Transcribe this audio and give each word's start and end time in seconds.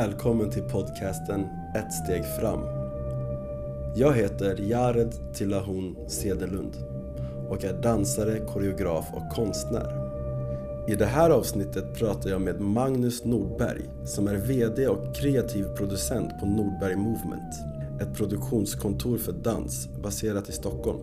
Välkommen 0.00 0.50
till 0.50 0.62
podcasten 0.62 1.48
Ett 1.74 1.92
steg 1.92 2.24
fram. 2.40 2.60
Jag 3.96 4.12
heter 4.12 4.56
Jared 4.60 5.14
Tillahon 5.34 5.96
Cederlund 6.08 6.76
och 7.48 7.64
är 7.64 7.82
dansare, 7.82 8.38
koreograf 8.38 9.06
och 9.12 9.34
konstnär. 9.34 9.92
I 10.88 10.94
det 10.94 11.06
här 11.06 11.30
avsnittet 11.30 11.94
pratar 11.94 12.30
jag 12.30 12.40
med 12.40 12.60
Magnus 12.60 13.24
Nordberg 13.24 13.82
som 14.04 14.28
är 14.28 14.36
VD 14.36 14.88
och 14.88 15.14
kreativ 15.16 15.64
producent 15.76 16.40
på 16.40 16.46
Nordberg 16.46 16.96
Movement. 16.96 17.54
Ett 18.00 18.14
produktionskontor 18.14 19.18
för 19.18 19.32
dans 19.32 19.88
baserat 20.02 20.48
i 20.48 20.52
Stockholm. 20.52 21.00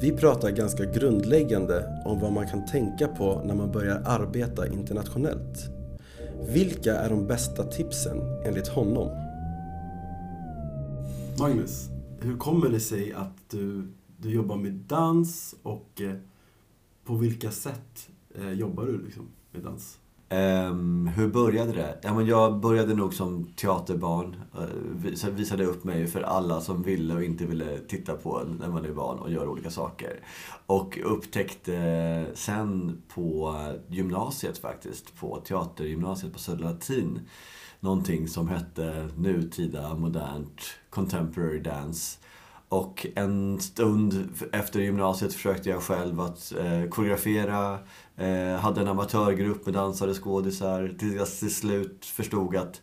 Vi 0.00 0.12
pratar 0.12 0.50
ganska 0.50 0.84
grundläggande 0.84 2.02
om 2.04 2.20
vad 2.20 2.32
man 2.32 2.48
kan 2.48 2.66
tänka 2.66 3.08
på 3.08 3.42
när 3.44 3.54
man 3.54 3.72
börjar 3.72 4.02
arbeta 4.04 4.66
internationellt. 4.66 5.71
Vilka 6.48 6.94
är 6.94 7.10
de 7.10 7.26
bästa 7.26 7.64
tipsen 7.64 8.18
enligt 8.44 8.68
honom? 8.68 9.08
Magnus, 11.38 11.88
hur 12.20 12.36
kommer 12.36 12.68
det 12.68 12.80
sig 12.80 13.12
att 13.12 13.50
du, 13.50 13.88
du 14.16 14.30
jobbar 14.30 14.56
med 14.56 14.72
dans 14.72 15.54
och 15.62 16.00
eh, 16.00 16.14
på 17.04 17.14
vilka 17.14 17.50
sätt 17.50 18.10
eh, 18.34 18.52
jobbar 18.52 18.84
du 18.84 19.04
liksom 19.04 19.28
med 19.52 19.62
dans? 19.62 19.98
Um, 20.32 21.06
hur 21.06 21.28
började 21.28 21.72
det? 21.72 21.98
Ja, 22.02 22.14
men 22.14 22.26
jag 22.26 22.60
började 22.60 22.94
nog 22.94 23.14
som 23.14 23.44
teaterbarn. 23.44 24.36
Uh, 24.58 25.30
visade 25.30 25.64
upp 25.64 25.84
mig 25.84 26.06
för 26.06 26.22
alla 26.22 26.60
som 26.60 26.82
ville 26.82 27.14
och 27.14 27.24
inte 27.24 27.46
ville 27.46 27.78
titta 27.78 28.14
på 28.14 28.42
när 28.60 28.68
man 28.68 28.84
är 28.84 28.92
barn 28.92 29.18
och 29.18 29.30
gör 29.30 29.48
olika 29.48 29.70
saker. 29.70 30.20
Och 30.66 30.98
upptäckte 31.04 32.26
sen 32.34 33.02
på 33.14 33.56
gymnasiet 33.88 34.58
faktiskt, 34.58 35.20
på 35.20 35.40
teatergymnasiet 35.44 36.32
på 36.32 36.38
Södra 36.38 36.70
Latin, 36.70 37.20
någonting 37.80 38.28
som 38.28 38.48
hette 38.48 39.08
nutida, 39.16 39.94
modernt, 39.94 40.60
contemporary 40.90 41.58
dance. 41.58 42.18
Och 42.72 43.06
en 43.14 43.60
stund 43.60 44.28
efter 44.52 44.80
gymnasiet 44.80 45.32
försökte 45.32 45.70
jag 45.70 45.82
själv 45.82 46.20
att 46.20 46.52
eh, 46.52 46.88
koreografera. 46.88 47.78
Eh, 48.16 48.56
hade 48.60 48.80
en 48.80 48.88
amatörgrupp 48.88 49.66
med 49.66 49.74
dansare, 49.74 50.14
skådisar. 50.14 50.94
Tills 50.98 51.14
jag 51.14 51.26
till 51.26 51.54
slut 51.54 52.04
förstod 52.04 52.56
att 52.56 52.82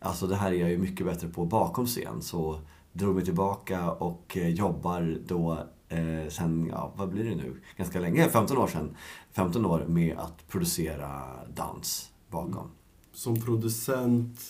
alltså, 0.00 0.26
det 0.26 0.36
här 0.36 0.52
är 0.52 0.56
jag 0.56 0.70
ju 0.70 0.78
mycket 0.78 1.06
bättre 1.06 1.28
på 1.28 1.44
bakom 1.44 1.86
scen. 1.86 2.22
Så 2.22 2.60
drog 2.92 3.14
mig 3.14 3.24
tillbaka 3.24 3.90
och 3.90 4.36
eh, 4.36 4.48
jobbar 4.48 5.18
då 5.26 5.58
eh, 5.88 6.28
sen, 6.28 6.66
ja 6.72 6.92
vad 6.96 7.08
blir 7.08 7.24
det 7.24 7.36
nu? 7.36 7.60
Ganska 7.76 8.00
länge, 8.00 8.28
15 8.28 8.58
år 8.58 8.66
sedan. 8.66 8.96
15 9.32 9.66
år 9.66 9.84
med 9.88 10.18
att 10.18 10.48
producera 10.48 11.22
dans 11.54 12.10
bakom. 12.30 12.70
Som 13.12 13.40
producent, 13.40 14.40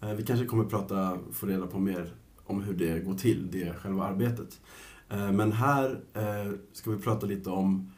eh, 0.00 0.08
vi 0.08 0.24
kanske 0.24 0.46
kommer 0.46 0.64
prata, 0.64 1.18
få 1.32 1.46
reda 1.46 1.66
på 1.66 1.78
mer 1.78 2.14
om 2.44 2.62
hur 2.62 2.74
det 2.74 3.04
går 3.04 3.14
till, 3.14 3.50
det 3.50 3.74
själva 3.74 4.04
arbetet. 4.04 4.60
Eh, 5.08 5.32
men 5.32 5.52
här 5.52 6.00
eh, 6.14 6.52
ska 6.72 6.90
vi 6.90 6.98
prata 6.98 7.26
lite 7.26 7.50
om 7.50 7.92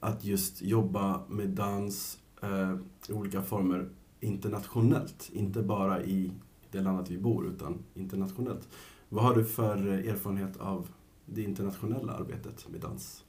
att 0.00 0.24
just 0.24 0.62
jobba 0.62 1.20
med 1.28 1.48
dans 1.48 2.18
eh, 2.42 2.74
i 3.08 3.12
olika 3.12 3.42
former 3.42 3.88
internationellt. 4.20 5.30
Inte 5.32 5.62
bara 5.62 6.02
i 6.02 6.32
det 6.70 6.80
landet 6.80 7.10
vi 7.10 7.18
bor, 7.18 7.46
utan 7.46 7.78
internationellt. 7.94 8.68
Vad 9.08 9.24
har 9.24 9.34
du 9.34 9.44
för 9.44 9.86
erfarenhet 9.86 10.56
av 10.56 10.88
det 11.26 11.42
internationella 11.42 12.12
arbetet 12.12 12.68
med 12.68 12.80
dans? 12.80 13.24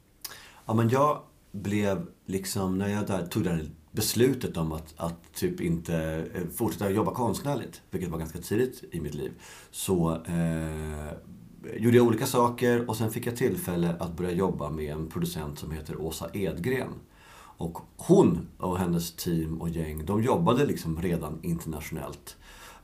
Ja, 0.66 0.74
men 0.74 0.90
jag 0.90 1.22
blev 1.52 2.08
liksom, 2.26 2.78
när 2.78 2.88
jag 2.88 3.08
där, 3.08 3.26
tog 3.26 3.44
den 3.44 3.70
beslutet 3.98 4.58
om 4.58 4.72
att, 4.72 4.94
att 4.98 5.34
typ 5.34 5.62
inte 5.62 6.28
eh, 6.34 6.42
fortsätta 6.56 6.90
jobba 6.90 7.14
konstnärligt, 7.14 7.82
vilket 7.90 8.10
var 8.10 8.20
ganska 8.20 8.40
tidigt 8.40 8.84
i 8.92 9.00
mitt 9.00 9.14
liv, 9.14 9.32
så 9.72 10.12
eh, 10.26 11.12
gjorde 11.78 11.98
jag 11.98 12.08
olika 12.08 12.26
saker 12.26 12.90
och 12.90 12.96
sen 12.96 13.12
fick 13.12 13.28
jag 13.28 13.36
tillfälle 13.36 13.96
att 14.00 14.18
börja 14.18 14.32
jobba 14.32 14.70
med 14.70 14.94
en 14.94 15.08
producent 15.08 15.60
som 15.60 15.72
heter 15.72 16.02
Åsa 16.02 16.30
Edgren. 16.34 16.94
Och 17.60 17.78
hon 17.98 18.48
och 18.58 18.80
hennes 18.80 19.16
team 19.16 19.62
och 19.62 19.70
gäng, 19.70 20.06
de 20.06 20.24
jobbade 20.24 20.66
liksom 20.66 21.02
redan 21.02 21.40
internationellt. 21.42 22.36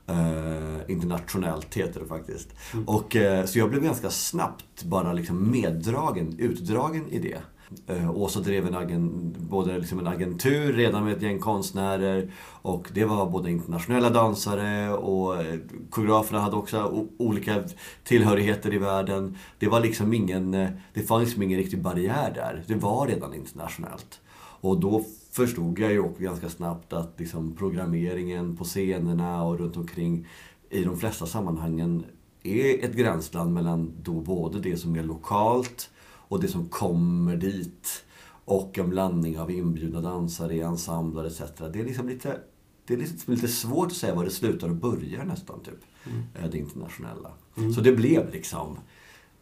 Uh, 0.09 0.91
internationellt 0.91 1.75
heter 1.75 1.99
det 1.99 2.05
faktiskt. 2.05 2.49
Mm. 2.73 2.87
Och, 2.87 3.15
uh, 3.15 3.45
så 3.45 3.59
jag 3.59 3.69
blev 3.69 3.83
ganska 3.83 4.09
snabbt 4.09 4.83
bara 4.83 5.13
liksom 5.13 5.51
meddragen, 5.51 6.39
utdragen 6.39 7.09
i 7.09 7.19
det. 7.19 7.41
Eh, 7.87 8.09
och 8.09 8.21
Åsa 8.21 8.39
drev 8.39 8.67
en, 8.67 8.75
agent, 8.75 9.37
både 9.37 9.77
liksom 9.77 9.99
en 9.99 10.07
agentur 10.07 10.73
redan 10.73 11.03
med 11.03 11.13
ett 11.13 11.21
gäng 11.21 11.39
konstnärer 11.39 12.31
och 12.61 12.89
det 12.93 13.05
var 13.05 13.29
både 13.29 13.51
internationella 13.51 14.09
dansare 14.09 14.93
och 14.93 15.41
eh, 15.41 15.59
koreograferna 15.89 16.39
hade 16.39 16.55
också 16.55 17.07
olika 17.17 17.63
tillhörigheter 18.03 18.73
i 18.73 18.77
världen. 18.77 19.37
Det 19.59 19.67
var 19.67 19.79
liksom 19.79 20.13
ingen, 20.13 20.53
eh, 20.53 20.69
det 20.93 21.01
fanns 21.01 21.23
liksom 21.23 21.43
ingen 21.43 21.59
riktig 21.59 21.81
barriär 21.81 22.31
där. 22.35 22.63
Det 22.67 22.75
var 22.75 23.07
redan 23.07 23.33
internationellt. 23.33 24.19
Och 24.61 24.79
då 24.79 25.03
förstod 25.31 25.79
jag 25.79 25.91
ju 25.91 25.99
också 25.99 26.21
ganska 26.21 26.49
snabbt 26.49 26.93
att 26.93 27.13
liksom 27.17 27.55
programmeringen 27.55 28.57
på 28.57 28.63
scenerna 28.63 29.43
och 29.43 29.59
runt 29.59 29.77
omkring 29.77 30.27
i 30.69 30.83
de 30.83 30.97
flesta 30.97 31.25
sammanhangen 31.25 32.05
är 32.43 32.85
ett 32.85 32.93
gränsland 32.93 33.53
mellan 33.53 33.93
då 34.01 34.13
både 34.13 34.59
det 34.59 34.77
som 34.77 34.95
är 34.95 35.03
lokalt 35.03 35.89
och 36.33 36.41
det 36.41 36.47
som 36.47 36.69
kommer 36.69 37.37
dit. 37.37 38.05
Och 38.45 38.77
en 38.77 38.89
blandning 38.89 39.39
av 39.39 39.51
inbjudna 39.51 40.01
dansare 40.01 40.61
ensembler 40.61 41.25
etc. 41.25 41.41
Det 41.73 41.79
är 41.79 41.85
liksom 41.85 42.09
lite, 42.09 42.37
det 42.85 42.93
är 42.93 42.97
liksom 42.97 43.33
lite 43.33 43.47
svårt 43.47 43.87
att 43.87 43.97
säga 43.97 44.15
var 44.15 44.23
det 44.23 44.31
slutar 44.31 44.69
och 44.69 44.75
börjar 44.75 45.25
nästan, 45.25 45.59
typ. 45.59 45.79
Mm. 46.05 46.23
Eh, 46.35 46.49
det 46.51 46.57
internationella. 46.57 47.31
Mm. 47.57 47.73
Så 47.73 47.81
det 47.81 47.91
blev 47.91 48.31
liksom, 48.31 48.77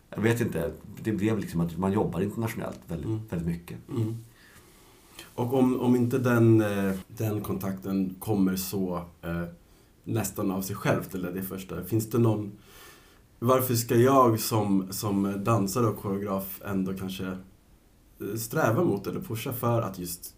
jag 0.10 0.22
vet 0.22 0.42
inte, 0.42 0.72
det 1.04 1.12
blev 1.12 1.40
liksom 1.40 1.62
att 1.62 1.78
man 1.78 1.92
jobbar 1.92 2.22
internationellt 2.22 2.80
väldigt, 2.88 3.08
mm. 3.08 3.22
väldigt 3.30 3.48
mycket. 3.48 3.78
Mm. 3.90 4.18
Och 5.36 5.54
om, 5.54 5.80
om 5.80 5.96
inte 5.96 6.20
den, 6.20 6.62
eh, 6.62 6.94
den 7.08 7.42
kontakten 7.42 8.16
kommer 8.20 8.56
så 8.56 9.06
eh, 9.22 9.44
nästan 10.04 10.52
av 10.52 10.62
sig 10.62 10.76
självt, 10.76 11.16
eller 11.16 11.32
det 11.32 11.44
första, 11.44 11.84
finns 11.84 12.10
det 12.10 12.18
någon... 12.18 12.52
Varför 13.44 13.76
ska 13.76 13.96
jag 13.96 14.40
som, 14.40 14.88
som 14.90 15.44
dansare 15.44 15.86
och 15.86 15.98
koreograf 15.98 16.62
ändå 16.66 16.94
kanske 16.94 17.26
eh, 17.26 18.36
sträva 18.38 18.84
mot 18.84 19.08
eller 19.08 19.22
pusha 19.22 19.54
för 19.54 19.82
att 19.82 20.00
just 20.00 20.36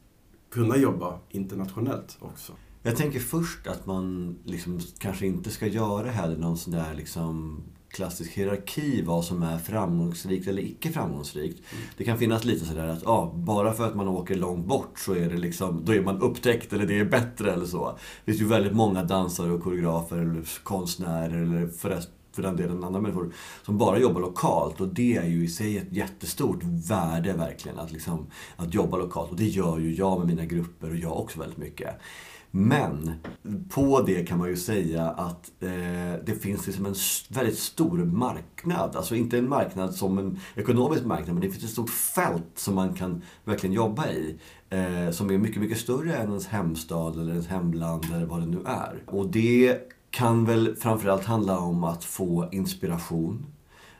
kunna 0.52 0.78
jobba 0.78 1.19
internationellt 1.30 2.18
också? 2.19 2.53
Jag 2.84 2.96
tänker 2.96 3.19
först 3.19 3.68
att 3.68 3.86
man 3.86 4.36
liksom 4.44 4.80
kanske 4.97 5.28
inte 5.28 5.50
ska 5.50 5.68
göra 5.68 6.12
heller 6.12 6.38
någon 6.38 6.58
sån 6.58 6.74
där 6.74 6.94
liksom 6.94 7.58
klassisk 7.88 8.31
hierarki 8.31 9.02
vad 9.02 9.25
som 9.25 9.44
är 9.44 9.58
framgångsrikt 9.58 10.47
eller 10.47 10.62
icke 10.62 10.92
framgångsrikt. 10.92 11.62
Mm. 11.72 11.84
Det 11.97 12.03
kan 12.03 12.18
finnas 12.18 12.46
lite 12.46 12.66
sådär 12.66 12.88
att 12.88 13.03
ja, 13.03 13.34
bara 13.36 13.74
för 13.74 13.88
att 13.88 13.96
man 13.96 14.08
åker 14.08 14.36
långt 14.36 14.66
bort 14.66 15.00
så 15.00 15.13
är 15.13 15.30
det 15.30 15.38
liksom, 15.38 15.86
då 15.86 15.94
är 15.94 16.02
man 16.02 16.22
upptäckt 16.22 16.74
eller 16.74 16.86
det 16.86 17.00
är 17.00 17.06
bättre 17.06 17.53
eller 17.53 17.66
så. 17.66 17.97
Det 18.25 18.31
finns 18.31 18.42
ju 18.42 18.47
väldigt 18.47 18.75
många 18.75 19.03
dansare 19.03 19.52
och 19.52 19.63
koreografer 19.63 20.18
eller 20.18 20.63
konstnärer 20.63 21.38
eller 21.38 21.68
förresten 21.68 22.13
för 22.33 22.41
den 22.41 22.55
delen 22.55 22.83
andra 22.83 23.01
människor 23.01 23.33
som 23.66 23.77
bara 23.77 23.99
jobbar 23.99 24.21
lokalt. 24.21 24.81
Och 24.81 24.88
det 24.88 25.17
är 25.17 25.27
ju 25.27 25.44
i 25.44 25.47
sig 25.47 25.77
ett 25.77 25.94
jättestort 25.94 26.63
värde 26.63 27.33
verkligen, 27.33 27.79
att, 27.79 27.91
liksom, 27.91 28.27
att 28.56 28.74
jobba 28.74 28.97
lokalt. 28.97 29.31
Och 29.31 29.38
det 29.38 29.47
gör 29.47 29.80
ju 29.80 29.94
jag 29.94 30.19
med 30.19 30.27
mina 30.27 30.45
grupper 30.45 30.89
och 30.89 30.95
jag 30.95 31.19
också 31.19 31.39
väldigt 31.39 31.57
mycket. 31.57 31.95
Men 32.56 33.12
på 33.69 34.01
det 34.01 34.27
kan 34.27 34.38
man 34.38 34.50
ju 34.50 34.57
säga 34.57 35.09
att 35.09 35.51
eh, 35.59 36.25
det 36.25 36.41
finns 36.41 36.68
liksom 36.68 36.85
en 36.85 36.95
väldigt 37.30 37.59
stor 37.59 37.97
marknad. 37.97 38.95
Alltså 38.95 39.15
inte 39.15 39.38
en 39.38 39.50
marknad 39.50 39.95
som 39.95 40.18
en 40.18 40.39
ekonomisk 40.56 41.06
marknad, 41.06 41.33
men 41.36 41.41
det 41.41 41.50
finns 41.50 41.63
ett 41.63 41.69
stort 41.69 41.89
fält 41.89 42.51
som 42.56 42.75
man 42.75 42.94
kan 42.94 43.21
verkligen 43.44 43.74
jobba 43.74 44.07
i. 44.07 44.38
Eh, 44.69 45.12
som 45.12 45.29
är 45.29 45.38
mycket, 45.38 45.62
mycket 45.62 45.77
större 45.77 46.15
än 46.15 46.27
ens 46.27 46.47
hemstad 46.47 47.19
eller 47.19 47.31
ens 47.31 47.47
hemland 47.47 48.06
eller 48.13 48.25
vad 48.25 48.39
det 48.39 48.45
nu 48.45 48.62
är. 48.65 49.03
Och 49.06 49.27
det 49.27 49.79
kan 50.13 50.45
väl 50.45 50.75
framförallt 50.75 51.25
handla 51.25 51.60
om 51.60 51.83
att 51.83 52.04
få 52.04 52.50
inspiration. 52.51 53.45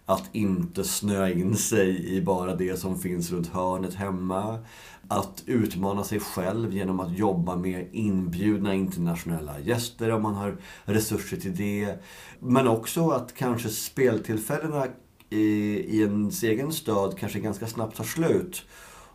Att 0.06 0.30
inte 0.32 0.84
snöa 0.84 1.32
in 1.32 1.56
sig 1.56 2.16
i 2.16 2.22
bara 2.22 2.56
det 2.56 2.80
som 2.80 3.00
finns 3.00 3.32
runt 3.32 3.48
hörnet 3.48 3.94
hemma 3.94 4.60
att 5.08 5.44
utmana 5.46 6.04
sig 6.04 6.20
själv 6.20 6.74
genom 6.74 7.00
att 7.00 7.18
jobba 7.18 7.56
med 7.56 7.88
inbjudna 7.92 8.74
internationella 8.74 9.60
gäster 9.60 10.12
om 10.12 10.22
man 10.22 10.36
har 10.36 10.58
resurser 10.86 11.38
till 11.38 11.56
det. 11.56 11.96
Men 12.40 12.68
också 12.68 13.10
att 13.10 13.34
kanske 13.34 13.70
speltillfällena 13.70 14.88
i, 15.30 15.44
i 15.90 16.02
ens 16.02 16.44
egen 16.44 16.72
stad 16.72 17.18
kanske 17.20 17.40
ganska 17.40 17.68
snabbt 17.68 17.98
tar 17.98 18.04
slut. 18.04 18.66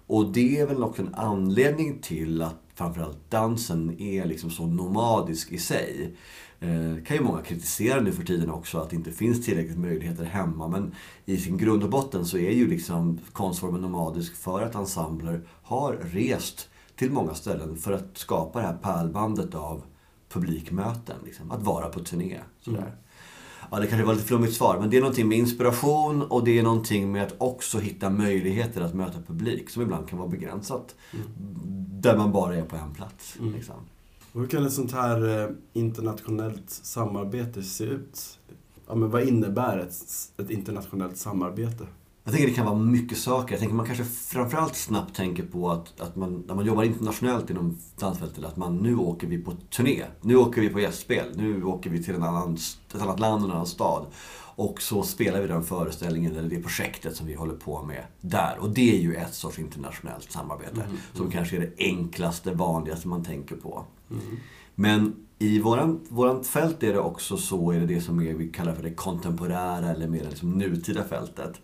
Och 0.06 0.32
det 0.32 0.60
är 0.60 0.66
väl 0.66 0.82
också 0.82 1.02
en 1.02 1.14
anledning 1.14 1.98
till 1.98 2.42
att 2.42 2.62
framförallt 2.74 3.30
dansen 3.30 4.00
är 4.00 4.26
liksom 4.26 4.50
så 4.50 4.66
nomadisk 4.66 5.52
i 5.52 5.58
sig. 5.58 6.16
Eh, 6.60 7.04
kan 7.04 7.16
ju 7.16 7.22
många 7.22 7.42
kritisera 7.42 8.00
nu 8.00 8.12
för 8.12 8.24
tiden 8.24 8.50
också, 8.50 8.78
att 8.78 8.90
det 8.90 8.96
inte 8.96 9.12
finns 9.12 9.44
tillräckligt 9.44 9.78
möjligheter 9.78 10.24
hemma. 10.24 10.68
Men 10.68 10.94
i 11.24 11.36
sin 11.36 11.56
grund 11.56 11.82
och 11.82 11.90
botten 11.90 12.26
så 12.26 12.38
är 12.38 12.50
ju 12.50 12.68
liksom 12.68 13.18
konstformen 13.32 13.80
nomadisk 13.80 14.36
för 14.36 14.62
att 14.62 14.74
ensembler 14.74 15.40
har 15.62 15.92
rest 15.92 16.68
till 16.96 17.10
många 17.10 17.34
ställen 17.34 17.76
för 17.76 17.92
att 17.92 18.18
skapa 18.18 18.60
det 18.60 18.66
här 18.66 18.76
pärlbandet 18.82 19.54
av 19.54 19.82
publikmöten. 20.28 21.16
Liksom. 21.24 21.50
Att 21.50 21.62
vara 21.62 21.88
på 21.88 22.00
turné. 22.00 22.38
Sådär. 22.60 22.78
Mm. 22.78 22.92
Ja, 23.70 23.80
det 23.80 23.86
kanske 23.86 24.06
var 24.06 24.14
lite 24.14 24.26
flummigt 24.26 24.54
svar, 24.54 24.78
men 24.80 24.90
det 24.90 24.96
är 24.96 25.00
någonting 25.00 25.28
med 25.28 25.38
inspiration 25.38 26.22
och 26.22 26.44
det 26.44 26.58
är 26.58 26.62
någonting 26.62 27.12
med 27.12 27.22
att 27.22 27.34
också 27.38 27.78
hitta 27.78 28.10
möjligheter 28.10 28.80
att 28.80 28.94
möta 28.94 29.22
publik 29.26 29.70
som 29.70 29.82
ibland 29.82 30.08
kan 30.08 30.18
vara 30.18 30.28
begränsat. 30.28 30.94
Mm. 31.12 31.26
Där 32.00 32.16
man 32.16 32.32
bara 32.32 32.56
är 32.56 32.62
på 32.62 32.76
en 32.76 32.94
plats. 32.94 33.36
Mm. 33.40 33.54
Liksom 33.54 33.74
hur 34.40 34.46
kan 34.46 34.66
ett 34.66 34.72
sånt 34.72 34.92
här 34.92 35.42
eh, 35.42 35.50
internationellt 35.72 36.70
samarbete 36.70 37.62
se 37.62 37.84
ut? 37.84 38.38
Ja, 38.88 38.94
men 38.94 39.10
vad 39.10 39.22
innebär 39.22 39.78
ett, 39.78 39.94
ett 40.36 40.50
internationellt 40.50 41.16
samarbete? 41.16 41.86
Jag 42.24 42.34
tänker 42.34 42.48
det 42.48 42.54
kan 42.54 42.66
vara 42.66 42.78
mycket 42.78 43.18
saker. 43.18 43.52
Jag 43.52 43.60
tänker 43.60 43.74
man 43.74 43.86
kanske 43.86 44.04
framförallt 44.04 44.76
snabbt 44.76 45.16
tänker 45.16 45.42
på 45.42 45.70
att, 45.70 46.00
att 46.00 46.16
man, 46.16 46.44
när 46.46 46.54
man 46.54 46.66
jobbar 46.66 46.82
internationellt 46.82 47.50
inom 47.50 47.78
dansfältet, 47.98 48.44
att 48.44 48.56
man 48.56 48.76
nu 48.76 48.96
åker 48.96 49.26
vi 49.26 49.38
på 49.38 49.52
turné. 49.70 50.04
Nu 50.20 50.36
åker 50.36 50.60
vi 50.60 50.68
på 50.68 50.80
gästspel. 50.80 51.26
Nu 51.36 51.64
åker 51.64 51.90
vi 51.90 52.02
till 52.02 52.14
en 52.14 52.22
annan, 52.22 52.58
ett 52.94 53.02
annat 53.02 53.20
land 53.20 53.42
och 53.42 53.48
en 53.48 53.54
annan 53.54 53.66
stad. 53.66 54.06
Och 54.58 54.82
så 54.82 55.02
spelar 55.02 55.40
vi 55.40 55.46
den 55.46 55.64
föreställningen 55.64 56.36
eller 56.36 56.48
det 56.48 56.62
projektet 56.62 57.16
som 57.16 57.26
vi 57.26 57.34
håller 57.34 57.54
på 57.54 57.82
med 57.82 58.04
där. 58.20 58.56
Och 58.60 58.70
det 58.70 58.96
är 58.96 59.00
ju 59.00 59.14
ett 59.14 59.34
sorts 59.34 59.58
internationellt 59.58 60.32
samarbete. 60.32 60.80
Mm, 60.80 60.96
som 61.12 61.20
mm. 61.20 61.32
kanske 61.32 61.56
är 61.56 61.60
det 61.60 61.72
enklaste, 61.78 62.50
vanligaste 62.50 63.08
man 63.08 63.24
tänker 63.24 63.56
på. 63.56 63.84
Mm. 64.10 64.22
Men 64.74 65.26
i 65.38 65.58
våran, 65.58 66.00
våran 66.08 66.44
fält 66.44 66.82
är 66.82 66.92
det 66.92 66.98
också 66.98 67.36
så, 67.36 67.70
är 67.70 67.80
det 67.80 67.86
det 67.86 68.00
som 68.00 68.20
är, 68.20 68.34
vi 68.34 68.48
kallar 68.48 68.74
för 68.74 68.82
det 68.82 68.94
kontemporära 68.94 69.90
eller 69.90 70.08
mer 70.08 70.24
liksom 70.28 70.50
nutida 70.50 71.04
fältet. 71.04 71.60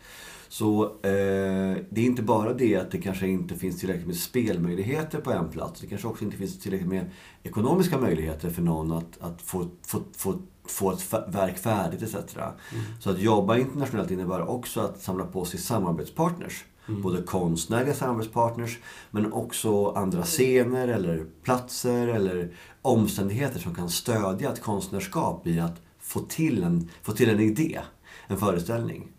Så 0.55 0.85
eh, 0.85 1.77
det 1.91 2.01
är 2.01 2.05
inte 2.05 2.23
bara 2.23 2.53
det 2.53 2.77
att 2.77 2.91
det 2.91 2.99
kanske 2.99 3.29
inte 3.29 3.55
finns 3.55 3.81
tillräckligt 3.81 4.07
med 4.07 4.17
spelmöjligheter 4.17 5.21
på 5.21 5.33
en 5.33 5.51
plats. 5.51 5.81
Det 5.81 5.87
kanske 5.87 6.09
också 6.09 6.25
inte 6.25 6.37
finns 6.37 6.59
tillräckligt 6.59 6.91
med 6.91 7.11
ekonomiska 7.43 7.99
möjligheter 7.99 8.51
för 8.51 8.63
någon 8.63 8.93
att, 8.93 9.21
att 9.21 9.43
få, 9.43 9.69
få, 9.87 10.03
få, 10.17 10.39
få 10.65 10.93
ett 10.93 11.13
verk 11.29 11.59
färdigt 11.59 12.03
etc. 12.03 12.15
Mm. 12.15 12.55
Så 13.01 13.11
att 13.11 13.19
jobba 13.19 13.59
internationellt 13.59 14.11
innebär 14.11 14.49
också 14.49 14.81
att 14.81 15.03
samla 15.03 15.25
på 15.25 15.45
sig 15.45 15.61
samarbetspartners. 15.61 16.65
Mm. 16.89 17.03
Både 17.03 17.23
konstnärliga 17.23 17.95
samarbetspartners 17.95 18.79
men 19.11 19.33
också 19.33 19.91
andra 19.91 20.23
scener 20.23 20.89
eller 20.89 21.27
platser 21.43 22.09
eller 22.09 22.53
omständigheter 22.83 23.61
som 23.61 23.75
kan 23.75 23.89
stödja 23.89 24.53
ett 24.53 24.63
konstnärskap 24.63 25.47
i 25.47 25.61
att 25.61 25.83
få 26.01 26.21
till 26.21 26.63
en, 26.63 26.91
få 27.03 27.13
till 27.13 27.31
en 27.31 27.41
idé, 27.41 27.81
en 28.27 28.39
föreställning. 28.39 29.11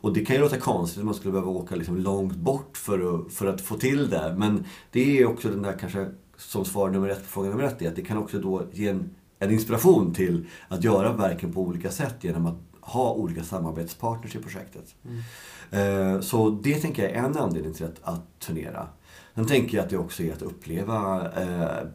Och 0.00 0.12
det 0.12 0.24
kan 0.24 0.36
ju 0.36 0.42
låta 0.42 0.58
konstigt 0.58 0.98
att 0.98 1.04
man 1.04 1.14
skulle 1.14 1.32
behöva 1.32 1.50
åka 1.50 1.76
liksom 1.76 1.96
långt 1.96 2.36
bort 2.36 2.76
för 2.76 3.14
att, 3.14 3.32
för 3.32 3.46
att 3.46 3.60
få 3.60 3.74
till 3.74 4.10
det. 4.10 4.34
Men 4.38 4.64
det 4.90 5.18
är 5.18 5.26
också 5.26 5.48
den 5.48 5.62
där 5.62 5.78
kanske, 5.80 6.08
som 6.36 6.64
svar 6.64 6.90
nummer 6.90 7.08
ett 7.08 7.22
på 7.22 7.28
fråga 7.28 7.50
nummer 7.50 7.64
ett, 7.64 7.82
är 7.82 7.88
att 7.88 7.96
det 7.96 8.02
kan 8.02 8.16
också 8.16 8.38
då 8.38 8.62
ge 8.72 8.88
en, 8.88 9.10
en 9.38 9.50
inspiration 9.50 10.14
till 10.14 10.46
att 10.68 10.84
göra 10.84 11.12
verken 11.12 11.52
på 11.52 11.60
olika 11.60 11.90
sätt 11.90 12.14
genom 12.20 12.46
att 12.46 12.58
ha 12.80 13.12
olika 13.12 13.44
samarbetspartners 13.44 14.36
i 14.36 14.38
projektet. 14.38 14.94
Mm. 15.04 16.14
Eh, 16.14 16.20
så 16.20 16.50
det 16.50 16.74
tänker 16.74 17.02
jag 17.02 17.12
är 17.12 17.16
en 17.16 17.36
anledning 17.36 17.74
till 17.74 17.86
att, 17.86 18.00
att 18.02 18.40
turnera. 18.40 18.88
Sen 19.34 19.46
tänker 19.46 19.76
jag 19.76 19.84
att 19.84 19.90
det 19.90 19.98
också 19.98 20.22
är 20.22 20.32
att 20.32 20.42
uppleva, 20.42 21.30
eh, 21.42 21.86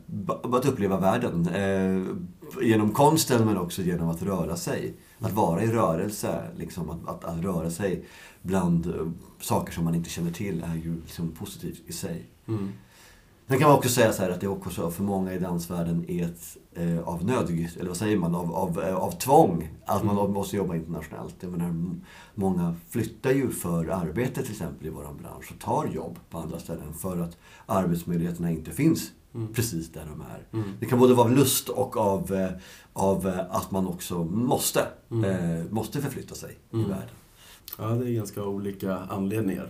att 0.54 0.66
uppleva 0.66 1.00
världen. 1.00 1.48
Eh, 1.48 2.16
genom 2.66 2.92
konsten 2.92 3.46
men 3.46 3.58
också 3.58 3.82
genom 3.82 4.10
att 4.10 4.22
röra 4.22 4.56
sig. 4.56 4.94
Att 5.20 5.32
vara 5.32 5.64
i 5.64 5.68
rörelse, 5.68 6.44
liksom, 6.58 6.90
att, 6.90 7.08
att, 7.08 7.24
att 7.24 7.44
röra 7.44 7.70
sig 7.70 8.06
bland 8.42 8.86
eh, 8.86 9.08
saker 9.40 9.74
som 9.74 9.84
man 9.84 9.96
inte 9.96 10.10
känner 10.10 10.32
till 10.32 10.64
är 10.72 10.76
ju 10.76 11.02
liksom 11.02 11.32
positivt 11.32 11.82
i 11.88 11.94
sig. 11.94 12.30
Mm. 12.48 12.72
Sen 13.48 13.60
kan 13.60 13.68
man 13.68 13.78
också 13.78 13.90
säga 13.90 14.14
så 14.14 14.22
här 14.22 14.30
att 14.30 14.42
det 14.42 14.48
också 14.48 14.92
för 14.92 15.04
många 15.04 15.34
i 15.34 15.40
dansvärlden 15.40 16.10
är 16.10 16.26
ett 16.26 16.58
eh, 16.74 17.08
av 17.08 17.26
nöd, 17.26 17.50
eller 17.80 17.88
vad 17.88 17.98
säger 17.98 18.18
man, 18.18 18.36
av, 18.36 18.56
av, 18.56 18.84
eh, 18.84 18.96
av 18.96 19.12
tvång 19.12 19.70
att 19.86 20.04
man 20.04 20.18
mm. 20.18 20.32
måste 20.32 20.58
jobba 20.58 20.76
internationellt. 20.76 21.36
Jag 21.40 21.52
menar, 21.52 21.96
många 22.36 22.76
flyttar 22.90 23.32
ju 23.32 23.50
för 23.50 23.88
arbete 23.88 24.42
till 24.42 24.52
exempel 24.52 24.88
i 24.88 24.90
vår 24.90 25.04
bransch 25.22 25.52
och 25.52 25.60
tar 25.60 25.88
jobb 25.88 26.20
på 26.30 26.38
andra 26.38 26.60
ställen 26.60 26.94
för 26.94 27.20
att 27.20 27.38
arbetsmöjligheterna 27.66 28.52
inte 28.52 28.72
finns 28.72 29.12
Mm. 29.36 29.54
Precis 29.54 29.92
där 29.92 30.06
de 30.10 30.22
är. 30.22 30.60
Mm. 30.60 30.76
Det 30.80 30.86
kan 30.86 31.00
både 31.00 31.14
vara 31.14 31.28
av 31.28 31.36
lust 31.36 31.70
och 31.70 31.98
av, 31.98 32.34
eh, 32.34 32.50
av 32.94 33.28
eh, 33.28 33.40
att 33.50 33.72
man 33.72 33.88
också 33.88 34.24
måste, 34.24 34.88
mm. 35.12 35.24
eh, 35.24 35.66
måste 35.70 36.02
förflytta 36.02 36.36
sig 36.36 36.58
i 36.72 36.76
mm. 36.76 36.90
världen. 36.90 37.16
Ja, 37.78 37.86
det 37.86 38.10
är 38.10 38.14
ganska 38.14 38.44
olika 38.44 38.98
anledningar. 38.98 39.70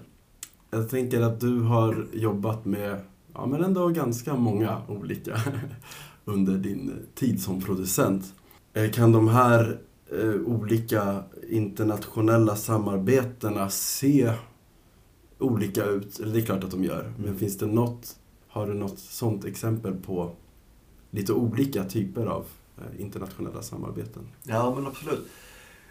Jag 0.72 0.90
tänker 0.90 1.22
att 1.22 1.40
du 1.40 1.62
har 1.62 2.08
jobbat 2.14 2.66
med, 2.66 3.02
ja 3.34 3.46
men 3.46 3.64
ändå 3.64 3.88
ganska 3.88 4.36
många 4.36 4.82
olika 4.88 5.42
under 6.26 6.58
din 6.58 7.08
tid 7.16 7.42
som 7.42 7.62
producent. 7.62 8.34
Eh, 8.74 8.92
kan 8.92 9.12
de 9.12 9.28
här 9.28 9.80
eh, 10.12 10.42
olika 10.46 11.24
internationella 11.50 12.56
samarbetena 12.56 13.70
se 13.70 14.34
olika 15.40 15.86
ut? 15.86 16.20
Eller 16.20 16.34
det 16.34 16.40
är 16.40 16.46
klart 16.46 16.64
att 16.64 16.72
de 16.72 16.84
gör, 16.84 17.14
men 17.18 17.26
mm. 17.26 17.40
finns 17.40 17.58
det 17.58 17.66
något 17.66 18.16
har 18.54 18.68
du 18.68 18.74
något 18.74 19.00
sånt 19.00 19.46
exempel 19.46 19.94
på 19.94 20.36
lite 21.12 21.34
olika 21.34 21.84
typer 21.84 22.26
av 22.26 22.46
eh, 22.78 23.02
internationella 23.02 23.62
samarbeten? 23.62 24.28
Ja, 24.44 24.76
men 24.76 24.88
absolut. 24.88 25.28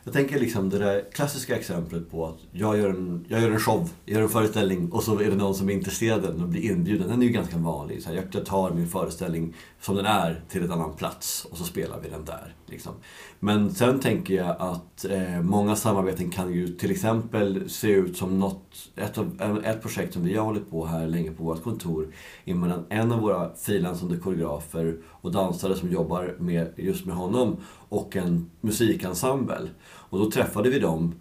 Jag 0.05 0.15
tänker 0.15 0.41
liksom 0.41 0.71
det 0.71 0.79
där 0.79 1.05
klassiska 1.13 1.57
exemplet 1.57 2.11
på 2.11 2.27
att 2.27 2.39
jag 2.53 2.79
gör 2.79 2.91
en, 2.91 3.27
jag 3.29 3.41
gör 3.41 3.51
en 3.51 3.61
show, 3.61 3.91
jag 4.05 4.15
gör 4.15 4.23
en 4.23 4.29
föreställning 4.29 4.93
och 4.93 5.03
så 5.03 5.19
är 5.19 5.31
det 5.31 5.37
någon 5.37 5.55
som 5.55 5.69
är 5.69 5.73
intresserad 5.73 6.25
och 6.25 6.49
blir 6.49 6.71
inbjuden. 6.71 7.09
Den 7.09 7.23
är 7.23 7.27
ju 7.27 7.33
ganska 7.33 7.57
vanlig. 7.57 8.03
Så 8.03 8.09
här, 8.09 8.29
jag 8.33 8.47
tar 8.47 8.71
min 8.71 8.89
föreställning 8.89 9.55
som 9.81 9.97
den 9.97 10.07
är 10.07 10.45
till 10.49 10.63
en 10.63 10.73
annan 10.73 10.95
plats 10.95 11.47
och 11.51 11.59
så 11.59 11.65
spelar 11.65 12.01
vi 12.03 12.09
den 12.09 12.25
där. 12.25 12.55
Liksom. 12.67 12.93
Men 13.41 13.75
sen 13.75 14.01
tänker 14.01 14.35
jag 14.35 14.57
att 14.59 15.05
eh, 15.05 15.41
många 15.43 15.77
samarbeten 15.77 16.31
kan 16.31 16.53
ju 16.53 16.69
till 16.69 16.91
exempel 16.91 17.71
se 17.71 17.89
ut 17.89 18.17
som 18.17 18.39
något, 18.39 18.91
ett, 18.97 19.19
av, 19.19 19.61
ett 19.65 19.83
projekt 19.83 20.13
som 20.13 20.25
vi 20.25 20.37
har 20.37 20.45
hållit 20.45 20.71
på 20.71 20.87
här 20.87 21.07
länge 21.07 21.31
på 21.31 21.45
vårt 21.45 21.63
kontor 21.63 22.15
är 22.45 22.55
mellan 22.55 22.87
en 22.89 23.13
av 23.13 23.21
våra 23.21 23.55
frilansande 23.55 24.17
koreografer 24.17 24.97
och 25.07 25.33
dansare 25.33 25.77
som 25.77 25.93
jobbar 25.93 26.37
med, 26.39 26.73
just 26.77 27.07
med 27.07 27.17
honom 27.17 27.57
och 27.89 28.17
en 28.17 28.51
musikensemble. 28.61 29.69
Och 30.13 30.19
då 30.19 30.31
träffade 30.31 30.71
vi 30.71 30.79
dem 30.79 31.15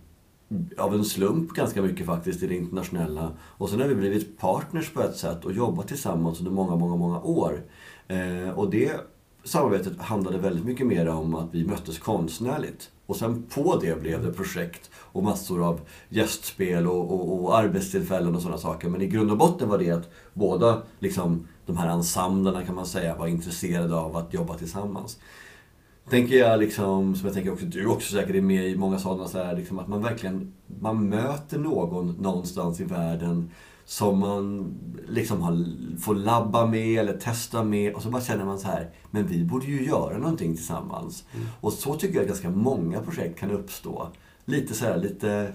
av 0.78 0.94
en 0.94 1.06
slump 1.06 1.52
ganska 1.52 1.82
mycket 1.82 2.06
faktiskt 2.06 2.44
i 2.44 2.48
det 2.48 2.56
internationella. 2.56 3.32
Och 3.40 3.70
sen 3.70 3.82
har 3.82 3.88
vi 3.88 3.96
blivit 3.96 4.40
partners 4.40 4.90
på 4.90 5.02
ett 5.02 5.18
sätt 5.18 5.46
och 5.46 5.54
jobbat 5.54 5.88
tillsammans 5.88 6.40
under 6.40 6.52
många, 6.52 6.76
många, 6.76 6.96
många 6.96 7.22
år. 7.22 7.62
Eh, 8.08 8.50
och 8.50 8.70
det 8.70 8.92
samarbetet 9.44 10.02
handlade 10.02 10.38
väldigt 10.38 10.66
mycket 10.66 10.88
mer 10.88 11.08
om 11.08 11.36
att 11.36 11.48
vi 11.52 11.66
möttes 11.66 12.00
konstnärligt. 12.00 12.90
Och 13.06 13.16
sen 13.16 13.44
på 13.44 13.80
det 13.82 14.02
blev 14.02 14.24
det 14.24 14.34
projekt 14.34 14.90
och 14.96 15.24
massor 15.24 15.68
av 15.68 15.80
gästspel 16.10 16.88
och, 16.88 17.12
och, 17.12 17.44
och 17.44 17.58
arbetstillfällen 17.58 18.36
och 18.36 18.42
sådana 18.42 18.58
saker. 18.58 18.90
Men 18.90 19.02
i 19.02 19.08
grund 19.08 19.32
och 19.32 19.38
botten 19.38 19.70
var 19.70 19.78
det 19.78 19.92
att 19.92 20.10
båda 20.34 20.82
liksom, 21.00 21.48
de 21.66 21.78
här 21.78 21.90
ensemblerna 21.90 22.66
kan 22.66 22.76
man 22.76 22.86
säga 22.86 23.16
var 23.16 23.28
intresserade 23.28 23.96
av 23.96 24.18
att 24.18 24.34
jobba 24.34 24.58
tillsammans. 24.58 25.18
Tänker 26.10 26.36
jag 26.36 26.60
liksom, 26.60 27.16
som 27.16 27.26
jag 27.26 27.34
tänker 27.34 27.54
också 27.54 27.66
du 27.66 27.86
också 27.86 28.16
säkert 28.16 28.36
är 28.36 28.42
med 28.42 28.68
i 28.68 28.78
många 28.78 29.00
sådana, 29.00 29.28
så 29.28 29.38
här, 29.38 29.56
liksom, 29.56 29.80
att 29.80 29.88
man 29.88 30.02
verkligen 30.02 30.54
man 30.82 31.10
möter 31.10 31.60
någon 31.60 32.16
någonstans 32.20 32.80
i 32.80 32.84
världen 32.84 33.50
som 33.86 34.20
man 34.20 34.74
liksom 35.08 35.42
har, 35.42 35.66
får 36.00 36.16
labba 36.16 36.66
med 36.66 37.00
eller 37.00 37.18
testa 37.18 37.64
med 37.64 37.94
och 37.94 38.02
så 38.02 38.10
bara 38.10 38.22
känner 38.22 38.46
man 38.46 38.60
så 38.60 38.68
här, 38.68 38.90
men 39.12 39.28
vi 39.28 39.44
borde 39.44 39.66
ju 39.66 39.86
göra 39.86 40.18
någonting 40.18 40.56
tillsammans. 40.56 41.24
Mm. 41.34 41.48
Och 41.62 41.74
så 41.74 41.96
tycker 41.96 42.16
jag 42.16 42.22
att 42.22 42.28
ganska 42.28 42.50
många 42.50 43.00
projekt 43.00 43.40
kan 43.40 43.52
uppstå. 43.52 44.08
Lite 44.46 44.74
så 44.74 44.86
här, 44.86 44.98
lite 44.98 45.54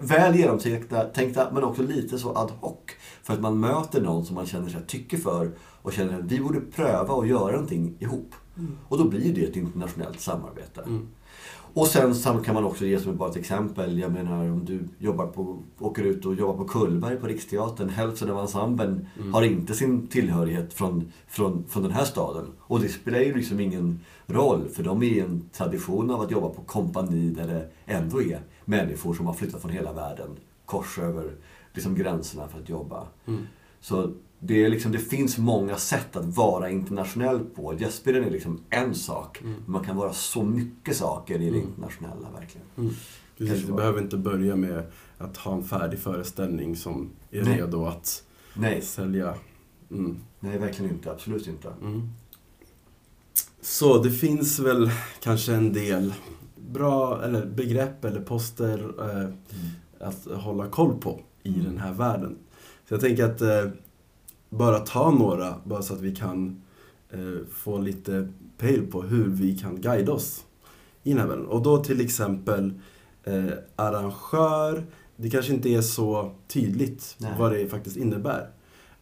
väl 0.00 0.36
genomtänkta 0.36 1.48
men 1.52 1.64
också 1.64 1.82
lite 1.82 2.18
så 2.18 2.30
ad 2.36 2.52
hoc. 2.60 2.78
För 3.22 3.34
att 3.34 3.40
man 3.40 3.60
möter 3.60 4.00
någon 4.00 4.24
som 4.24 4.34
man 4.34 4.46
känner 4.46 4.68
sig 4.68 4.80
tycker 4.86 5.16
för 5.16 5.50
och 5.82 5.92
känner 5.92 6.18
att 6.18 6.24
vi 6.24 6.40
borde 6.40 6.60
pröva 6.60 7.14
att 7.14 7.28
göra 7.28 7.52
någonting 7.52 7.96
ihop. 7.98 8.34
Och 8.88 8.98
då 8.98 9.04
blir 9.04 9.34
det 9.34 9.44
ett 9.44 9.56
internationellt 9.56 10.20
samarbete. 10.20 10.80
Mm. 10.86 11.06
Och 11.74 11.86
sen 11.86 12.14
kan 12.44 12.54
man 12.54 12.64
också 12.64 12.86
ge 12.86 13.00
som 13.00 13.16
bara 13.16 13.30
ett 13.30 13.36
exempel. 13.36 13.98
Jag 13.98 14.12
menar 14.12 14.50
om 14.50 14.64
du 14.64 14.88
jobbar 14.98 15.26
på, 15.26 15.58
åker 15.78 16.02
ut 16.02 16.26
och 16.26 16.34
jobbar 16.34 16.64
på 16.64 16.64
Kullberg 16.64 17.16
på 17.16 17.26
Riksteatern. 17.26 17.88
Hälften 17.88 18.30
av 18.30 18.38
ensemblen 18.38 19.06
mm. 19.18 19.34
har 19.34 19.42
inte 19.42 19.74
sin 19.74 20.06
tillhörighet 20.06 20.74
från, 20.74 21.12
från, 21.28 21.64
från 21.68 21.82
den 21.82 21.92
här 21.92 22.04
staden. 22.04 22.46
Och 22.58 22.80
det 22.80 22.88
spelar 22.88 23.18
ju 23.18 23.34
liksom 23.34 23.60
ingen 23.60 24.00
roll. 24.26 24.68
För 24.68 24.82
de 24.82 25.02
är 25.02 25.06
i 25.06 25.20
en 25.20 25.42
tradition 25.52 26.10
av 26.10 26.20
att 26.20 26.30
jobba 26.30 26.48
på 26.48 26.62
kompani 26.62 27.30
där 27.30 27.46
det 27.46 27.68
ändå 27.86 28.22
är 28.22 28.40
människor 28.64 29.14
som 29.14 29.26
har 29.26 29.34
flyttat 29.34 29.60
från 29.60 29.70
hela 29.70 29.92
världen. 29.92 30.30
Kors 30.64 30.98
över 30.98 31.34
liksom 31.72 31.94
gränserna 31.94 32.48
för 32.48 32.58
att 32.58 32.68
jobba. 32.68 33.06
Mm. 33.26 33.40
Så 33.80 34.12
det, 34.40 34.64
är 34.64 34.68
liksom, 34.68 34.92
det 34.92 34.98
finns 34.98 35.38
många 35.38 35.76
sätt 35.76 36.16
att 36.16 36.24
vara 36.36 36.70
internationell 36.70 37.40
på. 37.40 37.74
Gästspelen 37.78 38.24
är 38.24 38.30
liksom 38.30 38.60
en 38.70 38.94
sak. 38.94 39.40
Mm. 39.40 39.52
Men 39.52 39.72
man 39.72 39.84
kan 39.84 39.96
vara 39.96 40.12
så 40.12 40.42
mycket 40.42 40.96
saker 40.96 41.34
i 41.34 41.38
det 41.38 41.48
mm. 41.48 41.60
internationella 41.60 42.30
verkligen. 42.30 42.66
Mm. 42.76 42.90
Precis, 43.38 43.66
du 43.66 43.72
behöver 43.72 44.00
inte 44.00 44.16
börja 44.16 44.56
med 44.56 44.82
att 45.18 45.36
ha 45.36 45.54
en 45.54 45.64
färdig 45.64 45.98
föreställning 45.98 46.76
som 46.76 47.10
är 47.30 47.42
Nej. 47.42 47.60
redo 47.60 47.86
att 47.86 48.24
Nej. 48.54 48.82
sälja. 48.82 49.34
Mm. 49.90 50.18
Nej, 50.40 50.58
verkligen 50.58 50.92
inte. 50.92 51.10
Absolut 51.10 51.46
inte. 51.46 51.68
Mm. 51.82 52.08
Så 53.60 54.02
det 54.02 54.10
finns 54.10 54.58
väl 54.58 54.90
kanske 55.20 55.54
en 55.54 55.72
del 55.72 56.14
bra 56.56 57.24
eller 57.24 57.46
begrepp 57.46 58.04
eller 58.04 58.20
poster 58.20 58.94
eh, 59.00 59.20
Mm. 59.20 59.34
att 60.00 60.24
hålla 60.24 60.66
koll 60.66 60.98
på 61.00 61.20
i 61.42 61.50
den 61.50 61.78
här 61.78 61.92
världen. 61.92 62.38
Så 62.88 62.94
jag 62.94 63.00
tänker 63.00 63.24
att 63.24 63.40
eh, 63.40 63.70
bara 64.50 64.78
ta 64.78 65.10
några, 65.10 65.54
bara 65.64 65.82
så 65.82 65.94
att 65.94 66.00
vi 66.00 66.16
kan 66.16 66.62
eh, 67.10 67.46
få 67.52 67.78
lite 67.78 68.28
pejl 68.58 68.86
på 68.86 69.02
hur 69.02 69.28
vi 69.28 69.58
kan 69.58 69.80
guida 69.80 70.12
oss 70.12 70.44
i 71.02 71.10
den 71.10 71.18
här 71.18 71.26
världen. 71.28 71.46
Och 71.46 71.62
då 71.62 71.84
till 71.84 72.00
exempel 72.00 72.72
eh, 73.24 73.44
arrangör, 73.76 74.86
det 75.16 75.30
kanske 75.30 75.52
inte 75.54 75.68
är 75.68 75.82
så 75.82 76.32
tydligt 76.48 77.16
Nej. 77.18 77.32
vad 77.38 77.52
det 77.52 77.66
faktiskt 77.68 77.96
innebär. 77.96 78.50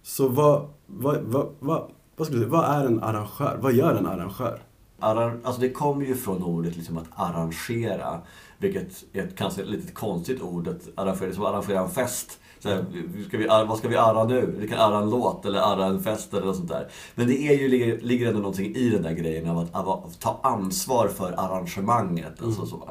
Så 0.02 0.28
vad, 0.28 0.68
vad, 0.86 1.16
vad, 1.22 1.48
vad, 1.58 1.90
vad, 2.16 2.26
skulle 2.26 2.42
du, 2.42 2.46
vad 2.46 2.64
är 2.64 2.84
en 2.86 3.02
arrangör? 3.02 3.58
Vad 3.60 3.72
gör 3.72 3.94
en 3.94 4.06
arrangör? 4.06 4.62
Arran- 5.00 5.40
alltså 5.44 5.60
det 5.60 5.70
kommer 5.70 6.04
ju 6.06 6.14
från 6.14 6.42
ordet 6.42 6.76
liksom 6.76 6.98
att 6.98 7.08
arrangera. 7.14 8.20
Vilket 8.58 9.04
är 9.12 9.22
ett 9.22 9.36
kanske 9.36 9.62
ett 9.62 9.68
litet 9.68 9.94
konstigt 9.94 10.42
ord. 10.42 10.68
Att 10.68 10.88
arrangera, 10.94 11.26
det 11.26 11.32
är 11.32 11.34
som 11.34 11.44
att 11.44 11.52
arrangera 11.52 11.80
en 11.80 11.90
fest. 11.90 12.40
Här, 12.66 12.84
ska 13.28 13.38
vi, 13.38 13.46
vad 13.46 13.78
ska 13.78 13.88
vi 13.88 13.96
arra 13.96 14.24
nu? 14.24 14.54
Vi 14.58 14.68
kan 14.68 14.78
arra 14.78 14.98
en 14.98 15.10
låt 15.10 15.44
eller 15.44 15.58
arra 15.58 15.86
en 15.86 16.02
fest 16.02 16.34
eller 16.34 16.46
något 16.46 16.56
sånt 16.56 16.68
där. 16.68 16.88
Men 17.14 17.26
det 17.26 17.48
är 17.48 17.58
ju, 17.58 17.68
ligger, 17.68 18.00
ligger 18.00 18.26
ändå 18.26 18.38
någonting 18.38 18.74
i 18.76 18.90
den 18.90 19.02
där 19.02 19.12
grejen 19.12 19.50
av 19.50 19.58
att, 19.58 19.74
att 19.74 20.20
ta 20.20 20.40
ansvar 20.42 21.08
för 21.08 21.32
arrangemanget. 21.32 22.42
Alltså 22.42 22.66
så. 22.66 22.90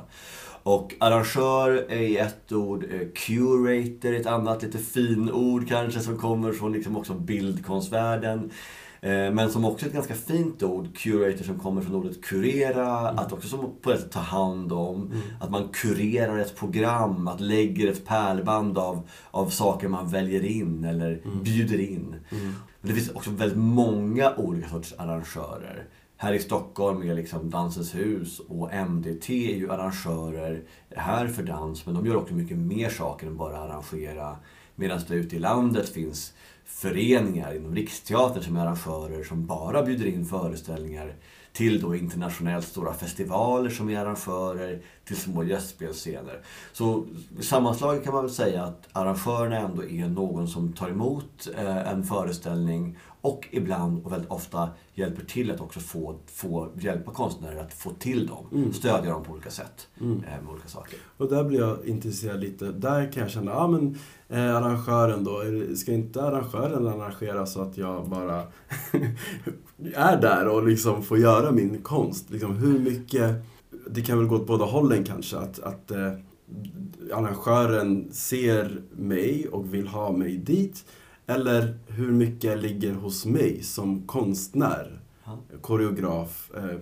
Och 0.63 0.93
arrangör 0.99 1.91
är 1.91 2.21
ett 2.21 2.51
ord, 2.51 2.83
eh, 2.83 3.07
curator 3.15 4.13
är 4.13 4.19
ett 4.19 4.25
annat 4.25 4.63
lite 4.63 4.77
fin 4.77 5.31
ord 5.31 5.67
kanske 5.67 5.99
som 5.99 6.17
kommer 6.17 6.51
från 6.51 6.71
liksom 6.71 6.97
också 6.97 7.13
bildkonstvärlden. 7.13 8.51
Eh, 9.05 9.31
Men 9.31 9.51
som 9.51 9.65
också 9.65 9.85
är 9.85 9.87
ett 9.87 9.95
ganska 9.95 10.13
fint 10.13 10.63
ord, 10.63 10.97
curator, 10.97 11.43
som 11.43 11.59
kommer 11.59 11.81
från 11.81 11.95
ordet 11.95 12.23
kurera, 12.23 12.87
att 13.09 13.33
också 13.33 13.47
som 13.47 13.75
på 13.81 13.91
ett 13.91 14.01
sätt 14.01 14.11
ta 14.11 14.19
hand 14.19 14.73
om. 14.73 15.11
Att 15.41 15.51
man 15.51 15.69
kurerar 15.69 16.37
ett 16.37 16.55
program, 16.55 17.27
att 17.27 17.41
lägger 17.41 17.91
ett 17.91 18.05
pärlband 18.05 18.77
av, 18.77 19.09
av 19.31 19.49
saker 19.49 19.87
man 19.87 20.07
väljer 20.09 20.45
in 20.45 20.83
eller 20.83 21.21
bjuder 21.43 21.79
in. 21.79 22.15
Men 22.81 22.89
det 22.89 22.93
finns 22.93 23.09
också 23.11 23.29
väldigt 23.31 23.57
många 23.57 24.35
olika 24.35 24.69
sorters 24.69 24.93
arrangörer. 24.97 25.87
Här 26.17 26.33
i 26.33 26.39
Stockholm 26.39 27.09
är 27.09 27.15
liksom 27.15 27.49
Dansens 27.49 27.95
hus 27.95 28.39
och 28.39 28.69
MDT 28.73 29.29
är 29.29 29.55
ju 29.55 29.71
arrangörer 29.71 30.63
här 30.89 31.27
för 31.27 31.43
dans, 31.43 31.85
men 31.85 31.95
de 31.95 32.05
gör 32.05 32.15
också 32.15 32.33
mycket 32.33 32.57
mer 32.57 32.89
saker 32.89 33.27
än 33.27 33.37
bara 33.37 33.57
arrangera. 33.57 34.35
Medan 34.75 34.99
det 35.07 35.15
ute 35.15 35.35
i 35.35 35.39
landet 35.39 35.89
finns 35.89 36.33
föreningar 36.65 37.55
inom 37.55 37.75
Riksteatern 37.75 38.43
som 38.43 38.55
är 38.55 38.61
arrangörer 38.61 39.23
som 39.23 39.45
bara 39.45 39.83
bjuder 39.83 40.05
in 40.05 40.25
föreställningar 40.25 41.15
till 41.53 41.81
då 41.81 41.95
internationellt 41.95 42.67
stora 42.67 42.93
festivaler 42.93 43.69
som 43.69 43.89
är 43.89 43.99
arrangörer, 43.99 44.81
till 45.05 45.17
små 45.17 45.43
gästspelscener. 45.43 46.41
Så 46.73 47.05
sammanslaget 47.39 48.03
kan 48.03 48.13
man 48.13 48.23
väl 48.23 48.33
säga 48.33 48.63
att 48.63 48.87
arrangörerna 48.91 49.57
ändå 49.57 49.83
är 49.83 50.07
någon 50.07 50.47
som 50.47 50.73
tar 50.73 50.89
emot 50.89 51.47
eh, 51.57 51.91
en 51.91 52.03
föreställning 52.03 52.97
och 53.21 53.47
ibland 53.51 54.05
och 54.05 54.11
väldigt 54.11 54.31
ofta 54.31 54.69
hjälper 54.93 55.25
till 55.25 55.51
att 55.51 55.61
också 55.61 55.79
få, 55.79 56.15
få 56.25 56.69
hjälpa 56.79 57.11
konstnärer 57.11 57.61
att 57.61 57.73
få 57.73 57.89
till 57.89 58.27
dem. 58.27 58.73
Stödja 58.73 59.11
dem 59.11 59.23
på 59.23 59.33
olika 59.33 59.49
sätt 59.49 59.87
eh, 60.01 60.05
med 60.05 60.53
olika 60.53 60.67
saker. 60.67 60.99
Och 61.17 61.29
där 61.29 61.43
blir 61.43 61.59
jag 61.59 61.85
intresserad 61.85 62.39
lite. 62.39 62.65
Där 62.65 63.11
kan 63.11 63.23
jag 63.23 63.31
känna, 63.31 63.51
ja 63.51 63.67
men 63.67 63.97
eh, 64.29 64.55
arrangören 64.55 65.23
då, 65.23 65.41
ska 65.75 65.91
inte 65.91 66.23
arrangören 66.23 66.87
arrangera 66.87 67.45
så 67.45 67.61
att 67.61 67.77
jag 67.77 68.09
bara 68.09 68.43
är 69.95 70.21
där 70.21 70.47
och 70.47 70.67
liksom 70.67 71.03
får 71.03 71.17
göra 71.17 71.51
min 71.51 71.81
konst? 71.81 72.29
Liksom 72.29 72.57
hur 72.57 72.79
mycket, 72.79 73.35
det 73.89 74.01
kan 74.01 74.17
väl 74.17 74.27
gå 74.27 74.35
åt 74.35 74.47
båda 74.47 74.65
hållen 74.65 75.03
kanske, 75.03 75.37
att, 75.37 75.59
att 75.59 75.91
eh, 75.91 76.11
arrangören 77.13 78.07
ser 78.11 78.81
mig 78.91 79.47
och 79.47 79.73
vill 79.73 79.87
ha 79.87 80.11
mig 80.11 80.37
dit. 80.37 80.85
Eller 81.27 81.77
hur 81.87 82.11
mycket 82.11 82.57
ligger 82.61 82.93
hos 82.93 83.25
mig 83.25 83.63
som 83.63 84.07
konstnär, 84.07 84.99
Ja. 85.25 85.37
koreograf, 85.61 86.51
eh, 86.55 86.77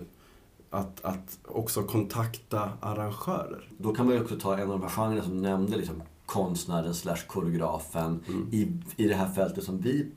att, 0.70 1.04
att 1.04 1.38
också 1.44 1.82
kontakta 1.82 2.70
arrangörer. 2.80 3.68
Då 3.78 3.94
kan 3.94 4.06
man 4.06 4.14
ju 4.14 4.20
också 4.22 4.38
ta 4.38 4.58
en 4.58 4.70
av 4.70 4.80
de 4.80 4.82
här 4.82 4.88
genrerna 4.88 5.22
som 5.22 5.34
du 5.34 5.40
nämnde, 5.42 5.76
liksom 5.76 6.02
konstnären 6.26 6.94
slash 6.94 7.26
koreografen 7.26 8.20
i, 8.52 8.72
i 8.96 9.08
det 9.08 9.14
här 9.14 9.32
fältet 9.32 9.64
som 9.64 9.78
vi 9.80 10.10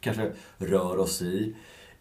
kanske 0.00 0.32
rör 0.56 0.98
oss 0.98 1.22
i. 1.22 1.56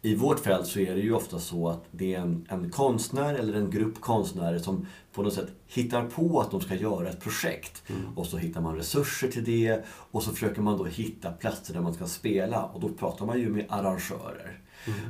I 0.05 0.15
vårt 0.15 0.39
fält 0.39 0.67
så 0.67 0.79
är 0.79 0.95
det 0.95 1.01
ju 1.01 1.13
ofta 1.13 1.39
så 1.39 1.69
att 1.69 1.85
det 1.91 2.15
är 2.15 2.19
en, 2.19 2.45
en 2.49 2.71
konstnär 2.71 3.33
eller 3.33 3.53
en 3.53 3.69
grupp 3.69 4.01
konstnärer 4.01 4.59
som 4.59 4.85
på 5.13 5.21
något 5.23 5.33
sätt 5.33 5.47
hittar 5.67 6.07
på 6.07 6.41
att 6.41 6.51
de 6.51 6.61
ska 6.61 6.75
göra 6.75 7.09
ett 7.09 7.19
projekt. 7.19 7.83
Och 8.15 8.25
så 8.25 8.37
hittar 8.37 8.61
man 8.61 8.75
resurser 8.75 9.27
till 9.27 9.43
det 9.43 9.85
och 9.87 10.23
så 10.23 10.31
försöker 10.31 10.61
man 10.61 10.77
då 10.77 10.85
hitta 10.85 11.31
platser 11.31 11.73
där 11.73 11.81
man 11.81 11.93
ska 11.93 12.05
spela 12.05 12.63
och 12.63 12.81
då 12.81 12.89
pratar 12.89 13.25
man 13.25 13.39
ju 13.39 13.49
med 13.49 13.65
arrangörer. 13.69 14.59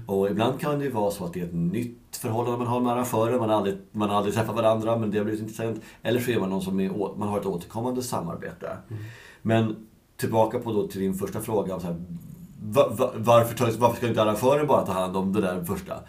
Och 0.07 0.29
ibland 0.29 0.59
kan 0.59 0.79
det 0.79 0.85
ju 0.85 0.91
vara 0.91 1.11
så 1.11 1.25
att 1.25 1.33
det 1.33 1.39
är 1.39 1.45
ett 1.45 1.53
nytt 1.53 2.15
förhållande 2.15 2.57
man 2.57 2.67
har 2.67 2.79
med 2.79 2.93
arrangörer. 2.93 3.39
Man 3.39 3.49
har 3.49 3.57
aldrig, 3.57 3.77
man 3.91 4.09
har 4.09 4.17
aldrig 4.17 4.35
träffat 4.35 4.55
varandra 4.55 4.97
men 4.97 5.11
det 5.11 5.17
har 5.17 5.25
blivit 5.25 5.41
intressant. 5.41 5.81
Eller 6.01 6.19
så 6.19 6.31
är 6.31 6.39
man 6.39 6.49
någon 6.49 6.61
som 6.61 6.79
är, 6.79 7.17
man 7.17 7.27
har 7.27 7.39
ett 7.39 7.45
återkommande 7.45 8.01
samarbete. 8.01 8.77
Men 9.41 9.75
tillbaka 10.17 10.59
på 10.59 10.73
då 10.73 10.87
till 10.87 11.01
din 11.01 11.13
första 11.13 11.41
fråga. 11.41 11.79
Så 11.79 11.87
här, 11.87 12.01
varför, 13.15 13.55
tar, 13.55 13.71
varför 13.77 13.97
ska 13.97 14.07
inte 14.07 14.21
arrangören 14.21 14.67
bara 14.67 14.85
ta 14.85 14.91
hand 14.91 15.17
om 15.17 15.33
det 15.33 15.41
där 15.41 15.63
första? 15.63 15.99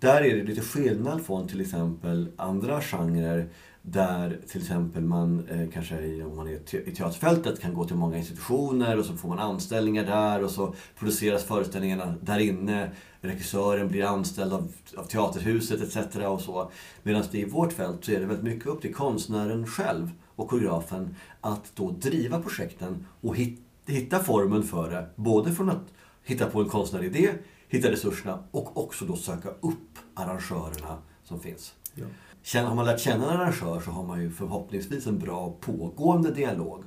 Där 0.00 0.22
är 0.24 0.36
det 0.36 0.42
lite 0.42 0.60
skillnad 0.60 1.22
från 1.22 1.48
till 1.48 1.60
exempel 1.60 2.28
andra 2.36 2.80
genrer 2.80 3.48
där 3.82 4.38
till 4.48 4.60
exempel 4.60 5.02
man 5.02 5.48
eh, 5.48 5.68
kanske 5.72 6.22
om 6.24 6.36
man 6.36 6.48
är 6.48 6.58
te- 6.58 6.90
i 6.90 6.94
teaterfältet 6.94 7.60
kan 7.60 7.74
gå 7.74 7.84
till 7.84 7.96
många 7.96 8.16
institutioner 8.18 8.98
och 8.98 9.04
så 9.04 9.16
får 9.16 9.28
man 9.28 9.38
anställningar 9.38 10.04
där 10.04 10.44
och 10.44 10.50
så 10.50 10.74
produceras 10.98 11.44
föreställningarna 11.44 12.14
där 12.20 12.38
inne. 12.38 12.90
Regissören 13.20 13.88
blir 13.88 14.04
anställd 14.04 14.52
av, 14.52 14.72
av 14.96 15.04
Teaterhuset 15.04 15.82
etc. 15.82 16.16
och 16.16 16.40
så. 16.40 16.70
Medan 17.02 17.24
det 17.30 17.38
i 17.38 17.44
vårt 17.44 17.72
fält 17.72 18.04
så 18.04 18.12
är 18.12 18.20
det 18.20 18.26
väldigt 18.26 18.44
mycket 18.44 18.66
upp 18.66 18.80
till 18.80 18.94
konstnären 18.94 19.66
själv 19.66 20.10
och 20.36 20.48
koreografen 20.48 21.14
att 21.40 21.72
då 21.74 21.90
driva 21.90 22.40
projekten 22.42 23.06
och 23.20 23.36
hit, 23.36 23.60
hitta 23.86 24.18
formen 24.18 24.62
för 24.62 24.90
det. 24.90 25.06
Både 25.16 25.52
från 25.52 25.70
att 25.70 25.92
hitta 26.28 26.46
på 26.46 26.60
en 26.60 26.68
konstnäridé, 26.68 27.30
hitta 27.68 27.90
resurserna 27.90 28.38
och 28.50 28.76
också 28.76 29.04
då 29.04 29.16
söka 29.16 29.48
upp 29.48 29.98
arrangörerna 30.14 30.98
som 31.24 31.40
finns. 31.40 31.74
Ja. 31.94 32.60
Har 32.62 32.74
man 32.74 32.84
lärt 32.86 33.00
känna 33.00 33.24
en 33.34 33.40
arrangör 33.40 33.80
så 33.80 33.90
har 33.90 34.04
man 34.06 34.22
ju 34.22 34.30
förhoppningsvis 34.30 35.06
en 35.06 35.18
bra 35.18 35.56
pågående 35.60 36.30
dialog. 36.30 36.84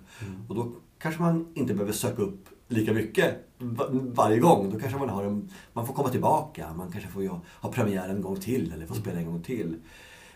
Och 0.50 0.56
då 0.56 0.72
kanske 1.00 1.22
man 1.22 1.48
inte 1.54 1.74
behöver 1.74 1.94
söka 1.94 2.22
upp 2.22 2.50
lika 2.68 2.94
mycket 2.94 3.48
va- 3.58 3.88
varje 3.92 4.40
gång. 4.40 4.70
Då 4.74 4.80
kanske 4.80 5.00
man, 5.00 5.10
har 5.10 5.24
en, 5.24 5.50
man 5.74 5.88
får 5.88 5.94
komma 5.94 6.10
tillbaka, 6.10 6.74
man 6.74 6.92
kanske 6.92 7.10
får 7.10 7.24
ju 7.24 7.30
ha, 7.62 7.72
premiär 7.72 8.10
en 8.10 8.22
gång 8.22 8.36
till 8.36 8.74
eller 8.74 8.86
få 8.86 8.94
spela 8.94 9.20
en 9.20 9.26
gång 9.26 9.42
till. 9.42 9.76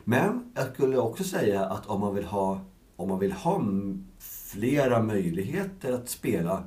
Men 0.04 0.52
jag 0.56 0.74
skulle 0.74 0.98
också 0.98 1.24
säga 1.24 1.66
att 1.66 1.86
om 1.86 2.02
man 2.02 2.16
vill 2.16 2.26
ha, 2.26 2.60
om 2.96 3.10
man 3.10 3.20
vill 3.20 3.32
ha 3.32 3.62
flera 4.20 5.04
möjligheter 5.04 5.94
att 5.94 6.10
spela, 6.10 6.64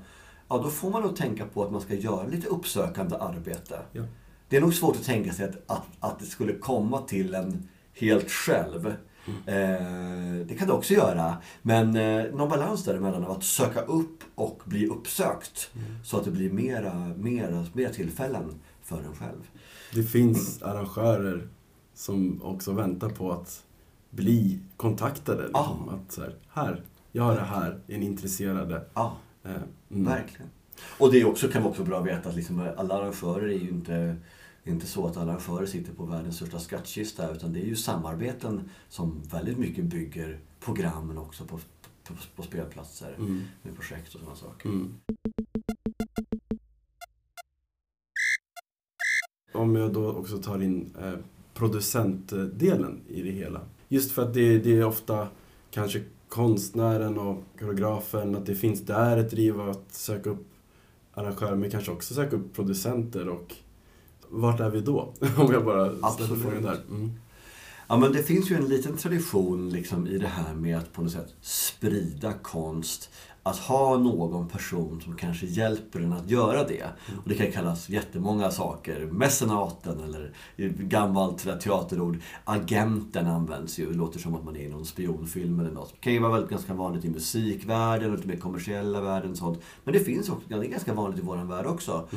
ja 0.48 0.58
då 0.58 0.70
får 0.70 0.90
man 0.90 1.02
nog 1.02 1.16
tänka 1.16 1.46
på 1.46 1.64
att 1.64 1.72
man 1.72 1.80
ska 1.80 1.94
göra 1.94 2.26
lite 2.26 2.48
uppsökande 2.48 3.16
arbete. 3.16 3.78
Ja. 3.92 4.02
Det 4.48 4.56
är 4.56 4.60
nog 4.60 4.74
svårt 4.74 4.96
att 4.96 5.04
tänka 5.04 5.32
sig 5.32 5.44
att, 5.44 5.56
att, 5.66 5.86
att 6.00 6.18
det 6.18 6.26
skulle 6.26 6.52
komma 6.52 7.00
till 7.00 7.34
en 7.34 7.68
helt 7.94 8.30
själv. 8.30 8.86
Eh, 9.46 10.46
det 10.46 10.54
kan 10.58 10.68
det 10.68 10.72
också 10.72 10.94
göra. 10.94 11.36
Men 11.62 11.96
eh, 11.96 12.24
någon 12.34 12.48
balans 12.48 12.84
däremellan 12.84 13.24
av 13.24 13.30
att 13.30 13.44
söka 13.44 13.80
upp 13.80 14.24
och 14.34 14.62
bli 14.64 14.86
uppsökt. 14.86 15.70
Så 16.04 16.16
att 16.16 16.24
det 16.24 16.30
blir 16.30 16.50
mera, 16.50 16.94
mera, 17.16 17.66
mera 17.72 17.90
tillfällen 17.90 18.60
för 18.82 18.96
en 18.96 19.14
själv. 19.14 19.50
Det 19.94 20.02
finns 20.02 20.62
arrangörer 20.62 21.48
som 21.94 22.42
också 22.42 22.72
väntar 22.72 23.08
på 23.08 23.32
att 23.32 23.64
bli 24.10 24.60
kontaktade. 24.76 25.42
Liksom. 25.42 25.84
Ja. 25.86 25.94
Att 25.94 26.12
så 26.12 26.20
här, 26.20 26.34
här, 26.52 26.82
jag 27.12 27.22
har 27.22 27.34
det 27.34 27.40
här, 27.40 27.80
är 27.86 27.98
ni 27.98 28.06
intresserade? 28.06 28.84
Ja, 28.94 29.16
Eh, 29.27 29.27
mm. 29.90 30.04
verkligen. 30.04 30.50
Och 30.98 31.12
det 31.12 31.20
är 31.20 31.24
också, 31.24 31.48
kan 31.48 31.62
vara 31.62 31.70
också 31.70 31.84
bra 31.84 31.98
att 31.98 32.06
veta 32.06 32.28
att 32.28 32.36
liksom 32.36 32.68
alla 32.76 32.94
arrangörer 32.94 33.48
är 33.48 33.58
ju 33.58 33.68
inte 33.68 34.16
inte 34.64 34.86
så 34.86 35.06
att 35.06 35.16
alla 35.16 35.32
arrangörer 35.32 35.66
sitter 35.66 35.92
på 35.92 36.04
världens 36.04 36.36
största 36.36 36.58
skattkista 36.58 37.30
utan 37.32 37.52
det 37.52 37.60
är 37.60 37.66
ju 37.66 37.76
samarbeten 37.76 38.70
som 38.88 39.22
väldigt 39.30 39.58
mycket 39.58 39.84
bygger 39.84 40.40
programmen 40.60 41.18
också 41.18 41.44
på, 41.44 41.58
på, 42.04 42.14
på 42.36 42.42
spelplatser 42.42 43.14
Mm. 43.18 43.42
med 43.62 43.76
projekt 43.76 44.14
och 44.14 44.20
sådana 44.20 44.36
saker. 44.36 44.68
Mm. 44.68 44.94
Om 49.52 49.76
jag 49.76 49.92
då 49.92 50.12
också 50.12 50.38
tar 50.38 50.62
in 50.62 50.94
eh, 51.02 51.14
producentdelen 51.54 53.00
i 53.08 53.22
det 53.22 53.30
hela. 53.30 53.60
Just 53.88 54.12
för 54.12 54.22
att 54.22 54.34
det, 54.34 54.58
det 54.58 54.76
är 54.78 54.84
ofta 54.84 55.28
kanske 55.70 56.02
konstnären 56.28 57.18
och 57.18 57.42
koreografen, 57.58 58.36
att 58.36 58.46
det 58.46 58.54
finns 58.54 58.80
där 58.80 59.16
ett 59.16 59.30
driv 59.30 59.60
att 59.60 59.84
söka 59.88 60.30
upp 60.30 60.46
arrangörer, 61.14 61.56
men 61.56 61.70
kanske 61.70 61.92
också 61.92 62.14
söka 62.14 62.36
upp 62.36 62.54
producenter 62.54 63.28
och 63.28 63.54
vart 64.28 64.60
är 64.60 64.70
vi 64.70 64.80
då? 64.80 65.14
Om 65.36 65.52
jag 65.52 65.64
bara 65.64 66.10
ställer 66.10 66.36
frågan 66.36 66.62
där. 66.62 66.80
Mm. 66.88 67.12
Ja, 67.88 67.96
men 67.96 68.12
det 68.12 68.22
finns 68.22 68.50
ju 68.50 68.56
en 68.56 68.68
liten 68.68 68.96
tradition 68.96 69.70
liksom 69.70 70.06
i 70.06 70.18
det 70.18 70.26
här 70.26 70.54
med 70.54 70.78
att 70.78 70.92
på 70.92 71.02
något 71.02 71.12
sätt 71.12 71.34
sprida 71.40 72.32
konst. 72.32 73.10
Att 73.48 73.56
ha 73.58 73.98
någon 73.98 74.48
person 74.48 75.00
som 75.04 75.16
kanske 75.16 75.46
hjälper 75.46 76.00
en 76.00 76.12
att 76.12 76.30
göra 76.30 76.64
det. 76.64 76.84
Och 77.22 77.28
det 77.28 77.34
kan 77.34 77.52
kallas 77.52 77.88
jättemånga 77.88 78.50
saker. 78.50 79.08
Mecenaten 79.12 80.00
eller 80.04 80.32
gammalt 80.82 81.60
teaterord. 81.60 82.18
Agenten 82.44 83.26
används 83.26 83.78
ju. 83.78 83.86
Det 83.86 83.96
låter 83.96 84.18
som 84.18 84.34
att 84.34 84.44
man 84.44 84.56
är 84.56 84.60
i 84.60 84.68
någon 84.68 84.84
spionfilm 84.84 85.60
eller 85.60 85.70
något. 85.70 85.92
Det 85.92 86.00
kan 86.00 86.12
ju 86.12 86.18
vara 86.18 86.32
väldigt 86.32 86.50
ganska 86.50 86.74
vanligt 86.74 87.04
i 87.04 87.10
musikvärlden 87.10 88.10
och 88.10 88.16
lite 88.16 88.28
mer 88.28 88.36
kommersiella 88.36 89.00
världen. 89.00 89.36
Sånt. 89.36 89.58
Men 89.84 89.94
det 89.94 90.00
finns 90.00 90.28
också, 90.28 90.48
det 90.48 90.54
är 90.54 90.62
ganska 90.62 90.94
vanligt 90.94 91.18
i 91.18 91.22
vår 91.22 91.36
värld 91.36 91.66
också. 91.66 92.08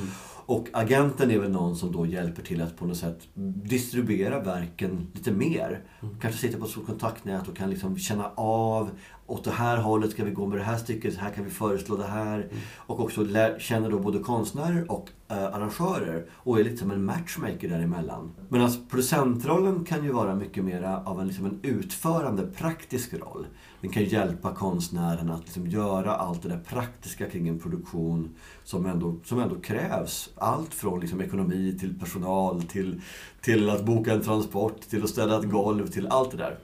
Och 0.46 0.68
agenten 0.74 1.32
är 1.32 1.40
väl 1.40 1.52
någon 1.52 1.76
som 1.76 1.92
då 1.92 2.06
hjälper 2.06 2.42
till 2.42 2.62
att 2.62 2.78
på 2.78 2.86
något 2.86 2.98
sätt 2.98 3.28
distribuera 3.64 4.40
verken 4.40 5.08
lite 5.14 5.32
mer. 5.32 5.84
Kanske 6.22 6.40
sitter 6.40 6.60
på 6.60 6.66
ett 6.66 6.86
kontaktnät 6.86 7.48
och 7.48 7.58
kan 7.58 7.70
liksom 7.70 7.98
känna 7.98 8.32
av 8.36 8.90
åt 9.32 9.44
det 9.44 9.52
här 9.52 9.78
hållet 9.78 10.12
ska 10.12 10.24
vi 10.24 10.32
gå 10.32 10.48
med 10.48 10.58
det 10.58 10.64
här 10.64 10.78
stycket, 10.78 11.18
här 11.18 11.30
kan 11.30 11.44
vi 11.44 11.50
föreslå 11.50 11.96
det 11.96 12.08
här. 12.08 12.48
Och 12.76 13.00
också 13.00 13.24
lär, 13.24 13.60
känner 13.60 13.90
då 13.92 14.00
både 14.00 14.20
konstnärer 14.20 14.92
och 14.92 15.10
eh, 15.28 15.44
arrangörer 15.44 16.26
och 16.34 16.60
är 16.60 16.64
lite 16.64 16.78
som 16.78 16.92
en 16.92 17.06
matchmaker 17.06 17.70
däremellan. 17.70 18.32
Medan 18.50 18.72
producentrollen 18.90 19.86
kan 19.86 20.04
ju 20.04 20.12
vara 20.12 20.36
mycket 20.36 20.64
mer 20.64 21.02
av 21.06 21.22
en, 21.22 21.28
liksom 21.28 21.46
en 21.46 21.60
utförande, 21.62 22.48
praktisk 22.48 23.14
roll. 23.14 23.46
Den 23.82 23.92
kan 23.92 24.04
hjälpa 24.04 24.54
konstnären 24.54 25.30
att 25.30 25.42
liksom 25.42 25.68
göra 25.68 26.16
allt 26.16 26.44
det 26.44 26.50
där 26.50 26.62
praktiska 26.68 27.30
kring 27.30 27.48
en 27.48 27.60
produktion 27.60 28.36
som 28.64 28.86
ändå, 28.86 29.16
som 29.24 29.40
ändå 29.40 29.56
krävs. 29.56 30.30
Allt 30.36 30.74
från 30.74 31.00
liksom 31.00 31.22
ekonomi 31.22 31.78
till 31.80 32.00
personal, 32.00 32.64
till, 32.64 33.02
till 33.42 33.70
att 33.70 33.86
boka 33.86 34.14
en 34.14 34.22
transport, 34.22 34.82
till 34.82 35.04
att 35.04 35.10
ställa 35.10 35.40
ett 35.40 35.50
golv, 35.50 35.88
till 35.88 36.08
allt 36.08 36.32
det 36.32 36.38
där. 36.38 36.58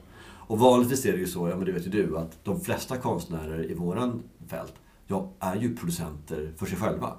Och 0.48 0.58
vanligtvis 0.58 1.06
är 1.06 1.12
det 1.12 1.18
ju 1.18 1.26
så, 1.26 1.48
ja 1.48 1.56
men 1.56 1.64
det 1.64 1.72
vet 1.72 1.86
ju 1.86 1.90
du, 1.90 2.18
att 2.18 2.38
de 2.44 2.60
flesta 2.60 2.96
konstnärer 2.96 3.70
i 3.70 3.74
våran 3.74 4.22
fält, 4.46 4.72
ja, 5.06 5.32
är 5.40 5.56
ju 5.56 5.76
producenter 5.76 6.52
för 6.56 6.66
sig 6.66 6.78
själva. 6.78 7.16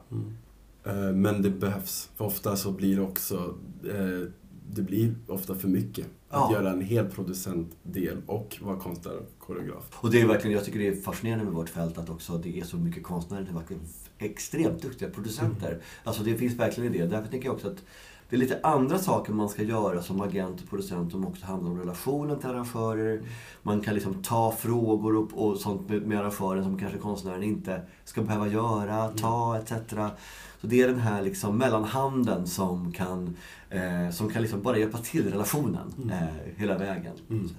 Eh, 0.86 0.94
Men 1.14 1.42
det 1.42 1.50
behövs. 1.50 2.10
För 2.16 2.26
ofta 2.26 2.56
så 2.56 2.72
blir 2.72 2.96
det 2.96 3.02
också, 3.02 3.56
eh, 3.90 4.30
det 4.72 4.82
blir 4.82 5.16
ofta 5.28 5.56
för 5.56 5.68
mycket. 5.68 6.06
Att 6.32 6.52
Ja. 6.52 6.54
göra 6.54 6.72
en 6.72 6.82
hel 6.82 7.06
producentdel 7.06 8.18
och 8.26 8.58
vara 8.62 8.78
konstnär 8.78 9.18
och 9.18 9.40
koreograf. 9.40 9.84
Och 9.92 10.12
det 10.12 10.22
är 10.22 10.28
verkligen, 10.28 10.56
jag 10.56 10.66
tycker 10.66 10.80
det 10.80 10.88
är 10.88 10.96
fascinerande 11.02 11.46
med 11.46 11.54
vårt 11.54 11.70
fält 11.70 11.98
att 11.98 12.10
också 12.10 12.38
det 12.38 12.60
är 12.60 12.64
så 12.64 12.78
mycket 12.78 13.04
konstnärer, 13.04 13.42
det 13.44 13.50
är 13.50 13.54
verkligen 13.56 13.82
extremt 14.18 14.82
duktiga 14.82 15.10
producenter. 15.10 15.82
Alltså 16.04 16.24
det 16.24 16.36
finns 16.38 16.54
verkligen 16.56 16.92
det. 16.94 17.06
Därför 17.06 17.28
tänker 17.32 17.48
jag 17.48 17.56
också 17.56 17.68
att 17.68 17.84
det 18.30 18.36
är 18.36 18.40
lite 18.40 18.60
andra 18.64 18.98
saker 18.98 19.34
man 19.34 19.50
ska 19.50 19.64
göra 19.64 20.02
som 20.02 20.22
agent 20.22 20.62
och 20.62 20.70
producent 20.70 21.12
som 21.12 21.28
också 21.28 21.46
handlar 21.46 21.72
om 21.72 21.80
relationen 21.80 22.40
till 22.40 22.50
arrangörer. 22.50 23.22
Man 23.64 23.82
kan 23.82 23.94
liksom 23.94 24.24
ta 24.24 24.52
frågor 24.52 25.16
och, 25.18 25.30
och 25.50 25.58
sånt 25.58 25.90
med, 25.90 26.02
med 26.02 26.20
arrangören 26.20 26.64
som 26.64 26.78
kanske 26.80 26.98
konstnären 26.98 27.44
inte 27.44 27.82
ska 28.04 28.22
behöva 28.22 28.48
göra, 28.48 29.08
ta 29.08 29.58
etc. 29.58 29.72
Så 30.62 30.68
det 30.68 30.82
är 30.82 30.88
den 30.88 31.00
här 31.00 31.22
liksom 31.22 31.58
mellanhanden 31.58 32.48
som 32.48 32.92
kan, 32.92 33.36
eh, 33.70 34.10
som 34.12 34.30
kan 34.30 34.42
liksom 34.42 34.62
bara 34.62 34.78
hjälpa 34.78 34.98
till 34.98 35.32
relationen 35.32 36.12
eh, 36.12 36.54
hela 36.58 36.78
vägen. 36.78 37.14
Mm. 37.30 37.50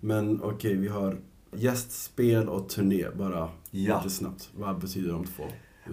Men 0.00 0.42
okej, 0.42 0.74
vi 0.76 0.88
har 0.88 1.18
gästspel 1.52 2.48
och 2.48 2.68
turné 2.68 3.06
bara 3.18 3.48
Ja. 3.70 3.96
lite 3.96 4.10
snabbt. 4.14 4.50
Vad 4.56 4.78
betyder 4.80 5.12
de 5.12 5.24
två? 5.24 5.44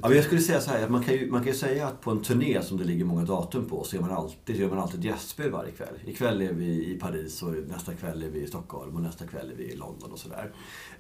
Ja, 0.02 0.14
jag 0.14 0.24
skulle 0.24 0.42
säga 0.42 0.62
så 0.62 0.72
här, 0.72 0.84
att 0.84 0.90
man 0.90 1.04
kan, 1.04 1.14
ju, 1.14 1.32
man 1.32 1.40
kan 1.40 1.52
ju 1.52 1.58
säga 1.58 1.88
att 1.88 2.02
på 2.02 2.12
en 2.12 2.22
turné 2.22 2.62
som 2.62 2.78
det 2.78 2.84
ligger 2.84 3.06
många 3.06 3.24
datum 3.24 3.66
på 3.66 3.84
så 3.84 3.96
gör 3.96 4.04
man 4.04 4.12
alltid, 4.12 4.56
gör 4.56 4.70
man 4.70 4.80
alltid 4.80 5.00
ett 5.00 5.06
gästspel 5.06 5.52
varje 5.52 5.72
kväll. 5.72 5.94
Ikväll 6.06 6.42
är 6.42 6.54
vi 6.54 6.92
i 6.92 7.00
Paris 7.00 7.44
och 7.44 7.54
nästa 7.68 7.94
kväll 7.94 8.24
är 8.24 8.30
vi 8.30 8.40
i 8.40 8.48
Stockholm 8.48 8.96
och 8.96 9.02
nästa 9.02 9.28
kväll 9.28 9.52
är 9.52 9.56
vi 9.56 9.64
i 9.64 9.76
London 9.76 10.12
och 10.12 10.20
sådär. 10.20 10.52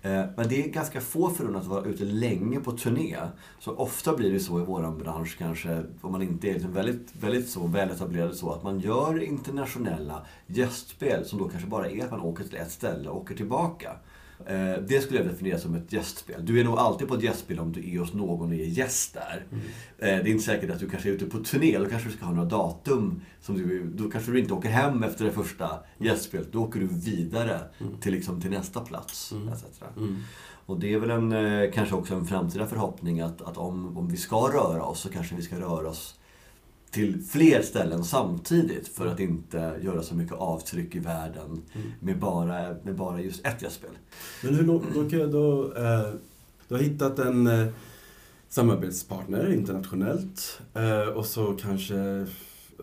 Eh, 0.02 0.24
men 0.38 0.50
det 0.50 0.64
är 0.64 0.68
ganska 0.68 1.02
få 1.02 1.30
förunnat 1.30 1.62
att 1.62 1.68
vara 1.68 1.86
ute 1.86 2.04
länge 2.04 2.60
på 2.60 2.72
turné. 2.72 3.18
Så 3.60 3.76
ofta 3.76 4.16
blir 4.16 4.34
det 4.34 4.40
så 4.40 4.60
i 4.62 4.64
våran 4.64 4.98
bransch 4.98 5.38
kanske, 5.38 5.84
om 6.02 6.12
man 6.12 6.22
inte 6.22 6.50
är 6.50 6.54
liksom 6.54 6.74
väldigt, 6.74 7.16
väldigt 7.20 7.50
så 7.50 7.68
väletablerad 7.68 8.36
så, 8.36 8.52
att 8.52 8.64
man 8.64 8.80
gör 8.80 9.24
internationella 9.24 10.26
gästspel 10.48 11.26
som 11.26 11.40
då 11.40 11.50
kanske 11.50 11.70
bara 11.70 11.90
är 11.90 12.04
att 12.04 12.12
man 12.12 12.22
åker 12.22 12.44
till 12.44 12.58
ett 12.58 12.72
ställe 12.72 13.10
och 13.10 13.18
åker 13.18 13.36
tillbaka. 13.36 13.92
Eh, 14.46 14.74
Det 14.88 15.02
skulle 15.04 15.20
jag 15.20 15.28
definiera 15.28 15.60
som 15.60 15.76
ett 15.76 15.94
gästspel. 15.94 16.46
Du 16.46 16.60
är 16.60 16.64
nog 16.64 16.78
alltid 16.78 17.08
på 17.08 17.16
ett 17.16 17.24
gästspel 17.24 17.60
om 17.60 17.72
du 17.72 17.94
är 17.94 18.00
hos 18.00 18.14
någon 18.14 18.48
och 18.50 18.54
är 18.56 18.64
gäst 18.66 19.14
där. 19.14 19.46
Eh, 19.52 19.60
Det 19.98 20.08
är 20.08 20.28
inte 20.28 20.44
säkert 20.44 20.70
att 20.70 20.80
du 20.80 20.90
kanske 20.90 21.10
är 21.10 21.14
ute 21.14 21.26
på 21.26 21.38
turné. 21.38 21.78
Då 21.78 21.86
kanske 21.86 22.10
du 22.10 22.16
ska 22.16 22.26
ha 22.26 22.34
några 22.34 22.50
datum. 22.50 23.22
Som 23.42 23.56
du, 23.58 23.84
då 23.96 24.10
kanske 24.10 24.32
du 24.32 24.40
inte 24.40 24.54
åker 24.54 24.70
hem 24.70 25.04
efter 25.04 25.26
det 25.26 25.32
första 25.32 25.70
gästspelet. 25.98 26.52
Då 26.52 26.64
åker 26.64 26.80
du 26.80 26.88
vidare 26.88 27.60
till, 28.02 28.12
liksom, 28.14 28.42
till 28.42 28.52
nästa 28.52 28.82
plats. 28.82 29.34
Etc. 29.54 29.82
Och 30.66 30.80
det 30.80 30.94
är 30.94 31.00
väl 31.00 31.10
en, 31.12 31.32
eh, 31.32 31.72
kanske 31.72 31.96
också 31.96 32.16
en 32.16 32.26
framtida 32.26 32.68
förhoppning 32.68 33.20
att, 33.22 33.42
att 33.42 33.58
om, 33.58 33.98
om 33.98 34.08
vi 34.08 34.18
ska 34.18 34.36
röra 34.36 34.84
oss 34.84 35.00
så 35.00 35.10
kanske 35.10 35.36
vi 35.36 35.42
ska 35.42 35.60
röra 35.60 35.90
oss 35.90 36.20
till 36.92 37.24
fler 37.24 37.62
ställen 37.62 38.04
samtidigt 38.04 38.88
för 38.88 39.08
att 39.08 39.20
inte 39.20 39.80
göra 39.82 40.04
så 40.04 40.16
mycket 40.16 40.34
avtryck 40.34 40.96
i 40.96 41.00
världen 41.00 41.62
med, 42.00 42.20
bara, 42.20 42.76
med 42.84 42.96
bara 42.96 43.22
just 43.22 43.48
ett 43.48 43.62
gästspel. 43.62 43.90
Men 44.44 44.56
hur 44.56 44.64
då 44.64 45.18
jag 45.18 45.32
då, 45.32 45.64
eh, 45.64 46.14
du 46.68 46.76
har 46.76 46.82
hittat 46.82 47.20
en 47.20 47.48
eh, 47.48 47.68
samarbetspartner 48.50 49.54
internationellt 49.54 50.62
eh, 50.74 51.08
och 51.08 51.26
så 51.26 51.54
kanske 51.54 52.28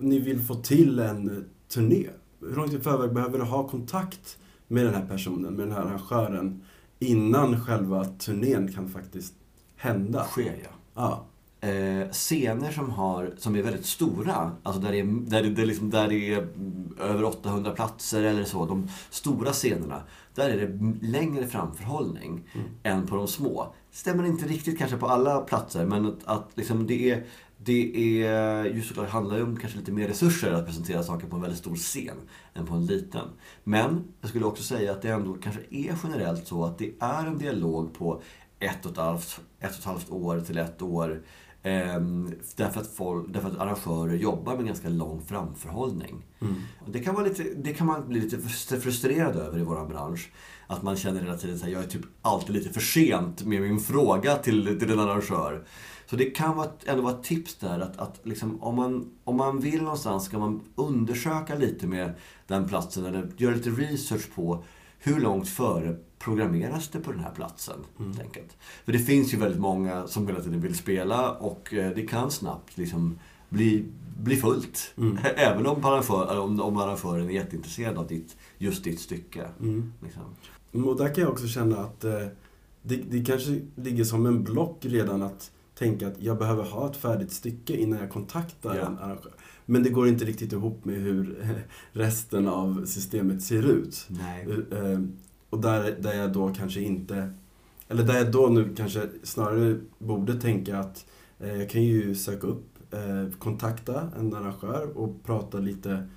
ni 0.01 0.19
vill 0.19 0.43
få 0.43 0.55
till 0.55 0.99
en 0.99 1.45
turné. 1.69 2.07
Hur 2.41 2.57
långt 2.57 2.73
i 2.73 2.81
förväg 2.81 3.15
behöver 3.15 3.39
du 3.39 3.45
ha 3.45 3.69
kontakt 3.69 4.39
med 4.69 4.85
den 4.85 4.95
här 4.95 5.07
personen, 5.07 5.55
med 5.55 5.67
den 5.67 5.77
här 5.77 5.83
arrangören 5.83 6.63
innan 6.99 7.65
själva 7.65 8.05
turnén 8.05 8.73
kan 8.73 8.89
faktiskt 8.89 9.35
hända? 9.77 10.25
Sker 10.25 10.57
ja. 10.63 10.71
Ja. 10.95 11.27
Eh, 11.65 12.11
scener 12.11 12.73
som, 12.73 12.91
har, 12.91 13.35
som 13.39 13.57
är 13.57 13.63
väldigt 13.63 13.87
stora, 13.87 14.51
alltså 14.63 14.81
där 14.81 14.93
det 14.93 15.01
är, 15.01 15.05
där 15.05 15.43
det, 15.43 15.49
det 15.49 15.67
liksom, 15.67 15.91
där 15.91 16.09
det 16.09 16.35
är 16.35 16.39
mm, 16.39 16.97
över 17.01 17.25
800 17.25 17.71
platser 17.71 18.23
eller 18.23 18.45
så, 18.45 18.67
de 18.67 18.89
stora 19.11 19.53
scenerna, 19.53 20.03
där 20.35 20.51
är 20.51 20.67
det 20.67 21.07
längre 21.07 21.47
framförhållning 21.47 22.49
än 22.83 23.07
på 23.07 23.17
de 23.17 23.29
små. 23.29 23.75
Stämmer 23.91 24.27
inte 24.27 24.47
riktigt 24.47 24.79
kanske 24.79 24.97
på 24.97 25.07
alla 25.07 25.41
platser, 25.41 25.87
men 25.87 26.07
att, 26.07 26.25
att 26.25 26.51
liksom 26.55 26.87
det 26.87 27.11
är 27.11 27.25
det 27.57 28.23
är 28.23 28.65
ju 28.65 28.83
såklart 28.83 29.09
handlar 29.09 29.43
om 29.43 29.57
kanske 29.57 29.79
lite 29.79 29.93
mer 29.93 30.09
resurser 30.09 30.53
att 30.53 30.67
presentera 30.67 31.03
saker 31.03 31.27
på 31.27 31.37
en 31.37 31.43
väldigt 31.43 31.59
stor 31.59 31.77
scen 31.77 32.17
än 32.55 32.67
på 32.67 32.75
en 32.75 32.87
liten. 32.87 33.29
Men 33.65 34.05
jag 34.21 34.31
skulle 34.31 34.45
också 34.45 34.63
säga 34.63 34.93
att 34.93 35.03
det 35.03 35.09
ändå 35.09 35.35
kanske 35.35 35.61
är 35.71 35.99
generellt 36.03 36.47
så 36.47 36.65
att 36.65 36.79
det 36.79 36.93
är 37.01 37.27
en 37.27 37.39
dialog 37.39 37.95
på 37.95 38.23
ett 38.59 38.87
och 38.87 38.93
ett 38.93 38.99
halvt, 38.99 39.41
ett 39.61 39.71
och 39.71 39.79
ett 39.79 39.85
halvt 39.85 40.11
år 40.11 40.41
till 40.41 40.59
ett 40.59 40.83
år. 40.83 41.23
Ehm, 41.67 42.31
därför, 42.57 42.81
att 42.81 42.87
folk, 42.87 43.27
därför 43.33 43.49
att 43.49 43.59
arrangörer 43.59 44.15
jobbar 44.17 44.57
med 44.57 44.67
ganska 44.67 44.89
lång 44.89 45.23
framförhållning. 45.27 46.25
Och 46.85 46.91
Det, 46.91 47.01
kan 47.01 47.15
vara 47.15 47.25
lite, 47.27 47.43
det 47.43 47.75
kan 47.75 47.87
man 47.87 48.09
bli 48.09 48.21
lite 48.21 48.37
frus- 48.37 48.81
frustrerad 48.81 49.37
över 49.37 49.59
i 49.59 49.63
vår 49.63 49.87
bransch. 49.87 50.31
Att 50.67 50.83
man 50.83 50.97
känner 50.97 51.21
hela 51.21 51.37
tiden 51.37 51.57
att 51.57 51.69
jag 51.71 51.85
är 51.85 51.89
typ 51.89 52.03
alltid 52.23 52.55
lite 52.55 52.71
för 52.71 52.81
sent 52.81 53.45
med 53.45 53.63
min 53.63 53.81
fråga 53.81 54.37
till, 54.37 54.79
till 54.79 54.91
en 54.93 54.99
arrangör. 55.01 55.65
Så 56.07 56.17
det 56.17 56.25
kan 56.25 56.57
vara, 56.57 56.69
ändå 56.87 57.03
vara 57.03 57.15
ett 57.15 57.23
tips 57.23 57.55
där 57.55 57.81
att, 57.81 57.99
att 57.99 58.21
liksom, 58.23 58.63
om, 58.63 58.77
man, 58.77 59.11
om 59.25 59.37
man 59.37 59.61
vill 59.61 59.83
någonstans 59.83 60.25
ska 60.25 60.39
man 60.39 60.61
undersöka 60.75 61.55
lite 61.55 61.87
med 61.87 62.15
den 62.47 62.69
platsen 62.69 63.05
eller 63.05 63.29
göra 63.37 63.55
lite 63.55 63.71
research 63.71 64.35
på 64.35 64.65
hur 65.05 65.21
långt 65.21 65.49
före 65.49 65.97
programmeras 66.19 66.89
det 66.89 67.01
på 67.01 67.13
den 67.13 67.21
här 67.21 67.31
platsen. 67.31 67.77
enkelt. 68.21 68.57
För 68.85 68.93
det 68.93 68.99
finns 68.99 69.35
ju 69.35 69.39
väldigt 69.39 69.61
många 69.61 70.07
som 70.07 70.27
hela 70.27 70.41
tiden 70.41 70.61
vill 70.61 70.75
spela 70.75 71.31
och 71.33 71.75
eh, 71.75 71.91
det 71.95 72.07
kan 72.07 72.31
snabbt 72.31 72.79
liksom 72.79 73.19
bli, 73.49 73.85
bli 74.19 74.37
fullt. 74.37 74.95
Även 75.37 75.67
om, 75.67 75.85
arrangör, 75.85 76.41
om, 76.41 76.61
om 76.61 76.77
arrangören 76.77 77.29
är 77.29 77.35
jätteintresserad 77.35 77.99
av 77.99 78.07
ditt, 78.07 78.37
just 78.59 78.85
ditt 78.85 79.01
stycke. 79.01 79.49
Liksom. 80.03 80.23
Och 80.85 80.97
där 80.97 81.15
kan 81.15 81.25
jag 81.25 81.33
också 81.33 81.47
känna 81.47 81.77
att 81.79 82.05
eh, 82.05 82.27
det, 82.83 82.97
det 82.97 83.25
kanske 83.25 83.61
ligger 83.77 84.05
som 84.05 84.27
en 84.27 84.45
block 84.45 84.79
redan 84.81 85.23
att 85.23 85.51
tänka 85.75 86.09
att 86.09 86.23
jag 86.23 86.39
behöver 86.39 86.63
ha 86.65 86.91
ett 86.91 86.97
färdigt 86.97 87.33
stycke 87.33 87.77
innan 87.77 87.99
jag 87.99 88.11
kontaktar 88.11 88.75
Ja. 88.77 88.87
en 88.87 88.99
arrangör. 88.99 89.33
Men 89.67 89.83
det 89.83 89.91
går 89.91 90.09
inte 90.09 90.25
riktigt 90.25 90.53
ihop 90.53 90.85
med 90.85 90.95
hur 90.95 91.45
resten 91.93 92.49
av 92.49 92.85
systemet 92.87 93.43
ser 93.43 93.63
ut. 93.71 94.07
Nej. 94.09 94.49
Eh, 94.73 95.01
Och 95.51 95.61
där, 95.61 95.97
där 96.01 96.15
jag 96.15 96.33
då 96.33 96.55
kanske 96.55 96.81
inte... 96.81 97.33
Eller 97.89 98.03
där 98.05 98.15
jag 98.15 98.33
då 98.33 98.47
nu 98.47 98.75
kanske 98.77 99.09
snarare 99.23 99.79
borde 99.99 100.41
tänka 100.41 100.79
att 100.79 101.07
eh, 101.41 101.57
jag 101.57 101.71
kan 101.71 101.83
ju 101.83 102.15
söka 102.15 102.47
upp, 102.47 102.65
eh, 102.95 103.39
kontakta 103.39 104.09
en 104.19 104.35
arrangör 104.35 104.99
och 104.99 105.25
prata 105.25 105.59
lite, 105.59 106.09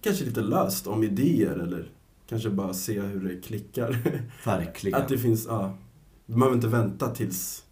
kanske 0.00 0.24
lite 0.24 0.40
löst 0.40 0.86
om 0.86 1.02
idéer 1.04 1.52
eller 1.58 1.90
kanske 2.28 2.50
bara 2.50 2.74
se 2.74 3.00
hur 3.00 3.28
det 3.28 3.40
klickar. 3.40 3.96
Verkligen. 4.44 5.00
Att 5.02 5.08
det 5.08 5.18
finns, 5.18 5.46
ja. 5.48 5.76
Man 6.26 6.38
behöver 6.38 6.56
inte 6.56 6.68
vänta 6.68 7.08
tills... 7.08 7.64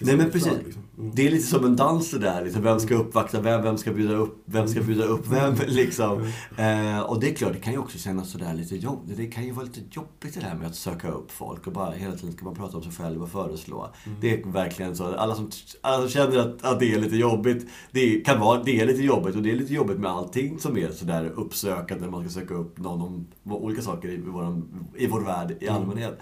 Nej 0.00 0.16
men 0.16 0.30
precis. 0.30 0.52
liksom. 0.64 0.82
Mm. 0.98 1.10
Det 1.14 1.26
är 1.26 1.30
lite 1.30 1.46
som 1.46 1.64
en 1.64 1.76
dans 1.76 2.10
det 2.10 2.18
där. 2.18 2.44
Liksom, 2.44 2.62
vem 2.62 2.80
ska 2.80 2.94
uppvakta 2.94 3.40
vem? 3.40 3.62
Vem 3.62 3.78
ska 3.78 3.92
bjuda 3.92 4.14
upp 4.14 4.42
vem? 4.44 4.68
Ska 4.68 4.80
bjuda 4.80 5.04
upp 5.04 5.26
vem? 5.26 5.54
Liksom. 5.66 6.32
Eh, 6.56 7.00
och 7.00 7.20
det 7.20 7.30
är 7.30 7.34
klart, 7.34 7.52
det 7.52 7.58
kan 7.58 7.72
ju 7.72 7.78
också 7.78 7.98
kännas 7.98 8.30
sådär 8.30 8.54
lite 8.54 8.76
jobbigt. 8.76 9.16
Det 9.16 9.26
kan 9.26 9.44
ju 9.44 9.52
vara 9.52 9.64
lite 9.64 9.80
jobbigt 9.90 10.34
det 10.34 10.40
där 10.40 10.54
med 10.54 10.66
att 10.66 10.74
söka 10.74 11.08
upp 11.08 11.30
folk 11.30 11.66
och 11.66 11.72
bara 11.72 11.90
hela 11.90 12.16
tiden 12.16 12.32
ska 12.32 12.44
man 12.44 12.54
prata 12.54 12.76
om 12.76 12.82
sig 12.82 12.92
själv 12.92 13.22
och 13.22 13.30
föreslå. 13.30 13.90
Det 14.20 14.32
är 14.32 14.52
verkligen 14.52 14.96
så. 14.96 15.04
Alla 15.04 15.34
som, 15.34 15.50
alla 15.80 16.02
som 16.02 16.10
känner 16.10 16.38
att, 16.38 16.64
att 16.64 16.80
det 16.80 16.94
är 16.94 16.98
lite 16.98 17.16
jobbigt, 17.16 17.66
det 17.90 18.20
kan 18.20 18.40
vara, 18.40 18.62
det 18.62 18.80
är 18.80 18.86
lite 18.86 19.02
jobbigt. 19.02 19.36
Och 19.36 19.42
det 19.42 19.50
är 19.50 19.56
lite 19.56 19.74
jobbigt 19.74 19.98
med 19.98 20.10
allting 20.10 20.58
som 20.58 20.78
är 20.78 20.90
sådär 20.90 21.32
uppsökande 21.36 22.04
när 22.04 22.10
man 22.10 22.30
ska 22.30 22.40
söka 22.40 22.54
upp 22.54 22.78
någon 22.78 23.02
om 23.02 23.26
olika 23.44 23.82
saker 23.82 24.08
i, 24.08 24.16
vår, 24.26 24.62
i 24.96 25.06
vår 25.06 25.20
värld 25.20 25.56
i 25.60 25.68
allmänhet. 25.68 26.18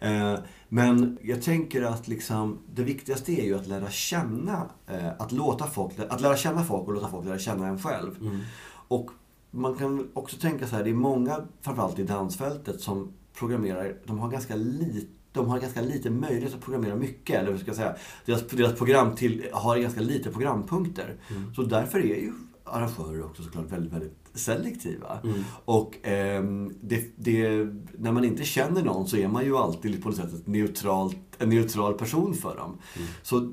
Eh, 0.00 0.34
men 0.68 1.18
jag 1.22 1.42
tänker 1.42 1.82
att 1.82 2.08
liksom, 2.08 2.58
det 2.74 2.82
viktigaste 2.82 3.32
är 3.32 3.44
ju 3.44 3.54
att 3.54 3.66
lära 3.66 3.90
känna, 3.90 4.70
eh, 4.86 5.08
att, 5.18 5.32
låta 5.32 5.66
folk, 5.66 5.92
att 6.08 6.20
lära 6.20 6.36
känna 6.36 6.64
folk 6.64 6.88
och 6.88 6.94
låta 6.94 7.08
folk 7.08 7.26
lära 7.26 7.38
känna 7.38 7.66
en 7.66 7.78
själv. 7.78 8.40
Och 8.88 9.10
man 9.50 9.74
kan 9.74 10.08
också 10.14 10.36
tänka 10.36 10.66
så 10.66 10.76
här, 10.76 10.84
det 10.84 10.90
är 10.90 10.94
många, 10.94 11.40
framförallt 11.60 11.98
i 11.98 12.02
dansfältet, 12.02 12.80
som 12.80 13.12
programmerar, 13.38 13.96
de 14.06 14.18
har 14.18 14.30
ganska 14.30 14.56
lite 14.56 15.06
de 15.36 15.48
har 15.48 15.60
ganska 15.60 15.80
lite 15.80 16.10
möjlighet 16.10 16.54
att 16.54 16.60
programmera 16.60 16.96
mycket. 16.96 17.40
Eller 17.40 17.50
hur 17.52 17.58
ska 17.58 17.66
jag 17.66 17.76
säga, 17.76 17.96
deras, 18.24 18.46
deras 18.46 18.74
program 18.74 19.14
till, 19.14 19.46
har 19.52 19.78
ganska 19.78 20.00
lite 20.00 20.30
programpunkter. 20.30 21.16
Så 21.56 21.62
därför 21.62 21.98
är 21.98 22.16
ju 22.16 22.32
arrangörer 22.64 23.24
också 23.24 23.42
såklart 23.42 23.72
väldigt, 23.72 23.92
väldigt 23.92 24.25
selektiva. 24.36 25.20
Och 25.64 25.96
ehm, 26.02 26.72
det, 26.80 27.04
det, 27.16 27.66
när 27.98 28.12
man 28.12 28.24
inte 28.24 28.44
känner 28.44 28.82
någon 28.82 29.06
så 29.06 29.16
är 29.16 29.28
man 29.28 29.44
ju 29.44 29.56
alltid 29.56 30.02
på 30.02 30.08
något 30.08 30.18
sätt 30.18 30.34
ett 30.34 30.46
neutralt, 30.46 31.16
en 31.38 31.48
neutral 31.48 31.94
person 31.94 32.34
för 32.34 32.56
dem. 32.56 32.78
Så 33.22 33.52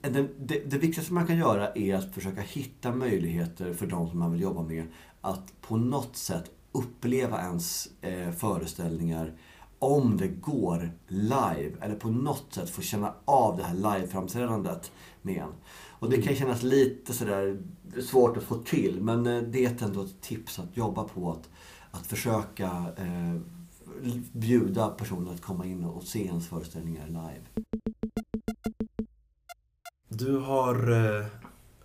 det, 0.00 0.28
det, 0.38 0.70
det 0.70 0.78
viktigaste 0.78 1.12
man 1.12 1.26
kan 1.26 1.38
göra 1.38 1.72
är 1.72 1.94
att 1.94 2.14
försöka 2.14 2.40
hitta 2.40 2.94
möjligheter 2.94 3.74
för 3.74 3.86
de 3.86 4.08
som 4.08 4.18
man 4.18 4.32
vill 4.32 4.40
jobba 4.40 4.62
med 4.62 4.84
att 5.20 5.60
på 5.60 5.76
något 5.76 6.16
sätt 6.16 6.50
uppleva 6.72 7.40
ens 7.40 7.88
eh, 8.00 8.30
föreställningar 8.30 9.32
om 9.78 10.16
det 10.16 10.28
går 10.28 10.92
live 11.08 11.72
eller 11.80 11.94
på 11.94 12.08
något 12.08 12.54
sätt 12.54 12.70
få 12.70 12.82
känna 12.82 13.14
av 13.24 13.56
det 13.56 13.62
här 13.62 13.74
liveframträdandet 13.74 14.92
med 15.22 15.36
en. 15.36 15.52
Och 15.98 16.10
det 16.10 16.22
kan 16.22 16.34
kännas 16.34 16.62
lite 16.62 17.12
sådär 17.12 17.58
svårt 18.00 18.36
att 18.36 18.42
få 18.42 18.56
till 18.56 19.00
men 19.00 19.26
eh, 19.26 19.42
det 19.42 19.64
är 19.64 19.84
ändå 19.84 20.02
ett 20.02 20.20
tips 20.20 20.58
att 20.58 20.76
jobba 20.76 21.04
på 21.04 21.30
att, 21.30 21.50
att 21.90 22.06
försöka 22.06 22.86
eh, 22.96 23.40
bjuda 24.32 24.88
personer 24.88 25.34
att 25.34 25.42
komma 25.42 25.66
in 25.66 25.84
och 25.84 26.02
se 26.02 26.24
ens 26.24 26.48
föreställningar 26.48 27.06
live. 27.06 27.64
Du 30.08 30.38
har 30.38 30.90
eh, 30.90 31.26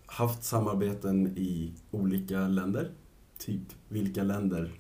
haft 0.06 0.43
samarbeten 0.43 1.28
i 1.28 1.74
olika 1.91 2.48
länder. 2.48 2.91
Typ, 3.38 3.62
vilka 3.89 4.24
länder 4.24 4.80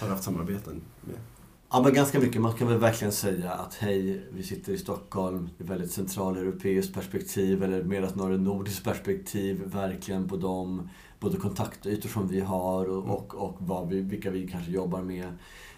har 0.00 0.06
du 0.06 0.12
haft 0.12 0.24
samarbeten 0.24 0.82
med? 1.00 1.37
Ja, 1.70 1.82
men 1.82 1.94
ganska 1.94 2.20
mycket. 2.20 2.40
Man 2.40 2.52
kan 2.52 2.68
väl 2.68 2.78
verkligen 2.78 3.12
säga 3.12 3.52
att 3.52 3.74
hej, 3.74 4.22
vi 4.30 4.42
sitter 4.42 4.72
i 4.72 4.78
Stockholm. 4.78 5.48
Är 5.58 5.64
väldigt 5.64 5.92
centraleuropeiskt 5.92 6.94
perspektiv, 6.94 7.62
eller 7.62 7.82
mer 7.82 8.06
snarare 8.06 8.38
nordiskt 8.38 8.84
perspektiv, 8.84 9.62
verkligen 9.66 10.28
på 10.28 10.36
de 10.36 10.88
både 11.20 11.36
kontaktytor 11.36 12.08
som 12.08 12.28
vi 12.28 12.40
har 12.40 12.86
och, 12.86 13.04
och, 13.04 13.34
och 13.34 13.56
vad 13.58 13.88
vi, 13.88 14.00
vilka 14.00 14.30
vi 14.30 14.48
kanske 14.48 14.70
jobbar 14.70 15.02
med. 15.02 15.26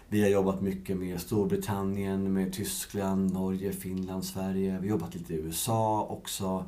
Vi 0.09 0.21
har 0.21 0.29
jobbat 0.29 0.61
mycket 0.61 0.97
med 0.97 1.21
Storbritannien, 1.21 2.33
med 2.33 2.53
Tyskland, 2.53 3.33
Norge, 3.33 3.71
Finland, 3.71 4.25
Sverige. 4.25 4.71
Vi 4.81 4.87
har 4.87 4.95
jobbat 4.95 5.15
lite 5.15 5.33
i 5.33 5.37
USA 5.37 6.07
också. 6.09 6.65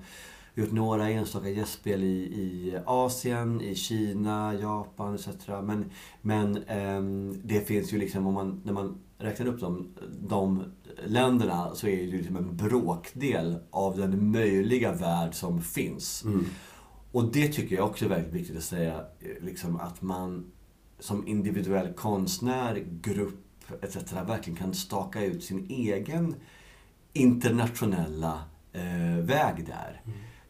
Vi 0.53 0.61
har 0.61 0.67
gjort 0.67 0.75
några 0.75 1.09
enstaka 1.09 1.49
gästspel 1.49 2.03
i, 2.03 2.17
i 2.17 2.77
Asien, 2.85 3.61
i 3.61 3.75
Kina, 3.75 4.53
Japan 4.53 5.15
etc. 5.15 5.27
Men, 5.47 5.85
men 6.21 6.63
ehm, 6.67 7.41
det 7.43 7.67
finns 7.67 7.93
ju 7.93 7.97
liksom, 7.97 8.27
om 8.27 8.33
man, 8.33 8.61
när 8.63 8.73
man 8.73 8.99
räknar 9.23 9.47
upp 9.47 9.59
de, 9.59 9.87
de 10.29 10.63
länderna 11.05 11.75
så 11.75 11.87
är 11.87 11.97
det 11.97 12.17
liksom 12.17 12.35
en 12.35 12.57
bråkdel 12.57 13.57
av 13.71 13.97
den 13.97 14.31
möjliga 14.31 14.91
värld 14.91 15.33
som 15.33 15.61
finns. 15.61 16.23
Och 17.11 17.31
det 17.31 17.47
tycker 17.47 17.75
jag 17.75 17.85
också 17.85 18.05
är 18.05 18.09
väldigt 18.09 18.33
viktigt 18.33 18.57
att 18.57 18.63
säga, 18.63 19.05
eh, 19.19 19.43
liksom 19.45 19.75
att 19.75 20.01
man 20.01 20.51
som 20.99 21.27
individuell 21.27 21.93
konstnär, 21.93 22.85
grupp 23.01 23.39
etc. 23.81 24.13
verkligen 24.13 24.59
kan 24.59 24.73
staka 24.73 25.23
ut 25.23 25.43
sin 25.43 25.65
egen 25.69 26.35
internationella 27.13 28.43
eh, 28.73 29.17
väg 29.17 29.65
där. 29.67 30.01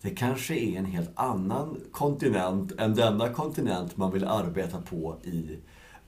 Det 0.01 0.09
kanske 0.09 0.55
är 0.55 0.77
en 0.77 0.86
helt 0.86 1.12
annan 1.15 1.77
kontinent 1.91 2.71
än 2.71 2.95
denna 2.95 3.29
kontinent 3.29 3.97
man 3.97 4.12
vill 4.12 4.25
arbeta 4.25 4.81
på 4.81 5.17
i. 5.23 5.57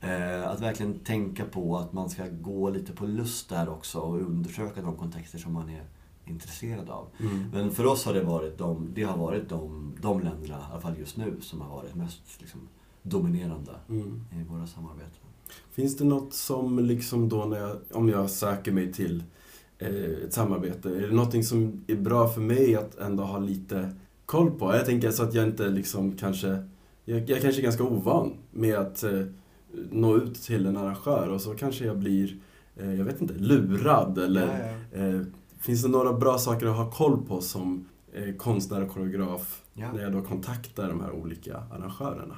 Eh, 0.02 0.48
att 0.48 0.62
verkligen 0.62 1.00
tänka 1.00 1.46
på 1.46 1.78
att 1.78 1.94
man 1.94 2.10
ska 2.10 2.24
gå 2.42 2.70
lite 2.70 2.94
på 2.94 3.06
lust 3.06 3.50
där 3.50 3.70
också 3.70 4.00
och 4.00 4.22
undersöka 4.22 4.82
de 4.82 4.96
kontexter 4.96 5.38
som 5.38 5.54
man 5.54 5.70
är 5.70 5.84
intresserad 6.26 6.90
av. 6.90 7.08
Men 7.54 7.72
för 7.72 7.86
oss 7.86 8.06
har 8.06 8.14
det 8.14 8.24
varit 8.24 8.58
de, 8.58 8.92
det 8.96 9.04
har 9.04 9.18
varit 9.18 9.50
de, 9.50 9.94
de 10.02 10.20
länderna, 10.20 10.58
i 10.58 10.72
alla 10.72 10.82
fall 10.82 11.00
just 11.00 11.18
nu, 11.18 11.36
som 11.42 11.62
har 11.62 11.70
varit 11.70 11.96
mest 11.96 12.22
liksom, 12.40 12.60
dominerande 13.02 13.72
i 14.32 14.44
våra 14.50 14.68
samarbeten. 14.68 15.20
Finns 15.72 15.98
det 15.98 16.06
något 16.06 16.34
som 16.34 16.80
liksom 16.80 17.30
då 17.30 17.46
när 17.46 17.60
jag, 17.60 17.78
om 17.92 18.10
jag 18.10 18.30
söker 18.30 18.72
mig 18.72 18.94
till 18.94 19.24
eh, 19.78 19.90
ett 20.26 20.34
samarbete, 20.34 20.90
är 20.90 21.02
det 21.02 21.16
någonting 21.16 21.44
som 21.44 21.84
är 21.88 21.96
bra 21.96 22.28
för 22.28 22.42
mig 22.42 22.76
att 22.76 22.96
ändå 22.96 23.24
ha 23.24 23.40
lite 23.40 23.96
koll 24.26 24.52
på? 24.52 24.74
Jag 24.74 24.86
tänker 24.86 25.12
så 25.12 25.24
att 25.24 25.34
jag 25.34 25.48
inte 25.48 25.70
liksom 25.70 26.18
kanske, 26.18 26.64
jag, 27.06 27.30
jag 27.30 27.42
kanske 27.42 27.62
är 27.62 27.64
ganska 27.64 27.84
ovan 27.84 28.34
med 28.52 28.76
att 28.76 29.04
eh, 29.04 29.22
nå 29.92 30.16
ut 30.18 30.36
till 30.44 30.66
en 30.66 30.78
arrangör 30.78 31.30
och 31.30 31.42
så 31.42 31.54
kanske 31.56 31.86
jag 31.86 31.98
blir, 31.98 32.38
eh, 32.76 32.94
jag 32.94 33.06
vet 33.06 33.22
inte, 33.22 33.34
lurad 33.34 34.18
eller 34.18 34.76
Eh, 34.94 35.22
finns 35.60 35.84
det 35.84 35.90
några 35.90 36.14
bra 36.14 36.38
saker 36.38 36.66
att 36.68 36.76
ha 36.78 36.92
koll 36.92 37.26
på 37.26 37.42
som 37.42 37.86
eh, 38.14 38.36
konstnär 38.36 38.84
och 38.84 38.92
koreograf 38.94 39.62
Ja. 39.74 39.92
när 39.94 40.02
jag 40.02 40.12
då 40.12 40.22
kontaktar 40.22 40.90
de 40.90 41.02
här 41.02 41.12
olika 41.12 41.58
arrangörerna? 41.58 42.36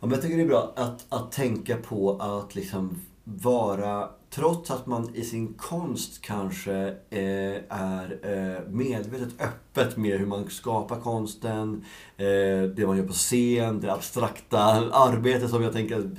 Ja, 0.00 0.06
men 0.06 0.10
jag 0.10 0.22
tycker 0.22 0.36
det 0.36 0.42
är 0.42 0.48
bra 0.48 0.72
att, 0.76 1.06
att 1.08 1.32
tänka 1.32 1.76
på 1.76 2.16
att 2.18 2.54
liksom 2.54 2.98
vara, 3.24 4.08
trots 4.30 4.70
att 4.70 4.86
man 4.86 5.14
i 5.14 5.24
sin 5.24 5.54
konst 5.54 6.22
kanske 6.22 6.74
eh, 7.10 7.56
är 7.68 8.18
eh, 8.22 8.68
medvetet 8.72 9.40
öppet 9.40 9.96
med 9.96 10.18
hur 10.18 10.26
man 10.26 10.50
skapar 10.50 11.00
konsten, 11.00 11.84
eh, 12.16 12.62
det 12.76 12.86
man 12.86 12.96
gör 12.96 13.06
på 13.06 13.12
scen, 13.12 13.80
det 13.80 13.92
abstrakta 13.92 14.58
arbetet 14.92 15.50
som 15.50 15.62
jag 15.62 15.72
tänker 15.72 15.98
att 15.98 16.18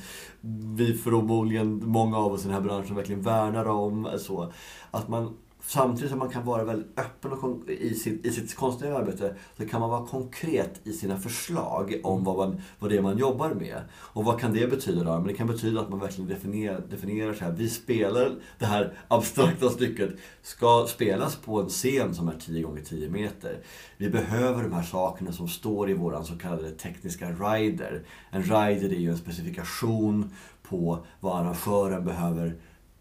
vi 0.75 0.93
förmodligen, 0.93 1.81
många 1.85 2.17
av 2.17 2.33
oss 2.33 2.41
i 2.41 2.43
den 2.43 2.53
här 2.53 2.61
branschen 2.61 2.95
verkligen 2.95 3.21
värnar 3.21 3.65
om. 3.65 4.09
Så, 4.17 4.51
att 4.91 5.07
man 5.07 5.37
Samtidigt 5.67 6.09
som 6.09 6.19
man 6.19 6.29
kan 6.29 6.45
vara 6.45 6.63
väldigt 6.63 6.99
öppen 6.99 7.31
och 7.31 7.69
i 7.69 7.95
sitt, 7.95 8.25
i 8.25 8.31
sitt 8.31 8.55
konstnärliga 8.55 8.97
arbete 8.97 9.35
så 9.57 9.67
kan 9.67 9.81
man 9.81 9.89
vara 9.89 10.05
konkret 10.05 10.81
i 10.83 10.93
sina 10.93 11.17
förslag 11.17 11.99
om 12.03 12.23
vad, 12.23 12.37
man, 12.37 12.61
vad 12.79 12.89
det 12.89 12.97
är 12.97 13.01
man 13.01 13.17
jobbar 13.17 13.49
med. 13.49 13.81
Och 13.93 14.25
vad 14.25 14.39
kan 14.39 14.53
det 14.53 14.67
betyda 14.67 15.03
då? 15.03 15.11
Men 15.11 15.27
det 15.27 15.33
kan 15.33 15.47
betyda 15.47 15.81
att 15.81 15.89
man 15.89 15.99
verkligen 15.99 16.29
definierar, 16.29 16.81
definierar 16.89 17.33
så 17.33 17.43
här. 17.43 17.51
Vi 17.51 17.69
spelar 17.69 18.35
det 18.59 18.65
här 18.65 18.93
abstrakta 19.07 19.69
stycket 19.69 20.09
ska 20.41 20.85
spelas 20.89 21.35
på 21.35 21.61
en 21.61 21.69
scen 21.69 22.15
som 22.15 22.27
är 22.27 22.35
10 22.39 22.61
gånger 22.61 22.81
10 22.81 23.09
meter. 23.09 23.59
Vi 23.97 24.09
behöver 24.09 24.63
de 24.63 24.73
här 24.73 24.83
sakerna 24.83 25.31
som 25.31 25.47
står 25.47 25.89
i 25.89 25.93
våran 25.93 26.25
så 26.25 26.37
kallade 26.37 26.71
tekniska 26.71 27.31
rider. 27.31 28.03
En 28.29 28.43
rider 28.43 28.89
är 28.89 28.99
ju 28.99 29.09
en 29.09 29.17
specifikation 29.17 30.31
på 30.69 31.05
vad 31.19 31.39
arrangören 31.39 32.05
behöver 32.05 32.55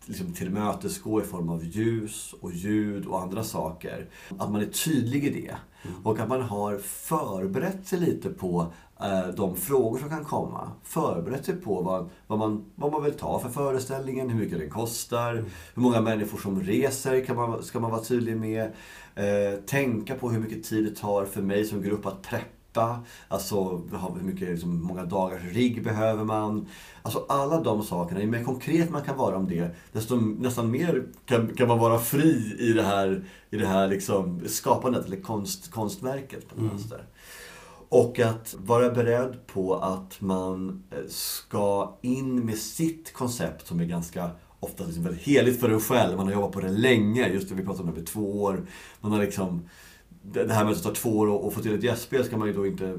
liksom 0.06 0.32
tillmötesgå 0.32 1.20
i 1.20 1.24
form 1.24 1.48
av 1.48 1.64
ljus 1.64 2.34
och 2.40 2.52
ljud 2.52 3.06
och 3.06 3.22
andra 3.22 3.44
saker. 3.44 4.08
Att 4.38 4.50
man 4.50 4.60
är 4.60 4.66
tydlig 4.66 5.24
i 5.24 5.30
det. 5.30 5.54
Och 6.02 6.18
att 6.18 6.28
man 6.28 6.42
har 6.42 6.78
förberett 6.78 7.86
sig 7.86 8.00
lite 8.00 8.30
på 8.30 8.72
eh, 9.00 9.26
de 9.36 9.56
frågor 9.56 9.98
som 9.98 10.08
kan 10.08 10.24
komma. 10.24 10.70
Förberett 10.82 11.44
sig 11.44 11.56
på 11.56 11.82
vad, 11.82 12.08
vad, 12.26 12.38
man, 12.38 12.64
vad 12.74 12.92
man 12.92 13.04
vill 13.04 13.14
ta 13.14 13.38
för 13.38 13.48
föreställningen, 13.48 14.30
hur 14.30 14.40
mycket 14.40 14.58
den 14.58 14.70
kostar, 14.70 15.34
hur 15.74 15.82
många 15.82 16.00
människor 16.00 16.38
som 16.38 16.62
reser 16.62 17.24
kan 17.24 17.36
man, 17.36 17.62
ska 17.62 17.80
man 17.80 17.90
vara 17.90 18.02
tydlig 18.02 18.36
med. 18.36 18.72
Eh, 19.14 19.60
tänka 19.66 20.14
på 20.14 20.30
hur 20.30 20.40
mycket 20.40 20.64
tid 20.64 20.84
det 20.84 20.96
tar 20.96 21.24
för 21.24 21.42
mig 21.42 21.64
som 21.64 21.82
grupp 21.82 22.06
att 22.06 22.22
preppa 22.22 22.63
Alltså 23.28 23.82
hur 24.16 24.22
mycket, 24.22 24.48
liksom, 24.48 24.82
många 24.82 25.04
dagars 25.04 25.42
rigg 25.52 25.84
behöver 25.84 26.24
man? 26.24 26.66
Alltså 27.02 27.24
alla 27.28 27.60
de 27.60 27.82
sakerna, 27.82 28.20
ju 28.20 28.26
mer 28.26 28.44
konkret 28.44 28.90
man 28.90 29.02
kan 29.02 29.16
vara 29.16 29.36
om 29.36 29.48
det, 29.48 29.76
desto 29.92 30.16
nästan 30.16 30.70
mer 30.70 31.06
kan, 31.26 31.54
kan 31.54 31.68
man 31.68 31.78
vara 31.78 31.98
fri 31.98 32.56
i 32.58 32.72
det 32.72 32.82
här, 32.82 33.24
i 33.50 33.56
det 33.56 33.66
här 33.66 33.88
liksom, 33.88 34.40
skapandet, 34.46 35.06
eller 35.06 35.20
konst, 35.20 35.70
konstverket 35.70 36.48
på 36.48 36.60
något 36.60 36.72
vänster. 36.72 37.04
Och 37.88 38.20
att 38.20 38.54
vara 38.58 38.90
beredd 38.90 39.46
på 39.46 39.74
att 39.74 40.20
man 40.20 40.82
eh, 40.90 40.98
ska 41.08 41.94
in 42.02 42.46
med 42.46 42.58
sitt 42.58 43.12
koncept 43.12 43.66
som 43.66 43.80
är 43.80 43.84
ganska 43.84 44.30
ofta 44.60 44.84
liksom 44.84 45.04
väldigt 45.04 45.22
heligt 45.22 45.60
för 45.60 45.70
en 45.70 45.80
själv. 45.80 46.16
Man 46.16 46.26
har 46.26 46.32
jobbat 46.32 46.52
på 46.52 46.60
det 46.60 46.70
länge, 46.70 47.28
just 47.28 47.48
det 47.48 47.54
vi 47.54 47.64
pratade 47.64 47.88
om 47.88 47.94
det, 47.94 48.06
två 48.06 48.42
år. 48.42 48.66
Man 49.00 49.12
har 49.12 49.18
liksom 49.18 49.68
det 50.32 50.52
här 50.52 50.64
med 50.64 50.72
att 50.72 50.78
det 50.78 50.84
tar 50.84 50.94
två 50.94 51.18
år 51.18 51.48
att 51.48 51.54
få 51.54 51.60
till 51.60 51.74
ett 51.74 51.82
gästspel 51.82 52.24
ska 52.24 52.36
man 52.36 52.48
ju 52.48 52.54
då 52.54 52.66
inte... 52.66 52.98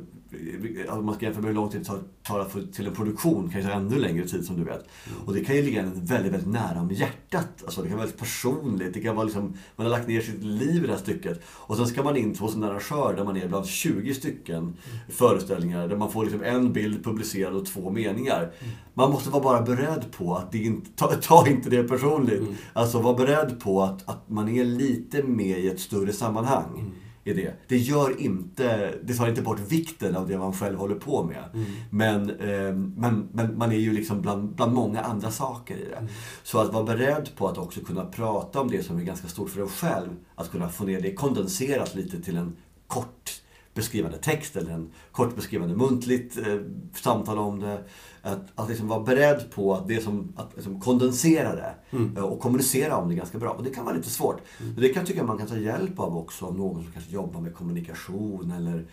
Alltså 0.88 1.02
man 1.02 1.16
ska 1.16 1.26
jämföra 1.26 1.42
med 1.42 1.50
hur 1.50 1.56
lång 1.56 1.70
tid 1.70 1.82
det 1.82 2.00
tar 2.24 2.40
att 2.40 2.52
få 2.52 2.62
till 2.62 2.88
en 2.88 2.94
produktion. 2.94 3.50
kan 3.50 3.62
ju 3.62 3.68
ta 3.68 3.74
ännu 3.74 4.00
längre 4.00 4.28
tid 4.28 4.46
som 4.46 4.58
du 4.58 4.64
vet. 4.64 4.74
Mm. 5.08 5.22
Och 5.26 5.34
det 5.34 5.46
kan 5.46 5.56
ju 5.56 5.62
ligga 5.62 5.82
en 5.82 6.06
väldigt, 6.06 6.34
väldigt 6.34 6.50
nära 6.50 6.82
om 6.82 6.92
hjärtat. 6.92 7.64
Alltså 7.66 7.82
det 7.82 7.88
kan 7.88 7.98
vara 7.98 8.06
väldigt 8.06 8.20
personligt. 8.20 8.94
Det 8.94 9.02
kan 9.02 9.16
vara 9.16 9.26
liksom, 9.26 9.54
man 9.76 9.88
har 9.88 9.92
lagt 9.92 10.08
ner 10.08 10.22
sitt 10.22 10.44
liv 10.44 10.84
i 10.84 10.88
det 10.88 10.94
här 10.94 11.00
stycket. 11.00 11.42
Och 11.48 11.78
sen 11.78 11.88
ska 11.88 12.04
man 12.04 12.18
in 12.18 12.36
hos 12.40 12.56
en 12.56 12.64
arrangör 12.64 13.14
där 13.18 13.24
man 13.24 13.38
är 13.38 13.48
bland 13.48 13.66
20 13.66 14.14
stycken 14.14 14.58
mm. 14.58 14.76
föreställningar. 15.10 15.88
Där 15.88 15.96
man 15.96 16.12
får 16.12 16.24
liksom 16.24 16.44
en 16.44 16.74
bild 16.74 17.04
publicerad 17.04 17.54
och 17.54 17.66
två 17.66 17.90
meningar. 17.90 18.40
Mm. 18.40 18.74
Man 18.94 19.12
måste 19.12 19.30
vara 19.30 19.44
bara 19.44 19.62
beredd 19.62 20.06
på 20.18 20.36
att 20.36 20.52
det 20.52 20.58
inte, 20.58 20.90
ta, 20.96 21.08
ta 21.08 21.48
inte 21.48 21.70
det 21.70 21.84
personligt. 21.84 22.40
Mm. 22.40 22.56
Alltså 22.74 23.02
var 23.02 23.18
beredd 23.18 23.60
på 23.60 23.82
att, 23.82 24.10
att 24.10 24.30
man 24.30 24.50
är 24.50 24.66
lite 24.66 25.24
med 25.24 25.60
i 25.60 25.68
ett 25.68 25.80
större 25.80 26.14
sammanhang. 26.14 26.92
I 27.28 27.34
det. 27.34 27.54
Det 27.68 27.78
gör 27.78 28.22
inte, 28.22 28.94
det 29.04 29.14
tar 29.14 29.28
inte 29.28 29.42
bort 29.42 29.60
vikten 29.60 30.16
av 30.16 30.28
det 30.28 30.38
man 30.38 30.54
själv 30.54 30.78
håller 30.78 30.96
på 30.96 31.24
med. 31.24 31.44
Mm. 31.54 31.66
Men, 31.90 32.30
eh, 32.30 32.76
men, 32.98 33.30
men 33.32 33.58
man 33.58 33.72
är 33.72 33.78
ju 33.78 33.94
liksom 33.94 34.22
bland, 34.22 34.56
bland 34.56 34.74
många 34.74 35.02
andra 35.02 35.32
saker 35.32 35.78
i 35.78 35.86
det. 35.90 35.96
Mm. 35.96 36.12
Så 36.44 36.60
att 36.60 36.74
vara 36.74 36.84
beredd 36.84 37.30
på 37.36 37.48
att 37.48 37.58
också 37.58 37.80
kunna 37.80 38.06
prata 38.06 38.62
om 38.62 38.72
det 38.72 38.84
som 38.84 38.98
är 38.98 39.04
ganska 39.04 39.28
stort 39.28 39.50
för 39.50 39.62
en 39.62 39.68
själv. 39.68 40.10
Att 40.36 40.52
kunna 40.52 40.70
få 40.70 40.84
ner 40.84 41.02
det 41.02 41.14
kondenserat 41.14 41.96
lite 41.96 42.22
till 42.22 42.38
en 42.38 42.56
kort 42.88 43.35
beskrivande 43.76 44.18
text 44.18 44.56
eller 44.56 44.72
en 44.72 44.92
kort 45.12 45.36
beskrivande 45.36 45.76
muntligt 45.76 46.38
eh, 46.38 46.60
samtal 46.94 47.38
om 47.38 47.60
det. 47.60 47.84
Att, 48.22 48.48
att 48.56 48.70
liksom 48.70 48.88
vara 48.88 49.00
beredd 49.00 49.52
på 49.56 49.74
att, 49.74 49.88
det 49.88 50.04
som, 50.04 50.34
att 50.36 50.56
liksom 50.56 50.82
kondensera 50.82 51.56
det 51.56 51.76
mm. 51.92 52.18
Eh, 52.18 52.24
och 52.24 52.40
kommunicera 52.40 52.98
om 52.98 53.10
det 53.10 53.16
ganska 53.16 53.38
bra. 53.38 53.50
Och 53.50 53.64
det 53.64 53.70
kan 53.70 53.86
vara 53.86 53.96
lite 53.96 54.10
svårt. 54.10 54.42
Mm. 54.62 54.76
Det 54.76 54.90
kan 54.90 55.02
jag 55.02 55.08
tycka 55.08 55.24
man 55.24 55.38
kan 55.38 55.48
ta 55.48 55.58
hjälp 55.58 56.00
av 56.00 56.18
också 56.18 56.46
av 56.46 56.58
någon 56.58 56.84
som 56.84 56.92
kanske 56.92 57.12
jobbar 57.12 57.42
med 57.42 57.56
kommunikation 57.56 58.52
eller 58.52 58.86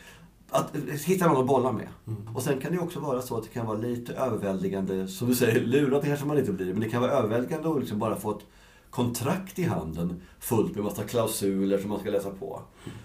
att 0.51 0.77
hitta 1.05 1.27
någon 1.27 1.41
att 1.41 1.47
bolla 1.47 1.73
med. 1.73 1.89
Mm. 2.07 2.37
Och 2.37 2.43
sen 2.43 2.61
kan 2.61 2.73
det 2.73 2.79
också 2.79 3.01
vara 3.01 3.23
så 3.23 3.37
att 3.37 3.45
det 3.45 3.49
kan 3.49 3.67
vara 3.67 3.79
lite 3.79 4.13
överväldigande, 4.15 5.09
som 5.09 5.29
du 5.29 5.35
säger, 5.35 5.61
lurat 5.61 6.05
kanske 6.05 6.27
man 6.27 6.39
inte 6.39 6.53
blir, 6.53 6.73
men 6.73 6.81
det 6.81 6.89
kan 6.89 7.03
vara 7.03 7.13
överväldigande 7.13 7.71
att 7.71 7.81
liksom 7.81 7.99
bara 7.99 8.17
få 8.17 8.31
ett 8.31 8.45
kontrakt 8.91 9.59
i 9.59 9.65
handen 9.65 10.23
fullt 10.41 10.75
med 10.75 10.85
massa 10.85 11.03
klausuler 11.03 11.79
som 11.79 11.91
man 11.91 12.01
ska 12.01 12.11
läsa 12.11 12.31
på. 12.31 12.61
Mm. 12.85 12.99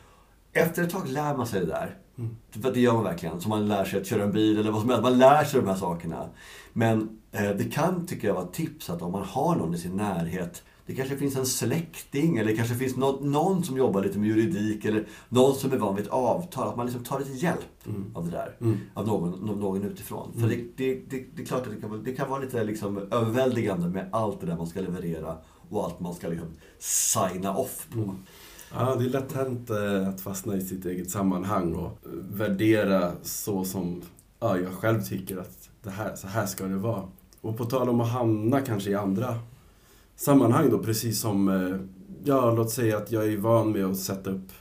Efter 0.58 0.84
ett 0.84 0.90
tag 0.90 1.08
lär 1.08 1.38
man 1.38 1.48
sig 1.48 1.60
det 1.60 1.66
där. 1.66 1.98
Mm. 2.18 2.36
För 2.52 2.74
det 2.74 2.80
gör 2.80 2.94
man 2.94 3.04
verkligen. 3.04 3.42
Som 3.42 3.50
man 3.50 3.68
lär 3.68 3.86
sig 3.86 4.02
att 4.02 4.08
köra 4.08 4.24
en 4.24 4.32
bil 4.32 4.60
eller 4.60 4.72
vad 4.72 4.82
som 4.82 4.90
helst. 4.90 5.04
Man 5.04 5.18
lär 5.18 5.44
sig 5.44 5.62
de 5.62 5.68
här 5.68 5.76
sakerna. 5.76 6.30
Men 6.74 7.20
eh, 7.32 7.50
det 7.50 7.72
kan, 7.72 8.08
tycker 8.08 8.28
jag, 8.28 8.36
vara 8.36 8.46
ett 8.46 8.54
tips 8.54 8.90
att 8.90 9.02
om 9.02 9.12
man 9.12 9.24
har 9.24 9.56
någon 9.56 9.76
i 9.76 9.78
sin 9.78 9.96
närhet 9.96 10.64
det 10.88 10.96
kanske 10.96 11.18
finns 11.18 11.36
en 11.36 11.46
släkting 11.46 12.38
eller 12.38 12.52
det 12.52 12.58
kanske 12.58 12.76
finns 12.76 12.96
någon, 12.96 13.32
någon 13.32 13.64
som 13.64 13.78
jobbar 13.78 14.04
lite 14.04 14.20
med 14.20 14.28
juridik 14.28 14.86
eller 14.86 15.08
någon 15.30 15.56
som 15.56 15.72
är 15.72 15.78
van 15.78 15.96
vid 15.96 16.06
ett 16.06 16.12
avtal. 16.12 16.68
Att 16.68 16.78
man 16.78 16.86
liksom 16.86 17.04
tar 17.04 17.20
lite 17.20 17.32
hjälp 17.32 17.86
mm. 17.86 18.12
av 18.16 18.26
det 18.26 18.32
där. 18.32 18.56
Mm. 18.62 18.78
Av 18.94 19.08
någon, 19.08 19.60
någon 19.60 19.84
utifrån. 19.84 20.32
Mm. 20.36 20.42
För 20.42 20.56
det, 20.56 20.64
det, 20.76 21.02
det, 21.10 21.26
det, 21.36 21.42
är 21.42 21.46
klart 21.46 21.68
att 21.68 21.74
det 21.76 21.82
kan, 21.82 22.04
det 22.04 22.14
kan 22.14 22.30
vara 22.30 22.40
lite 22.40 22.64
liksom 22.64 22.98
överväldigande 22.98 23.88
med 23.88 24.10
allt 24.12 24.42
det 24.42 24.48
där 24.48 24.58
man 24.58 24.68
ska 24.68 24.82
leverera 24.82 25.38
och 25.70 25.84
allt 25.84 26.00
man 26.00 26.14
ska 26.14 26.28
liksom 26.28 26.48
signa 26.80 27.58
off 27.58 27.88
på. 27.94 28.16
Ja, 28.74 28.96
det 28.96 29.06
är 29.06 29.10
lätt 29.10 29.34
hänt 29.34 29.70
eh, 29.70 30.08
att 30.08 30.22
fastna 30.22 30.56
i 30.56 30.62
sitt 30.62 30.86
eget 30.86 31.10
sammanhang 31.10 31.74
och 31.74 31.86
eh, 31.86 32.12
värdera 32.30 33.12
så 33.22 33.66
som 33.66 34.02
ja, 34.40 34.60
jag 34.60 34.74
själv 34.74 35.02
tycker 35.02 35.38
att 35.38 35.70
det 35.84 35.90
här, 35.90 36.16
så 36.16 36.28
här 36.28 36.46
ska 36.46 36.66
det 36.66 36.78
vara. 36.78 37.04
Och 37.42 37.58
på 37.58 37.66
tal 37.66 37.90
om 37.90 38.02
att 38.02 38.12
hamna 38.12 38.62
kanske 38.62 38.90
i 38.90 38.96
andra 38.96 39.40
sammanhang 40.16 40.70
då, 40.70 40.80
precis 40.80 41.20
som, 41.20 41.48
eh, 41.50 41.78
ja 42.24 42.52
låt 42.52 42.72
säga 42.72 42.98
att 42.98 43.12
jag 43.12 43.28
är 43.28 43.38
van 43.38 43.72
med 43.72 43.86
att 43.86 43.98
sätta 43.98 44.30
upp 44.30 44.52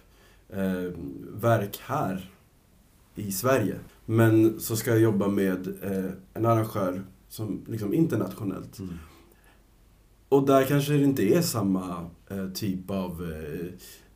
eh, 0.49 0.93
verk 1.33 1.81
här 1.85 2.31
i 3.15 3.33
Sverige. 3.33 3.75
Men 4.05 4.61
så 4.61 4.77
ska 4.77 4.91
jag 4.91 5.01
jobba 5.01 5.29
med 5.29 5.69
eh, 5.83 6.11
en 6.35 6.47
arrangör 6.47 7.03
som 7.29 7.65
liksom 7.69 7.95
internationellt. 7.95 8.79
Mm. 8.79 8.95
Och 10.29 10.47
där 10.47 10.65
kanske 10.65 10.93
det 10.93 11.05
inte 11.05 11.23
är 11.23 11.43
samma 11.43 12.11
eh, 12.31 12.49
typ 12.49 12.91
av 12.91 13.33
eh, 13.33 13.67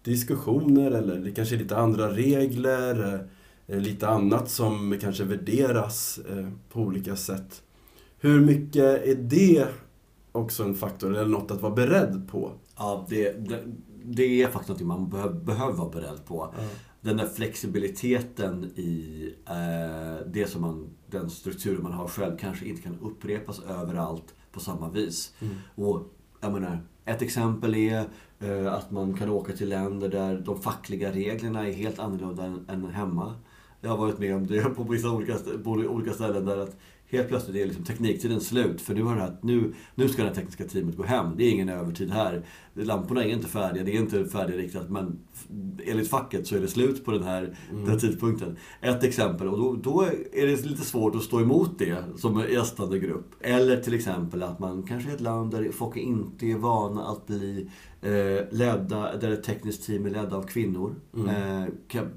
diskussioner 0.02 0.90
eller 0.90 1.18
det 1.18 1.32
kanske 1.32 1.54
är 1.54 1.58
lite 1.58 1.76
andra 1.76 2.12
regler, 2.12 3.26
eh, 3.66 3.80
lite 3.80 4.08
annat 4.08 4.50
som 4.50 4.98
kanske 5.00 5.24
värderas 5.24 6.20
på 6.72 6.80
olika 6.80 7.16
sätt. 7.16 7.62
Hur 8.18 8.40
mycket 8.40 9.06
är 9.06 9.14
det 9.14 9.66
också 10.32 10.62
en 10.62 10.74
faktor 10.74 11.16
eller 11.16 11.30
något 11.30 11.50
att 11.50 11.62
vara 11.62 11.74
beredd 11.74 12.28
på? 12.30 12.52
Ja, 12.76 13.06
det, 13.08 13.48
det, 13.48 13.62
det 14.04 14.42
är 14.42 14.48
faktiskt 14.48 14.68
något 14.68 14.80
man 14.80 15.10
behöver, 15.10 15.40
behöver 15.40 15.72
vara 15.72 15.90
beredd 15.90 16.26
på. 16.26 16.54
Mm. 16.58 16.70
Den 17.00 17.16
där 17.16 17.26
flexibiliteten 17.26 18.64
i 18.64 19.34
det 20.26 20.46
som 20.46 20.60
man, 20.62 20.90
den 21.06 21.30
struktur 21.30 21.78
man 21.78 21.92
har 21.92 22.08
själv 22.08 22.36
kanske 22.36 22.66
inte 22.66 22.82
kan 22.82 22.98
upprepas 23.00 23.60
överallt 23.60 24.34
på 24.52 24.60
samma 24.60 24.90
vis. 24.90 25.34
Mm. 25.40 25.54
Och 25.74 26.02
jag 26.40 26.52
menar, 26.52 26.78
ett 27.04 27.22
exempel 27.22 27.74
är 27.74 28.04
eh, 28.40 28.72
att 28.72 28.90
man 28.90 29.14
kan 29.14 29.30
åka 29.30 29.52
till 29.52 29.68
länder 29.68 30.08
där 30.08 30.38
de 30.38 30.62
fackliga 30.62 31.12
reglerna 31.12 31.68
är 31.68 31.72
helt 31.72 31.98
annorlunda 31.98 32.44
än, 32.44 32.64
än 32.68 32.84
hemma. 32.84 33.34
Jag 33.80 33.90
har 33.90 33.96
varit 33.96 34.18
med 34.18 34.36
om 34.36 34.46
det 34.46 34.62
på 34.62 34.82
vissa 34.82 35.10
olika, 35.10 35.34
på 35.64 35.70
olika 35.70 36.12
ställen 36.12 36.44
där 36.44 36.58
att 36.58 36.76
helt 37.10 37.28
plötsligt 37.28 37.56
är 37.56 37.66
liksom 37.66 37.84
tekniktiden 37.84 38.40
slut. 38.40 38.80
För 38.80 38.94
nu, 38.94 39.02
har 39.02 39.16
det 39.16 39.20
här, 39.20 39.36
nu, 39.42 39.74
nu 39.94 40.08
ska 40.08 40.22
det 40.22 40.28
här 40.28 40.34
tekniska 40.34 40.64
teamet 40.64 40.96
gå 40.96 41.02
hem. 41.02 41.26
Det 41.36 41.44
är 41.44 41.50
ingen 41.50 41.68
övertid 41.68 42.10
här. 42.10 42.42
Lamporna 42.74 43.24
är 43.24 43.28
inte 43.28 43.48
färdiga, 43.48 43.84
det 43.84 43.96
är 43.96 44.00
inte 44.00 44.24
färdigriktat. 44.24 44.90
Men 44.90 45.18
enligt 45.84 46.10
facket 46.10 46.46
så 46.46 46.56
är 46.56 46.60
det 46.60 46.68
slut 46.68 47.04
på 47.04 47.10
den 47.10 47.22
här, 47.22 47.42
mm. 47.42 47.82
den 47.82 47.90
här 47.90 47.98
tidpunkten. 47.98 48.56
Ett 48.80 49.04
exempel, 49.04 49.48
och 49.48 49.58
då, 49.58 49.76
då, 49.76 50.02
är 50.32 50.46
det 50.46 50.64
lite 50.64 50.84
svårt 50.84 51.14
att 51.14 51.22
stå 51.22 51.40
emot 51.40 51.78
det 51.78 52.04
som 52.16 52.44
gästande 52.50 52.98
grupp. 52.98 53.34
Eller 53.40 53.76
till 53.76 53.94
exempel 53.94 54.42
att 54.42 54.58
man 54.58 54.82
kanske 54.82 55.10
är 55.10 55.14
ett 55.14 55.20
land 55.20 55.50
där 55.50 55.72
folk 55.72 55.96
inte 55.96 56.46
är 56.46 56.56
vana 56.56 57.04
att 57.04 57.26
bli 57.26 57.70
eh, 58.02 58.48
ledda, 58.50 59.16
där 59.16 59.30
ett 59.30 59.42
tekniskt 59.42 59.86
team 59.86 60.06
är 60.06 60.10
ledda 60.10 60.36
av 60.36 60.42
kvinnor. 60.42 60.94
Mm. 61.14 61.28
Eh, 61.28 61.68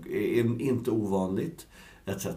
är 0.09 0.61
inte 0.61 0.91
ovanligt, 0.91 1.67
etc. 2.05 2.27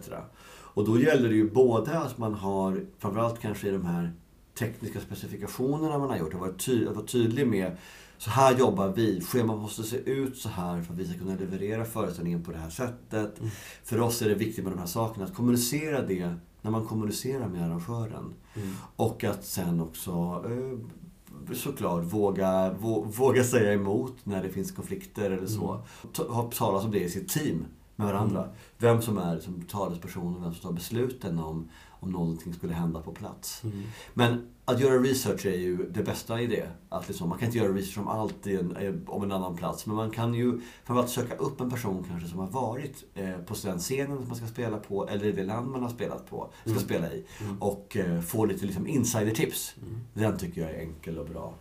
Och 0.77 0.85
då 0.85 0.99
gäller 0.99 1.29
det 1.29 1.35
ju 1.35 1.51
både 1.51 1.99
att 1.99 2.17
man 2.17 2.33
har, 2.33 2.85
framförallt 2.97 3.39
kanske 3.39 3.67
i 3.67 3.71
de 3.71 3.85
här 3.85 4.11
tekniska 4.59 4.99
specifikationerna 4.99 5.97
man 5.97 6.09
har 6.09 6.17
gjort, 6.17 6.33
att 6.33 6.39
vara, 6.39 6.51
ty 6.57 6.85
vara 6.85 7.05
tydlig 7.05 7.47
med 7.47 7.77
så 8.17 8.29
här 8.29 8.57
jobbar 8.57 8.87
vi. 8.87 9.21
Schemat 9.21 9.59
måste 9.59 9.83
se 9.83 9.97
ut 9.97 10.37
så 10.37 10.49
här 10.49 10.81
för 10.81 10.93
att 10.93 10.99
vi 10.99 11.07
ska 11.07 11.19
kunna 11.19 11.35
leverera 11.35 11.85
föreställningen 11.85 12.43
på 12.43 12.51
det 12.51 12.57
här 12.57 12.69
sättet. 12.69 13.39
Mm. 13.39 13.51
För 13.83 14.01
oss 14.01 14.21
är 14.21 14.29
det 14.29 14.35
viktigt 14.35 14.63
med 14.63 14.73
de 14.73 14.79
här 14.79 14.87
sakerna. 14.87 15.25
Att 15.25 15.35
kommunicera 15.35 16.01
det 16.01 16.33
när 16.61 16.71
man 16.71 16.85
kommunicerar 16.85 17.47
med 17.47 17.63
arrangören. 17.63 18.33
Mm. 18.55 18.73
Och 18.95 19.23
att 19.23 19.45
sen 19.45 19.81
också 19.81 20.43
eh, 20.45 21.55
såklart 21.55 22.03
våga, 22.03 22.73
våga 23.17 23.43
säga 23.43 23.73
emot 23.73 24.15
när 24.23 24.43
det 24.43 24.49
finns 24.49 24.71
konflikter 24.71 25.31
eller 25.31 25.47
så. 25.47 25.83
Mm. 26.19 26.31
Ha 26.31 26.51
talat 26.51 26.85
om 26.85 26.91
det 26.91 27.03
i 27.03 27.09
sitt 27.09 27.29
team 27.29 27.65
med 27.97 28.07
varandra. 28.07 28.43
Mm. 28.43 28.55
Vem 28.77 29.01
som 29.01 29.17
är 29.17 29.35
liksom, 29.35 29.61
talesperson 29.61 30.35
och 30.35 30.43
vem 30.43 30.53
som 30.53 30.61
tar 30.61 30.71
besluten 30.71 31.39
om, 31.39 31.69
om 31.89 32.11
någonting 32.11 32.53
skulle 32.53 32.73
hända 32.73 33.01
på 33.01 33.11
plats. 33.11 33.63
Mm. 33.63 33.83
Men 34.13 34.47
att 34.65 34.79
göra 34.79 35.01
research 35.01 35.45
är 35.45 35.57
ju 35.57 35.89
det 35.89 36.03
bästa 36.03 36.41
i 36.41 36.47
det. 36.47 36.69
Att 36.89 37.07
liksom, 37.07 37.29
man 37.29 37.37
kan 37.37 37.45
inte 37.45 37.57
göra 37.57 37.73
research 37.73 37.97
om 37.97 38.07
allt 38.07 38.47
en, 38.47 39.03
om 39.07 39.23
en 39.23 39.31
annan 39.31 39.55
plats. 39.55 39.85
Men 39.85 39.95
man 39.95 40.11
kan 40.11 40.33
ju 40.33 40.59
framförallt 40.83 41.11
söka 41.11 41.35
upp 41.35 41.61
en 41.61 41.69
person 41.69 42.05
kanske 42.09 42.29
som 42.29 42.39
har 42.39 42.47
varit 42.47 43.03
eh, 43.13 43.37
på 43.37 43.55
den 43.63 43.79
scenen 43.79 44.17
som 44.17 44.27
man 44.27 44.35
ska 44.35 44.47
spela 44.47 44.77
på 44.77 45.07
eller 45.07 45.25
i 45.25 45.31
det 45.31 45.43
land 45.43 45.71
man 45.71 45.83
har 45.83 45.89
spelat 45.89 46.29
på, 46.29 46.49
ska 46.61 46.71
mm. 46.71 46.83
spela 46.83 47.13
i. 47.13 47.25
Mm. 47.41 47.61
Och 47.61 47.97
eh, 47.97 48.21
få 48.21 48.45
lite 48.45 48.65
liksom, 48.65 48.87
insidertips. 48.87 49.75
Mm. 49.81 49.99
Den 50.13 50.37
tycker 50.37 50.61
jag 50.61 50.71
är 50.71 50.79
enkel 50.79 51.17
och 51.17 51.25
bra. 51.25 51.53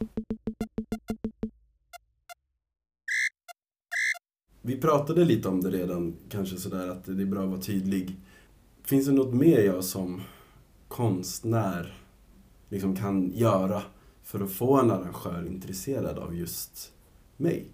Vi 4.67 4.77
pratade 4.77 5.25
lite 5.25 5.49
om 5.49 5.61
det 5.61 5.71
redan, 5.71 6.17
kanske 6.29 6.57
sådär 6.57 6.89
att 6.89 7.05
det 7.05 7.23
är 7.23 7.27
bra 7.27 7.43
att 7.43 7.49
vara 7.49 7.61
tydlig. 7.61 8.17
Finns 8.85 9.07
det 9.07 9.13
något 9.13 9.35
mer 9.35 9.61
jag 9.61 9.85
som 9.85 10.23
konstnär 10.89 11.99
liksom 12.69 12.97
kan 12.97 13.33
göra 13.35 13.83
för 14.23 14.41
att 14.41 14.53
få 14.53 14.81
en 14.81 14.91
arrangör 14.91 15.47
intresserad 15.47 16.19
av 16.19 16.37
just 16.37 16.93
mig? 17.37 17.67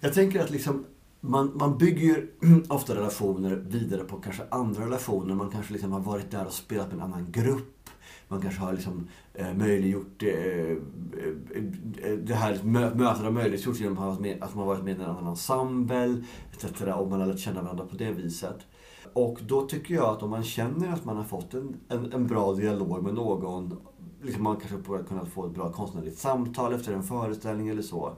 Jag 0.00 0.14
tänker 0.14 0.40
att 0.40 0.50
liksom, 0.50 0.84
man, 1.20 1.52
man 1.54 1.78
bygger 1.78 2.02
ju 2.02 2.28
ofta 2.68 2.94
relationer 2.94 3.56
vidare 3.56 4.04
på 4.04 4.16
kanske 4.16 4.42
andra 4.50 4.86
relationer. 4.86 5.34
Man 5.34 5.50
kanske 5.50 5.72
liksom 5.72 5.92
har 5.92 6.00
varit 6.00 6.30
där 6.30 6.46
och 6.46 6.52
spelat 6.52 6.86
med 6.86 6.94
en 6.94 7.02
annan 7.02 7.32
grupp 7.32 7.77
man 8.28 8.40
kanske 8.40 8.60
har 8.60 8.72
liksom, 8.72 9.08
eh, 9.34 9.54
möjliggjort 9.54 10.22
eh, 10.22 10.30
eh, 10.30 10.76
eh 12.02 12.12
det 12.18 12.34
här 12.34 12.60
mötet 12.62 13.24
har 13.24 13.30
möjliggjorts 13.30 13.80
genom 13.80 13.98
att, 13.98 14.42
att 14.42 14.54
man 14.54 14.66
har 14.66 14.74
varit 14.74 14.84
med 14.84 14.98
i 14.98 15.02
en 15.02 15.10
annan 15.10 15.26
ensemble 15.26 16.22
etc. 16.52 16.82
Och 16.82 17.10
man 17.10 17.20
har 17.20 17.26
lärt 17.26 17.38
känna 17.38 17.62
varandra 17.62 17.86
på 17.86 17.96
det 17.96 18.12
viset. 18.12 18.58
Och 19.12 19.38
då 19.42 19.66
tycker 19.66 19.94
jag 19.94 20.04
att 20.04 20.22
om 20.22 20.30
man 20.30 20.44
känner 20.44 20.92
att 20.92 21.04
man 21.04 21.16
har 21.16 21.24
fått 21.24 21.54
en, 21.54 21.76
en, 21.88 22.12
en 22.12 22.26
bra 22.26 22.52
dialog 22.52 23.02
med 23.02 23.14
någon, 23.14 23.76
liksom 24.22 24.42
man 24.42 24.56
kanske 24.56 24.92
har 24.92 25.02
kunnat 25.02 25.28
få 25.28 25.46
ett 25.46 25.52
bra 25.52 25.72
konstnärligt 25.72 26.18
samtal 26.18 26.72
efter 26.72 26.92
en 26.92 27.02
föreställning 27.02 27.68
eller 27.68 27.82
så. 27.82 28.16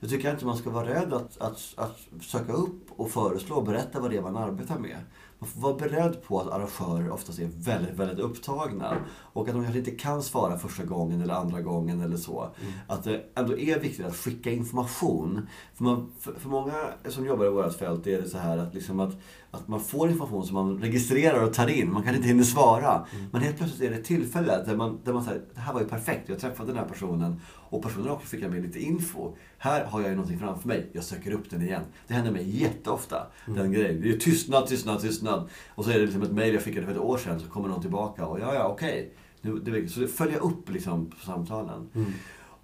Då 0.00 0.08
tycker 0.08 0.24
jag 0.24 0.34
inte 0.34 0.46
man 0.46 0.56
ska 0.56 0.70
vara 0.70 0.88
rädd 0.88 1.12
att, 1.12 1.38
att, 1.38 1.74
att 1.76 1.98
söka 2.20 2.52
upp 2.52 2.90
och 2.90 3.10
föreslå 3.10 3.56
och 3.56 3.64
berätta 3.64 4.00
vad 4.00 4.10
det 4.10 4.16
är 4.16 4.22
man 4.22 4.36
arbetar 4.36 4.78
med. 4.78 4.98
Man 5.44 5.52
får 5.52 5.60
vara 5.60 5.74
beredd 5.74 6.22
på 6.22 6.40
att 6.40 6.52
arrangörer 6.52 7.10
oftast 7.10 7.38
är 7.38 7.48
väldigt, 7.56 7.94
väldigt 7.94 8.18
upptagna. 8.18 8.96
Och 9.16 9.48
att 9.48 9.54
de 9.54 9.62
kanske 9.62 9.78
inte 9.78 9.90
kan 9.90 10.22
svara 10.22 10.58
första 10.58 10.84
gången 10.84 11.20
eller 11.20 11.34
andra 11.34 11.60
gången 11.60 12.00
eller 12.00 12.16
så. 12.16 12.40
Mm. 12.40 12.72
Att 12.86 13.04
det 13.04 13.24
ändå 13.34 13.58
är 13.58 13.80
viktigt 13.80 14.06
att 14.06 14.16
skicka 14.16 14.50
information. 14.50 15.48
För, 15.74 15.84
man, 15.84 16.12
för, 16.20 16.32
för 16.32 16.48
många 16.48 16.74
som 17.08 17.26
jobbar 17.26 17.46
i 17.46 17.48
vårt 17.48 17.78
fält 17.78 18.06
är 18.06 18.22
det 18.22 18.28
så 18.28 18.38
här 18.38 18.58
att, 18.58 18.74
liksom 18.74 19.00
att, 19.00 19.16
att 19.50 19.68
man 19.68 19.80
får 19.80 20.10
information 20.10 20.46
som 20.46 20.54
man 20.54 20.78
registrerar 20.78 21.44
och 21.44 21.54
tar 21.54 21.68
in. 21.68 21.92
Man 21.92 22.02
kanske 22.02 22.16
inte 22.16 22.28
hinner 22.28 22.44
svara. 22.44 23.06
Mm. 23.12 23.26
Men 23.32 23.42
helt 23.42 23.56
plötsligt 23.56 23.82
är 23.82 23.90
det 23.90 23.96
ett 23.96 24.04
tillfälle 24.04 24.64
där 24.66 24.76
man, 24.76 25.00
där 25.04 25.12
man 25.12 25.24
säger 25.24 25.42
det 25.54 25.60
här 25.60 25.72
var 25.72 25.80
ju 25.80 25.86
perfekt. 25.86 26.28
Jag 26.28 26.38
träffade 26.38 26.68
den 26.68 26.78
här 26.78 26.88
personen 26.88 27.40
och 27.74 27.82
personen 27.82 28.10
också 28.10 28.26
fick 28.26 28.40
med 28.40 28.62
lite 28.62 28.78
info. 28.78 29.32
Här 29.58 29.84
har 29.84 30.00
jag 30.00 30.08
ju 30.10 30.16
någonting 30.16 30.38
framför 30.38 30.68
mig. 30.68 30.90
Jag 30.92 31.04
söker 31.04 31.32
upp 31.32 31.50
den 31.50 31.62
igen. 31.62 31.82
Det 32.06 32.14
händer 32.14 32.32
mig 32.32 32.62
jätteofta. 32.62 33.26
Mm. 33.46 33.58
Den 33.58 33.72
grejen. 33.72 34.00
Det 34.00 34.10
är 34.10 34.18
tystnad, 34.18 34.66
tystnad, 34.66 35.00
tystnad. 35.00 35.33
Och 35.68 35.84
så 35.84 35.90
är 35.90 35.94
det 35.94 36.04
liksom 36.04 36.22
ett 36.22 36.32
mejl 36.32 36.54
jag 36.54 36.62
skickade 36.62 36.86
för 36.86 36.92
ett 36.92 36.98
år 36.98 37.18
sedan. 37.18 37.40
Så 37.40 37.48
kommer 37.48 37.68
någon 37.68 37.80
tillbaka 37.80 38.26
och 38.26 38.40
ja, 38.40 38.54
ja, 38.54 38.68
okej. 38.68 39.12
Okay. 39.42 39.88
Så 39.88 40.06
följa 40.06 40.38
upp 40.38 40.70
liksom 40.70 41.10
på 41.10 41.16
samtalen. 41.16 41.88
Mm. 41.94 42.12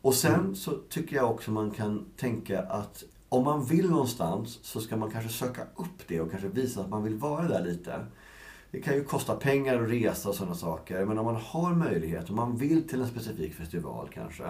Och 0.02 0.14
sen 0.14 0.56
så 0.56 0.70
tycker 0.88 1.16
jag 1.16 1.30
också 1.30 1.50
man 1.50 1.70
kan 1.70 2.04
tänka 2.16 2.62
att 2.62 3.04
om 3.28 3.44
man 3.44 3.64
vill 3.64 3.90
någonstans 3.90 4.58
så 4.62 4.80
ska 4.80 4.96
man 4.96 5.10
kanske 5.10 5.30
söka 5.30 5.62
upp 5.62 6.08
det 6.08 6.20
och 6.20 6.30
kanske 6.30 6.48
visa 6.48 6.80
att 6.80 6.88
man 6.88 7.02
vill 7.02 7.14
vara 7.14 7.48
där 7.48 7.64
lite. 7.64 8.06
Det 8.70 8.80
kan 8.80 8.94
ju 8.94 9.04
kosta 9.04 9.34
pengar 9.34 9.82
att 9.82 9.90
resa 9.90 10.28
och 10.28 10.34
sådana 10.34 10.54
saker. 10.54 11.04
Men 11.04 11.18
om 11.18 11.24
man 11.24 11.36
har 11.36 11.74
möjlighet, 11.74 12.30
om 12.30 12.36
man 12.36 12.56
vill 12.56 12.88
till 12.88 13.00
en 13.00 13.08
specifik 13.08 13.54
festival 13.54 14.08
kanske. 14.14 14.44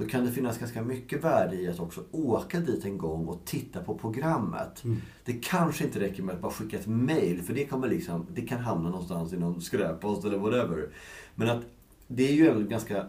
Så 0.00 0.06
kan 0.06 0.24
det 0.24 0.32
finnas 0.32 0.58
ganska 0.58 0.82
mycket 0.82 1.24
värde 1.24 1.56
i 1.56 1.68
att 1.68 1.80
också 1.80 2.04
åka 2.10 2.60
dit 2.60 2.84
en 2.84 2.98
gång 2.98 3.26
och 3.26 3.44
titta 3.44 3.82
på 3.82 3.98
programmet. 3.98 4.84
Mm. 4.84 4.96
Det 5.24 5.32
kanske 5.32 5.84
inte 5.84 6.00
räcker 6.00 6.22
med 6.22 6.34
att 6.34 6.40
bara 6.40 6.52
skicka 6.52 6.78
ett 6.78 6.86
mail, 6.86 7.42
för 7.42 7.54
det, 7.54 7.66
kommer 7.66 7.88
liksom, 7.88 8.26
det 8.34 8.42
kan 8.42 8.60
hamna 8.60 8.90
någonstans 8.90 9.32
i 9.32 9.36
någon 9.36 9.60
skräppost 9.60 10.24
eller 10.24 10.38
whatever. 10.38 10.88
Men 11.34 11.50
att 11.50 11.62
det 12.06 12.28
är 12.28 12.32
ju 12.32 12.48
ändå 12.48 12.68
ganska 12.68 13.06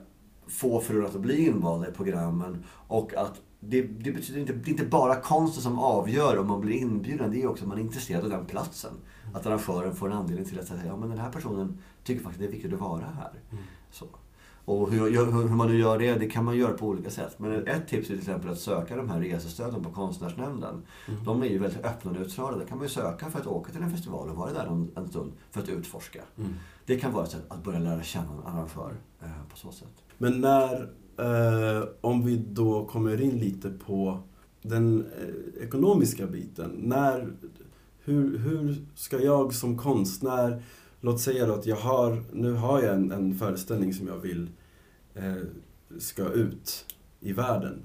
få 0.47 0.79
förunnat 0.79 1.15
att 1.15 1.21
bli 1.21 1.47
invalda 1.47 1.89
i 1.89 1.91
programmen 1.91 2.63
och 2.87 3.13
att 3.13 3.41
det, 3.59 3.81
det 3.81 4.11
betyder 4.11 4.39
inte, 4.39 4.53
det 4.53 4.67
är 4.67 4.71
inte 4.71 4.85
bara 4.85 5.15
konsten 5.15 5.63
som 5.63 5.79
avgör 5.79 6.37
om 6.37 6.47
man 6.47 6.61
blir 6.61 6.73
inbjuden, 6.73 7.31
det 7.31 7.41
är 7.41 7.47
också 7.47 7.63
att 7.63 7.69
man 7.69 7.77
är 7.77 7.81
intresserad 7.81 8.23
av 8.23 8.29
den 8.29 8.45
platsen. 8.45 8.93
Att 9.33 9.45
arrangören 9.45 9.95
får 9.95 10.07
en 10.07 10.17
anledning 10.17 10.45
till 10.45 10.59
att 10.59 10.67
säga, 10.67 10.81
ja 10.85 10.97
men 10.97 11.09
den 11.09 11.19
här 11.19 11.31
personen 11.31 11.77
tycker 12.03 12.23
faktiskt 12.23 12.39
det 12.39 12.47
är 12.47 12.51
viktigt 12.51 12.73
att 12.73 12.79
vara 12.79 13.05
här. 13.05 13.31
Mm. 13.51 13.63
Så. 13.91 14.05
Och 14.65 14.91
hur, 14.91 15.09
hur, 15.09 15.55
man 15.55 15.67
nu 15.67 15.79
gör 15.79 15.99
det, 15.99 16.15
det 16.15 16.29
kan 16.29 16.45
man 16.45 16.57
göra 16.57 16.73
på 16.73 16.87
olika 16.87 17.09
sätt. 17.09 17.39
Men 17.39 17.67
ett 17.67 17.87
tips 17.87 18.03
är 18.03 18.07
till 18.07 18.19
exempel 18.19 18.49
att 18.49 18.59
söka 18.59 18.95
de 18.95 19.09
här 19.09 19.19
resestöden 19.19 19.83
på 19.83 19.89
Konstnärsnämnden. 19.89 20.81
Mm. 21.07 21.23
De 21.23 21.43
är 21.43 21.47
ju 21.47 21.59
väldigt 21.59 21.85
öppna 21.85 22.11
och 22.11 22.17
neutrala. 22.17 22.57
Där 22.57 22.65
kan 22.65 22.77
man 22.77 22.87
ju 22.87 22.93
söka 22.93 23.29
för 23.29 23.39
att 23.39 23.47
åka 23.47 23.71
till 23.71 23.81
en 23.81 23.91
festival 23.91 24.29
och 24.29 24.35
vara 24.35 24.53
där 24.53 24.65
en, 24.65 24.91
en 24.95 25.09
stund 25.09 25.31
för 25.51 25.61
att 25.61 25.69
utforska. 25.69 26.21
Mm. 26.37 26.53
Det 26.85 26.97
kan 26.97 27.13
vara 27.13 27.23
ett 27.23 27.31
sätt 27.31 27.45
att 27.47 27.63
börja 27.63 27.79
lära 27.79 28.03
känna 28.03 28.31
en 28.31 28.53
arrangör 28.53 28.93
eh, 29.21 29.27
på 29.49 29.57
så 29.57 29.71
sätt. 29.71 30.03
Men 30.17 30.41
när, 30.41 30.81
eh, 31.17 31.87
om 32.01 32.25
vi 32.25 32.37
då 32.37 32.85
kommer 32.85 33.21
in 33.21 33.39
lite 33.39 33.69
på 33.69 34.19
den 34.61 35.05
eh, 35.05 35.63
ekonomiska 35.63 36.27
biten. 36.27 36.71
När, 36.77 37.33
hur, 38.03 38.37
hur 38.37 38.85
ska 38.95 39.19
jag 39.19 39.53
som 39.53 39.77
konstnär 39.77 40.63
Låt 41.03 41.21
säga 41.21 41.45
då 41.45 41.53
att 41.53 41.65
jag 41.65 41.75
har, 41.75 42.23
nu 42.33 42.53
har 42.53 42.81
jag 42.83 42.95
en, 42.95 43.11
en 43.11 43.35
föreställning 43.35 43.93
som 43.93 44.07
jag 44.07 44.17
vill 44.17 44.49
eh, 45.15 45.35
ska 45.99 46.29
ut 46.29 46.85
i 47.19 47.33
världen. 47.33 47.81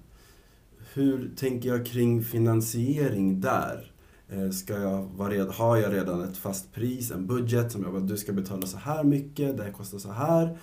Hur 0.94 1.30
tänker 1.36 1.68
jag 1.68 1.86
kring 1.86 2.24
finansiering 2.24 3.40
där? 3.40 3.92
Eh, 4.28 4.50
ska 4.50 4.74
jag 4.80 5.02
vara 5.02 5.30
red, 5.30 5.46
har 5.46 5.76
jag 5.76 5.92
redan 5.92 6.22
ett 6.22 6.36
fast 6.36 6.72
pris, 6.72 7.10
en 7.10 7.26
budget 7.26 7.72
som 7.72 7.82
jag 7.82 7.92
bara, 7.92 8.02
du 8.02 8.16
ska 8.16 8.32
betala 8.32 8.66
så 8.66 8.78
här 8.78 9.04
mycket, 9.04 9.56
det 9.56 9.62
här 9.62 9.72
kostar 9.72 9.98
så 9.98 10.12
här. 10.12 10.58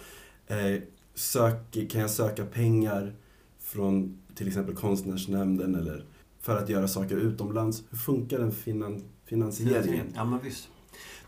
Eh, 0.48 0.82
sök, 1.13 1.89
kan 1.89 2.02
jag 2.02 2.10
söka 2.10 2.46
pengar 2.46 3.16
från 3.60 4.20
till 4.36 4.48
exempel 4.48 4.76
Konstnärsnämnden 4.76 5.76
eller 5.76 6.06
för 6.39 6.58
att 6.58 6.70
göra 6.70 6.88
saker 6.88 7.18
utomlands? 7.18 7.84
Hur 7.89 7.98
funkar 7.98 8.39
den 8.39 8.52
finan, 8.52 9.04
finansieringen? 9.26 10.08
Ja, 10.16 10.26
men 10.26 10.39
visst. 10.39 10.70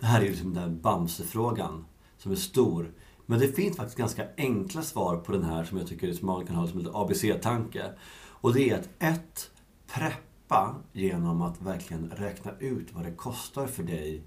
Det 0.05 0.09
här 0.09 0.19
är 0.19 0.23
ju 0.23 0.31
liksom 0.31 0.53
den 0.53 0.63
där 0.63 0.81
Bamse-frågan 0.81 1.85
som 2.17 2.31
är 2.31 2.35
stor. 2.35 2.91
Men 3.25 3.39
det 3.39 3.47
finns 3.47 3.77
faktiskt 3.77 3.97
ganska 3.97 4.27
enkla 4.37 4.81
svar 4.81 5.17
på 5.17 5.31
den 5.31 5.43
här 5.43 5.63
som 5.63 5.77
jag 5.77 5.87
tycker 5.87 6.13
som 6.13 6.27
man 6.27 6.45
kan 6.45 6.55
ha 6.55 6.67
som 6.67 6.79
en 6.79 6.89
ABC-tanke. 6.93 7.83
Och 8.17 8.53
det 8.53 8.69
är 8.69 8.75
att 8.75 8.89
ett, 8.99 9.51
Preppa 9.93 10.75
genom 10.93 11.41
att 11.41 11.61
verkligen 11.61 12.09
räkna 12.09 12.51
ut 12.59 12.87
vad 12.93 13.03
det 13.03 13.11
kostar 13.11 13.67
för 13.67 13.83
dig 13.83 14.23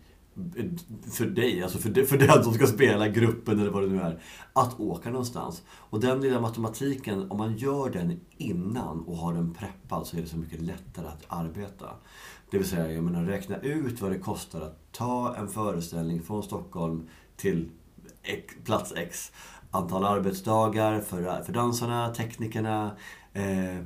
för 1.11 1.27
dig, 1.27 1.62
alltså 1.62 1.79
för, 1.79 2.05
för 2.05 2.19
den 2.19 2.45
som 2.45 2.55
ska 2.55 2.67
spela 2.67 3.09
gruppen 3.09 3.61
eller 3.61 3.71
vad 3.71 3.83
det 3.83 3.88
nu 3.88 4.01
är, 4.01 4.23
att 4.53 4.81
åka 4.81 5.11
någonstans. 5.11 5.62
Och 5.69 6.01
den 6.01 6.21
lilla 6.21 6.41
matematiken, 6.41 7.31
om 7.31 7.38
man 7.38 7.57
gör 7.57 7.91
den 7.91 8.21
innan 8.37 9.01
och 9.01 9.17
har 9.17 9.35
den 9.35 9.55
preppad 9.55 10.07
så 10.07 10.17
är 10.17 10.21
det 10.21 10.29
så 10.29 10.37
mycket 10.37 10.61
lättare 10.61 11.07
att 11.07 11.25
arbeta. 11.29 11.87
Det 12.51 12.59
vill 12.59 12.69
säga, 12.69 12.93
jag 12.93 13.05
menar, 13.05 13.25
räkna 13.25 13.61
ut 13.61 14.01
vad 14.01 14.11
det 14.11 14.19
kostar 14.19 14.61
att 14.61 14.93
ta 14.93 15.37
en 15.37 15.49
föreställning 15.49 16.23
från 16.23 16.43
Stockholm 16.43 17.09
till 17.37 17.69
plats 18.65 18.93
X. 18.97 19.33
Antal 19.71 20.05
arbetsdagar 20.05 21.01
för, 21.01 21.43
för 21.43 21.53
dansarna, 21.53 22.15
teknikerna, 22.15 22.97
eh, 23.33 23.83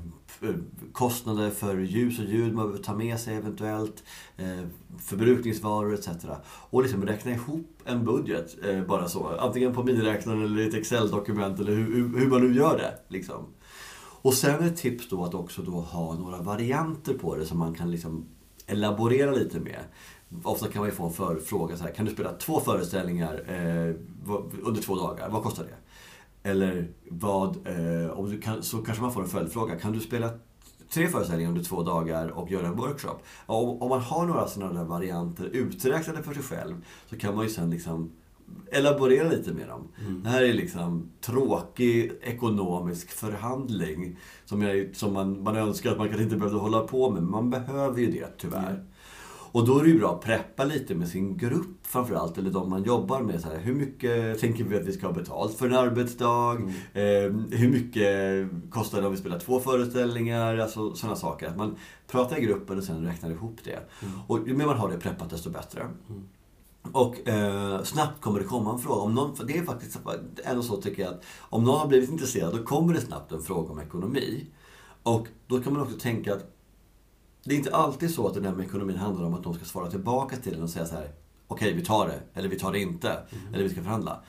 kostnader 0.92 1.50
för 1.50 1.78
ljus 1.78 2.18
och 2.18 2.24
ljud 2.24 2.54
man 2.54 2.66
behöver 2.66 2.84
ta 2.84 2.94
med 2.94 3.20
sig 3.20 3.36
eventuellt, 3.36 4.04
eh, 4.36 4.66
förbrukningsvaror 4.98 5.94
etc. 5.94 6.08
Och 6.44 6.82
liksom 6.82 7.06
räkna 7.06 7.30
ihop 7.30 7.82
en 7.84 8.04
budget 8.04 8.56
eh, 8.64 8.82
bara 8.82 9.08
så. 9.08 9.28
Antingen 9.38 9.74
på 9.74 9.82
miniräknaren 9.82 10.42
eller 10.42 10.60
i 10.60 10.68
ett 10.68 10.74
Excel-dokument 10.74 11.60
eller 11.60 11.72
hur, 11.72 12.18
hur, 12.18 12.30
man 12.30 12.40
nu 12.40 12.54
gör 12.54 12.78
det. 12.78 12.98
Liksom. 13.08 13.46
Och 14.22 14.34
sen 14.34 14.64
ett 14.64 14.76
tips 14.76 15.08
då 15.08 15.24
att 15.24 15.34
också 15.34 15.62
då 15.62 15.80
ha 15.80 16.14
några 16.14 16.42
varianter 16.42 17.14
på 17.14 17.36
det 17.36 17.46
som 17.46 17.58
man 17.58 17.74
kan 17.74 17.90
liksom 17.90 18.26
elaborera 18.72 19.30
lite 19.30 19.60
med. 19.60 19.80
Ofta 20.42 20.68
kan 20.68 20.80
man 20.80 20.88
ju 20.88 20.94
få 20.94 21.06
en 21.06 21.12
förfråga 21.12 21.76
så 21.76 21.84
här, 21.84 21.92
kan 21.92 22.04
du 22.04 22.12
spela 22.12 22.32
två 22.32 22.60
föreställningar 22.60 23.34
eh, 23.48 23.94
under 24.62 24.82
två 24.82 24.96
dagar? 24.96 25.28
Vad 25.28 25.42
kostar 25.42 25.64
det? 25.64 25.76
Eller 26.50 26.88
vad, 27.08 27.66
eh, 27.66 28.10
om 28.10 28.30
du 28.30 28.40
kan, 28.40 28.62
så 28.62 28.78
kanske 28.78 29.02
man 29.02 29.12
får 29.12 29.22
en 29.22 29.28
följdfråga. 29.28 29.78
Kan 29.78 29.92
du 29.92 30.00
spela 30.00 30.30
tre 30.92 31.08
föreställningar 31.08 31.50
under 31.50 31.64
två 31.64 31.82
dagar 31.82 32.28
och 32.28 32.50
göra 32.50 32.66
en 32.66 32.76
workshop? 32.76 33.18
Om, 33.46 33.82
om 33.82 33.88
man 33.88 34.00
har 34.00 34.26
några 34.26 34.46
sådana 34.46 34.72
där 34.72 34.84
varianter 34.84 35.44
uträknade 35.44 36.22
för 36.22 36.34
sig 36.34 36.42
själv 36.42 36.84
så 37.06 37.16
kan 37.18 37.34
man 37.34 37.44
ju 37.44 37.50
sen 37.50 37.70
liksom 37.70 38.12
elaborera 38.72 39.28
lite 39.28 39.52
med 39.52 39.68
dem. 39.68 39.88
Mm. 40.00 40.22
Det 40.22 40.28
här 40.28 40.42
är 40.42 40.52
liksom 40.52 41.10
tråkig 41.20 42.12
ekonomisk 42.22 43.10
förhandling 43.10 44.16
som, 44.44 44.62
jag, 44.62 44.96
som 44.96 45.12
man, 45.12 45.42
man 45.42 45.56
önskar 45.56 45.92
att 45.92 45.98
man 45.98 46.08
kanske 46.08 46.24
inte 46.24 46.36
behövde 46.36 46.58
hålla 46.58 46.80
på 46.80 47.10
med. 47.10 47.22
Men 47.22 47.30
man 47.30 47.50
behöver 47.50 48.00
ju 48.00 48.10
det 48.10 48.38
tyvärr. 48.38 48.70
Mm. 48.70 48.86
Och 49.52 49.66
då 49.66 49.78
är 49.78 49.82
det 49.82 49.90
ju 49.90 49.98
bra 49.98 50.14
att 50.14 50.20
preppa 50.20 50.64
lite 50.64 50.94
med 50.94 51.08
sin 51.08 51.36
grupp 51.36 51.86
framförallt, 51.86 52.38
eller 52.38 52.50
de 52.50 52.70
man 52.70 52.82
jobbar 52.82 53.20
med. 53.20 53.40
Så 53.40 53.48
här, 53.48 53.58
hur 53.58 53.74
mycket 53.74 54.40
tänker 54.40 54.64
vi 54.64 54.76
att 54.76 54.86
vi 54.86 54.92
ska 54.92 55.06
ha 55.06 55.14
betalt 55.14 55.54
för 55.54 55.66
en 55.66 55.74
arbetsdag? 55.74 56.56
Mm. 56.56 56.68
Eh, 56.68 57.58
hur 57.58 57.70
mycket 57.70 58.48
kostar 58.70 59.00
det 59.00 59.06
om 59.06 59.12
vi 59.12 59.18
spelar 59.18 59.38
två 59.38 59.60
föreställningar? 59.60 60.58
Alltså 60.58 60.94
sådana 60.94 61.16
saker. 61.16 61.46
Att 61.46 61.56
man 61.56 61.76
pratar 62.10 62.38
i 62.38 62.40
gruppen 62.40 62.78
och 62.78 62.84
sen 62.84 63.06
räknar 63.06 63.30
ihop 63.30 63.56
det. 63.64 63.70
Mm. 64.02 64.14
Och 64.26 64.48
ju 64.48 64.54
mer 64.54 64.66
man 64.66 64.76
har 64.76 64.90
det 64.90 64.98
preppat 64.98 65.30
desto 65.30 65.50
bättre. 65.50 65.80
Mm. 65.80 66.22
Och 66.92 67.28
eh, 67.28 67.82
snabbt 67.82 68.20
kommer 68.20 68.40
det 68.40 68.44
komma 68.44 68.72
en 68.72 68.78
fråga. 68.78 69.00
Om 69.00 69.14
någon, 69.14 69.36
för 69.36 69.44
det 69.44 69.58
är 69.58 69.64
faktiskt 69.64 69.98
ändå 70.44 70.62
så 70.62 70.76
tycker 70.76 71.02
jag 71.02 71.14
att 71.14 71.24
om 71.40 71.64
någon 71.64 71.78
har 71.78 71.86
blivit 71.86 72.10
intresserad 72.10 72.56
då 72.56 72.62
kommer 72.62 72.94
det 72.94 73.00
snabbt 73.00 73.32
en 73.32 73.42
fråga 73.42 73.72
om 73.72 73.80
ekonomi. 73.80 74.46
Och 75.02 75.28
då 75.46 75.60
kan 75.60 75.72
man 75.72 75.82
också 75.82 75.98
tänka 75.98 76.34
att 76.34 76.56
det 77.44 77.54
är 77.54 77.58
inte 77.58 77.74
alltid 77.74 78.14
så 78.14 78.28
att 78.28 78.34
den 78.34 78.44
här 78.44 78.52
med 78.52 78.66
ekonomin 78.66 78.96
handlar 78.96 79.26
om 79.26 79.34
att 79.34 79.42
de 79.42 79.54
ska 79.54 79.64
svara 79.64 79.90
tillbaka 79.90 80.36
till 80.36 80.52
den 80.52 80.62
och 80.62 80.70
säga 80.70 80.86
så 80.86 80.94
här 80.94 81.12
okej, 81.46 81.72
vi 81.72 81.84
tar 81.84 82.08
det, 82.08 82.20
eller 82.34 82.48
vi 82.48 82.58
tar 82.58 82.72
det 82.72 82.78
inte, 82.78 83.10
mm. 83.10 83.54
eller 83.54 83.64
vi 83.64 83.70
ska 83.70 83.82
förhandla. 83.82 84.20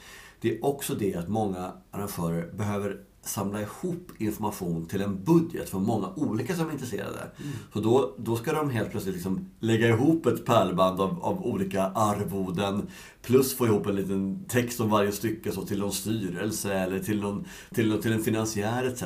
Det 0.43 0.57
är 0.57 0.65
också 0.65 0.95
det 0.95 1.15
att 1.15 1.27
många 1.27 1.71
arrangörer 1.91 2.51
behöver 2.53 2.97
samla 3.21 3.61
ihop 3.61 4.11
information 4.17 4.85
till 4.85 5.01
en 5.01 5.23
budget 5.23 5.69
för 5.69 5.79
många 5.79 6.09
olika 6.15 6.55
som 6.55 6.67
är 6.67 6.71
intresserade. 6.71 7.19
Mm. 7.19 7.51
Så 7.73 7.79
då, 7.79 8.15
då 8.17 8.35
ska 8.35 8.53
de 8.53 8.69
helt 8.69 8.91
plötsligt 8.91 9.15
liksom 9.15 9.49
lägga 9.59 9.87
ihop 9.87 10.25
ett 10.25 10.45
pärlband 10.45 11.01
av, 11.01 11.23
av 11.23 11.45
olika 11.45 11.83
arvoden 11.83 12.87
plus 13.21 13.57
få 13.57 13.65
ihop 13.65 13.87
en 13.87 13.95
liten 13.95 14.45
text 14.47 14.79
om 14.79 14.89
varje 14.89 15.11
stycke 15.11 15.51
så 15.51 15.65
till 15.65 15.79
någon 15.79 15.91
styrelse 15.91 16.73
eller 16.73 16.99
till, 16.99 17.21
någon, 17.21 17.45
till, 17.73 18.01
till 18.01 18.13
en 18.13 18.23
finansiär 18.23 18.83
etc. 18.83 19.03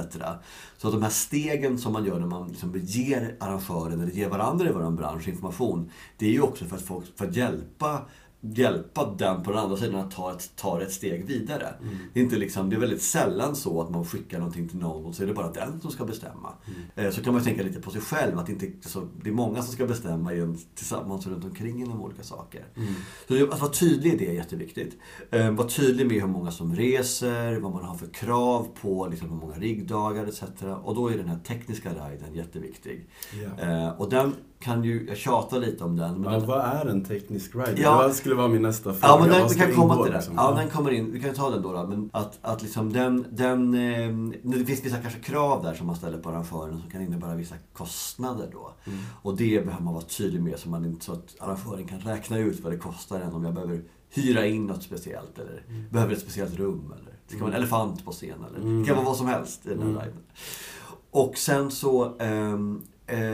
Så 0.77 0.87
att 0.87 0.93
de 0.93 1.03
här 1.03 1.09
stegen 1.09 1.77
som 1.77 1.93
man 1.93 2.05
gör 2.05 2.19
när 2.19 2.27
man 2.27 2.47
liksom 2.47 2.73
ger 2.83 3.35
arrangören 3.39 4.01
eller 4.01 4.11
ger 4.11 4.29
varandra 4.29 4.69
i 4.69 4.71
vår 4.71 4.91
bransch 4.91 5.27
information, 5.27 5.91
det 6.17 6.25
är 6.25 6.31
ju 6.31 6.41
också 6.41 6.65
för 6.65 6.75
att, 6.75 6.81
folk, 6.81 7.05
för 7.17 7.27
att 7.27 7.35
hjälpa 7.35 8.01
hjälpa 8.41 9.15
den 9.17 9.43
på 9.43 9.51
den 9.51 9.59
andra 9.59 9.77
sidan 9.77 9.95
att 9.95 10.11
ta 10.11 10.31
ett, 10.31 10.51
ta 10.55 10.81
ett 10.81 10.91
steg 10.91 11.25
vidare. 11.25 11.73
Mm. 11.81 11.97
Det, 12.13 12.19
är 12.19 12.23
inte 12.23 12.35
liksom, 12.35 12.69
det 12.69 12.75
är 12.75 12.79
väldigt 12.79 13.01
sällan 13.01 13.55
så 13.55 13.81
att 13.81 13.89
man 13.89 14.05
skickar 14.05 14.39
någonting 14.39 14.69
till 14.69 14.79
någon 14.79 15.05
och 15.05 15.15
så 15.15 15.23
är 15.23 15.27
det 15.27 15.33
bara 15.33 15.51
den 15.51 15.81
som 15.81 15.91
ska 15.91 16.05
bestämma. 16.05 16.53
Mm. 16.65 17.05
Eh, 17.07 17.11
så 17.11 17.23
kan 17.23 17.33
man 17.33 17.43
tänka 17.43 17.63
lite 17.63 17.81
på 17.81 17.91
sig 17.91 18.01
själv, 18.01 18.39
att 18.39 18.45
det, 18.45 18.51
inte, 18.51 18.89
så, 18.89 19.07
det 19.23 19.29
är 19.29 19.33
många 19.33 19.61
som 19.61 19.73
ska 19.73 19.85
bestämma 19.85 20.33
en, 20.33 20.57
tillsammans 20.75 21.27
runt 21.27 21.45
omkring 21.45 21.81
inom 21.81 22.01
olika 22.01 22.23
saker. 22.23 22.65
Mm. 22.75 22.93
Så 23.27 23.53
att 23.53 23.61
vara 23.61 23.71
tydlig 23.71 24.13
i 24.13 24.17
det 24.17 24.27
är 24.27 24.33
jätteviktigt. 24.33 24.97
Eh, 25.31 25.51
var 25.51 25.65
tydlig 25.65 26.07
med 26.07 26.21
hur 26.21 26.27
många 26.27 26.51
som 26.51 26.75
reser, 26.75 27.59
vad 27.59 27.71
man 27.71 27.83
har 27.83 27.95
för 27.95 28.07
krav 28.07 28.67
på 28.81 29.07
liksom, 29.07 29.29
hur 29.29 29.37
många 29.37 29.55
riggdagar 29.55 30.25
etc. 30.25 30.43
Och 30.83 30.95
då 30.95 31.07
är 31.07 31.17
den 31.17 31.27
här 31.27 31.39
tekniska 31.39 31.89
riden 31.89 32.35
jätteviktig. 32.35 33.07
Yeah. 33.33 34.01
och 34.01 34.09
den 34.09 34.33
kan 34.59 34.83
ju, 34.83 35.05
jag 35.07 35.17
tjatar 35.17 35.59
lite 35.59 35.83
om 35.83 35.95
den. 35.95 36.21
Men 36.21 36.33
ja, 36.33 36.39
den, 36.39 36.47
vad 36.47 36.59
är 36.59 36.85
en 36.85 37.03
teknisk 37.05 37.55
rider? 37.55 37.77
Ja, 37.77 38.13
skulle 38.27 38.37
vara 38.37 38.47
min 38.47 38.61
nästa 38.61 38.93
fråga. 38.93 39.13
Ja, 39.13 39.19
men 39.19 39.29
den, 39.29 39.47
vi 39.49 39.55
kan 39.55 39.75
komma 39.75 40.03
till 40.03 40.11
det. 40.11 40.17
Liksom? 40.17 40.35
Ja, 40.37 40.51
den 40.51 40.69
kommer 40.69 40.91
in. 40.91 41.11
Vi 41.11 41.19
kan 41.19 41.33
ta 41.33 41.49
den 41.49 41.61
då. 41.61 41.73
då 41.73 41.87
men 41.87 42.09
att, 42.13 42.39
att 42.41 42.61
liksom 42.61 42.93
den, 42.93 43.25
den, 43.31 43.73
eh, 43.73 44.57
det 44.57 44.65
finns 44.65 44.85
vissa 44.85 44.97
kanske 44.97 45.19
krav 45.19 45.63
där 45.63 45.73
som 45.73 45.87
man 45.87 45.95
ställer 45.95 46.17
på 46.17 46.29
arrangören 46.29 46.81
som 46.81 46.89
kan 46.91 47.01
innebära 47.01 47.35
vissa 47.35 47.55
kostnader 47.73 48.49
då. 48.51 48.71
Mm. 48.85 48.99
Och 49.21 49.37
det 49.37 49.65
behöver 49.65 49.83
man 49.83 49.93
vara 49.93 50.03
tydlig 50.03 50.41
med 50.41 50.59
så, 50.59 50.69
man 50.69 50.85
inte, 50.85 51.05
så 51.05 51.13
att 51.13 51.35
arrangören 51.39 51.87
kan 51.87 51.99
räkna 51.99 52.37
ut 52.37 52.59
vad 52.59 52.73
det 52.73 52.77
kostar 52.77 53.19
än 53.19 53.33
om 53.33 53.43
jag 53.43 53.53
behöver 53.53 53.81
hyra 54.09 54.45
in 54.45 54.67
något 54.67 54.83
speciellt 54.83 55.39
eller 55.39 55.63
mm. 55.69 55.89
behöver 55.89 56.13
ett 56.13 56.21
speciellt 56.21 56.57
rum. 56.57 56.93
Eller 56.95 57.11
det 57.27 57.35
ska 57.35 57.43
vara 57.43 57.49
en 57.49 57.55
mm. 57.55 57.61
elefant 57.61 58.05
på 58.05 58.11
scen 58.11 58.45
eller 58.49 58.59
mm. 58.59 58.79
det 58.79 58.87
kan 58.87 58.95
vara 58.95 59.05
vad 59.05 59.17
som 59.17 59.27
helst 59.27 59.65
i 59.65 59.69
den 59.69 59.79
här 59.79 59.89
mm. 59.89 60.01
riden. 60.01 60.23
Och 61.11 61.37
sen 61.37 61.71
så 61.71 62.17
um, 62.17 62.83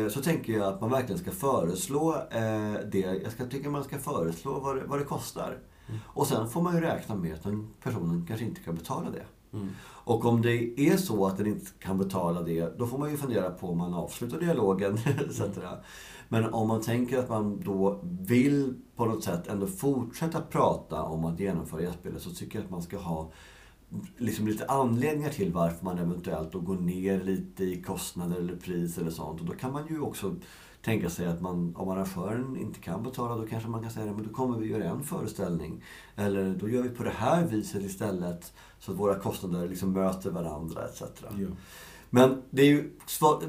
så 0.10 0.22
tänker 0.22 0.54
jag 0.54 0.74
att 0.74 0.82
man 0.82 0.90
verkligen 0.90 1.22
ska 1.22 1.32
föreslå 1.32 2.16
eh, 2.32 2.74
det. 2.92 3.20
Jag 3.24 3.32
ska, 3.32 3.46
tycker 3.46 3.70
man 3.70 3.84
ska 3.84 3.98
föreslå 4.00 4.60
vad 4.60 4.76
det, 4.76 4.84
vad 4.86 5.00
det 5.00 5.06
kostar. 5.06 5.58
Mm. 5.88 6.00
Och 6.06 6.28
sen 6.28 6.50
får 6.50 6.62
man 6.62 6.76
ju 6.76 6.82
räkna 6.82 7.16
med 7.16 7.34
att 7.34 7.44
den 7.44 7.68
personen 7.84 8.26
kanske 8.28 8.46
inte 8.46 8.62
kan 8.62 8.76
betala 8.76 9.10
det. 9.10 9.26
Mm. 9.58 9.70
Och 9.86 10.26
om 10.26 10.42
det 10.42 10.80
är 10.80 10.98
så 10.98 11.26
att 11.26 11.38
den 11.38 11.48
inte 11.48 11.72
kan 11.80 11.98
betala 11.98 12.42
det, 12.42 12.78
då 12.78 12.88
får 12.88 12.98
man 12.98 13.12
ju 13.12 13.18
fundera 13.18 13.50
på 13.50 13.70
om 13.70 13.78
man 13.78 13.94
avslutar 13.94 14.40
dialogen 14.40 14.94
etc. 15.28 15.40
Mm. 15.40 15.58
Men 16.30 16.54
om 16.54 16.68
man 16.68 16.82
tänker 16.82 17.18
att 17.20 17.30
man 17.30 17.62
då 17.62 18.00
vill 18.04 18.74
på 18.96 19.06
något 19.06 19.24
sätt 19.24 19.48
ändå 19.48 19.68
fortsätta 19.68 20.42
prata 20.42 21.02
om 21.02 21.26
att 21.26 21.40
genomföra 21.40 21.82
gästspelet 21.82 22.22
så 22.22 22.30
tycker 22.30 22.60
jag 22.60 22.66
att 22.66 22.72
man 22.72 22.82
ska 22.82 22.98
ha 22.98 23.32
liksom 24.18 24.48
lite 24.48 24.66
anledningar 24.66 25.30
till 25.30 25.54
varför 25.54 25.86
man 25.86 25.98
eventuellt 25.98 26.52
då 26.52 26.60
går 26.60 26.76
ner 26.76 27.24
lite 27.24 27.64
i 27.64 27.82
kostnader 27.82 28.38
eller 28.38 28.56
pris 28.56 28.98
eller 28.98 29.12
sånt. 29.12 29.42
Och 29.42 29.46
då 29.46 29.54
kan 29.54 29.74
man 29.74 29.88
ju 29.90 30.00
också 30.00 30.36
tänka 30.82 31.10
sig 31.10 31.28
att 31.28 31.42
man, 31.42 31.76
om 31.76 31.90
arrangören 31.90 32.58
inte 32.58 32.80
kan 32.80 33.04
betala 33.04 33.36
då 33.36 33.48
kanske 33.48 33.70
man 33.70 33.82
kan 33.82 33.92
säga 33.92 34.12
att 34.12 34.24
då 34.24 34.34
kommer 34.34 34.58
vi 34.58 34.68
göra 34.68 34.84
en 34.84 35.04
föreställning. 35.04 35.84
Eller 36.16 36.56
då 36.56 36.70
gör 36.70 36.82
vi 36.82 36.90
på 36.90 37.04
det 37.04 37.10
här 37.10 37.46
viset 37.46 37.84
istället 37.84 38.54
så 38.80 38.92
att 38.92 39.00
våra 39.00 39.20
kostnader 39.20 39.70
liksom 39.70 39.94
möter 39.94 40.32
varandra 40.32 40.86
etc. 40.86 41.02
Ja. 41.22 41.48
Men 42.10 42.42
det 42.50 42.62
är 42.62 42.66
ju 42.66 42.92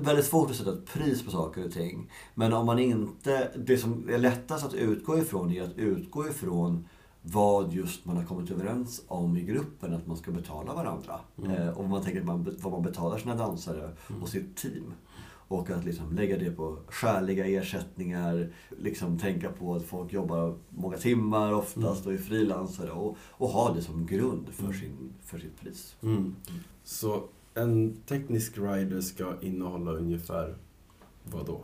väldigt 0.01 0.27
svårt 0.27 0.51
att 0.51 0.57
sätta 0.57 0.73
ett 0.73 0.87
pris 0.87 1.25
på 1.25 1.31
saker 1.31 1.65
och 1.65 1.73
ting. 1.73 2.11
Men 2.35 2.53
om 2.53 2.67
man 2.67 2.79
inte... 2.79 3.51
Det 3.57 3.79
som 3.79 4.09
är 4.09 4.19
lättast 4.19 4.65
att 4.65 4.75
utgå 4.75 5.19
ifrån 5.19 5.53
är 5.53 5.63
att 5.63 5.79
utgå 5.79 6.29
ifrån 6.29 6.89
vad 7.27 7.73
just 7.73 8.05
man 8.05 8.17
har 8.17 8.25
kommit 8.25 8.51
överens 8.51 9.03
om 9.09 9.37
i 9.37 9.43
gruppen 9.43 9.95
att 9.95 10.07
man 10.07 10.17
ska 10.17 10.31
betala 10.31 10.75
varandra. 10.75 11.21
Mm. 11.39 11.51
Eh, 11.51 11.69
och 11.69 11.85
man 11.85 12.03
tänker 12.03 12.23
man, 12.23 12.57
vad 12.61 12.73
man 12.73 12.83
betalar 12.83 13.19
sina 13.19 13.35
dansare 13.35 13.91
mm. 14.11 14.23
och 14.23 14.29
sitt 14.29 14.57
team. 14.57 14.93
Och 15.49 15.71
att 15.71 15.85
liksom 15.85 16.13
lägga 16.13 16.39
det 16.39 16.51
på 16.51 16.79
skäliga 16.89 17.47
ersättningar, 17.47 18.53
liksom 18.79 19.19
tänka 19.19 19.53
på 19.53 19.75
att 19.75 19.83
folk 19.83 20.13
jobbar 20.13 20.55
många 20.69 20.97
timmar 20.97 21.53
oftast 21.53 22.05
mm. 22.05 22.15
och 22.15 22.21
är 22.21 22.25
frilansare 22.25 22.91
och, 22.91 23.17
och 23.31 23.49
ha 23.49 23.75
det 23.75 23.83
som 23.83 24.07
grund 24.07 24.49
för, 24.49 24.65
mm. 24.65 24.77
sin, 24.77 25.13
för 25.23 25.39
sitt 25.39 25.61
pris. 25.61 25.97
Mm. 26.03 26.37
Så 26.85 27.25
en 27.55 27.97
teknisk 28.07 28.59
rider 28.59 29.01
ska 29.01 29.35
innehålla 29.41 29.91
ungefär 29.91 30.57
vad 31.25 31.47
då? 31.47 31.61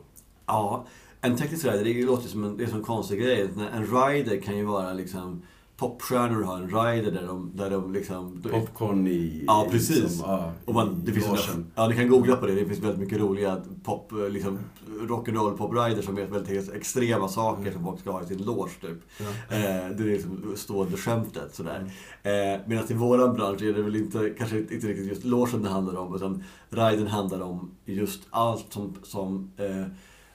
Ja, 0.47 0.87
en 1.21 1.37
teknisk 1.37 1.65
rider, 1.65 1.85
det 1.85 2.07
låter 2.07 2.29
som 2.29 2.45
en, 2.45 2.57
det 2.57 2.65
är 2.65 2.75
en 2.75 2.83
konstig 2.83 3.21
grej. 3.21 3.49
En 3.75 3.87
rider 3.87 4.41
kan 4.41 4.57
ju 4.57 4.65
vara 4.65 4.93
liksom 4.93 5.43
popstjärnor 5.81 6.43
har 6.43 6.57
en 6.57 6.69
rider 6.69 7.11
där 7.11 7.27
de, 7.27 7.51
där 7.55 7.71
de 7.71 7.93
liksom... 7.93 8.43
Popcorn 8.43 9.07
i... 9.07 9.45
Ja, 9.47 9.67
precis. 9.71 10.03
Liksom, 10.03 10.31
ah, 10.31 10.53
och 10.65 10.75
man, 10.75 11.03
det 11.05 11.13
finns 11.13 11.49
en, 11.55 11.67
ja, 11.75 11.89
ni 11.89 11.97
kan 11.97 12.09
googla 12.09 12.37
på 12.37 12.47
det. 12.47 12.55
Det 12.55 12.67
finns 12.67 12.79
väldigt 12.79 13.01
mycket 13.01 13.21
roliga 13.21 13.61
pop, 13.85 14.13
liksom, 14.31 14.59
rock'n'roll 15.01 15.57
pop-riders 15.57 16.05
som 16.05 16.15
vet 16.15 16.31
väldigt 16.31 16.75
extrema 16.75 17.29
saker 17.29 17.63
mm. 17.63 17.73
som 17.73 17.85
folk 17.85 18.01
ska 18.01 18.11
ha 18.11 18.23
i 18.23 18.27
sin 18.27 18.45
loge, 18.45 18.71
typ. 18.81 18.99
Ja. 19.19 19.25
Eh, 19.57 19.91
det 19.97 20.03
är 20.03 20.13
liksom 20.13 20.53
stående 20.57 20.97
skämtet, 20.97 21.55
sådär. 21.55 21.91
Mm. 22.23 22.55
Eh, 22.55 22.61
Medan 22.67 22.85
i 22.89 22.95
våran 22.95 23.35
bransch 23.35 23.63
är 23.63 23.73
det 23.73 23.83
väl 23.83 23.97
inte, 23.97 24.31
kanske 24.39 24.59
inte 24.59 24.75
riktigt 24.75 25.07
just 25.07 25.25
logen 25.25 25.63
det 25.63 25.69
handlar 25.69 25.97
om, 25.97 26.15
utan 26.17 26.45
riden 26.71 27.07
handlar 27.07 27.41
om 27.41 27.71
just 27.85 28.21
allt 28.31 28.73
som, 28.73 28.95
som 29.03 29.51
eh, 29.57 29.87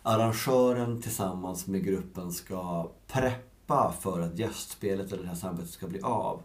arrangören 0.05 1.01
tillsammans 1.01 1.67
med 1.67 1.83
gruppen 1.83 2.31
ska 2.31 2.91
preppa 3.07 3.93
för 3.99 4.21
att 4.21 4.39
gästspelet 4.39 5.11
eller 5.11 5.23
det 5.23 5.29
här 5.29 5.35
samarbetet 5.35 5.71
ska 5.71 5.87
bli 5.87 6.01
av. 6.01 6.41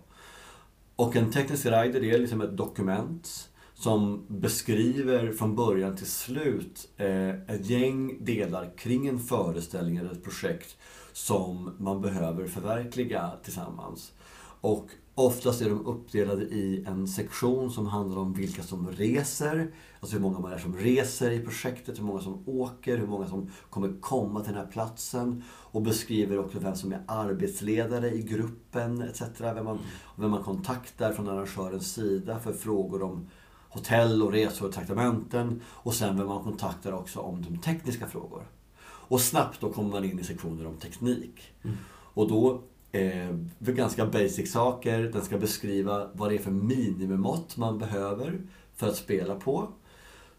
Och 0.96 1.16
en 1.16 1.32
teknisk 1.32 1.66
rider 1.66 2.04
är 2.04 2.18
liksom 2.18 2.40
ett 2.40 2.56
dokument 2.56 3.48
som 3.74 4.24
beskriver 4.28 5.32
från 5.32 5.56
början 5.56 5.96
till 5.96 6.06
slut 6.06 6.88
eh, 6.96 7.28
ett 7.28 7.66
gäng 7.66 8.24
delar 8.24 8.72
kring 8.76 9.06
en 9.06 9.18
föreställning 9.18 9.96
eller 9.96 10.12
ett 10.12 10.24
projekt 10.24 10.76
som 11.12 11.74
man 11.78 12.00
behöver 12.00 12.46
förverkliga 12.46 13.30
tillsammans. 13.44 14.12
Och 14.60 14.88
Oftast 15.20 15.62
är 15.62 15.68
de 15.68 15.86
uppdelade 15.86 16.42
i 16.42 16.84
en 16.86 17.08
sektion 17.08 17.70
som 17.70 17.86
handlar 17.86 18.18
om 18.18 18.32
vilka 18.32 18.62
som 18.62 18.90
reser. 18.90 19.70
Alltså 20.00 20.16
hur 20.16 20.22
många 20.22 20.38
man 20.38 20.52
är 20.52 20.58
som 20.58 20.76
reser 20.76 21.30
i 21.30 21.40
projektet, 21.40 21.98
hur 21.98 22.04
många 22.04 22.20
som 22.20 22.42
åker, 22.46 22.98
hur 22.98 23.06
många 23.06 23.26
som 23.26 23.50
kommer 23.70 24.00
komma 24.00 24.40
till 24.40 24.52
den 24.52 24.64
här 24.64 24.72
platsen. 24.72 25.42
Och 25.48 25.82
beskriver 25.82 26.38
också 26.38 26.58
vem 26.58 26.76
som 26.76 26.92
är 26.92 27.02
arbetsledare 27.06 28.10
i 28.10 28.22
gruppen 28.22 29.02
etc. 29.02 29.22
Vem 29.38 29.64
man, 29.64 29.78
vem 30.16 30.30
man 30.30 30.42
kontaktar 30.42 31.12
från 31.12 31.28
arrangörens 31.28 31.94
sida 31.94 32.38
för 32.38 32.52
frågor 32.52 33.02
om 33.02 33.28
hotell 33.68 34.22
och 34.22 34.32
resor 34.32 34.66
och 34.66 34.72
traktamenten. 34.72 35.60
Och 35.66 35.94
sen 35.94 36.16
vem 36.16 36.26
man 36.26 36.44
kontaktar 36.44 36.92
också 36.92 37.20
om 37.20 37.42
de 37.42 37.58
tekniska 37.58 38.06
frågor. 38.06 38.42
Och 38.82 39.20
snabbt 39.20 39.60
då 39.60 39.72
kommer 39.72 39.90
man 39.90 40.04
in 40.04 40.18
i 40.18 40.24
sektioner 40.24 40.66
om 40.66 40.76
teknik. 40.76 41.52
Mm. 41.62 41.76
Och 42.14 42.28
då 42.28 42.62
eh, 42.92 43.36
ganska 43.58 44.06
basic 44.06 44.52
saker. 44.52 44.98
Den 44.98 45.22
ska 45.22 45.38
beskriva 45.38 46.10
vad 46.12 46.30
det 46.30 46.34
är 46.34 46.38
för 46.38 46.50
minimimått 46.50 47.56
man 47.56 47.78
behöver 47.78 48.40
för 48.74 48.88
att 48.88 48.96
spela 48.96 49.34
på. 49.34 49.68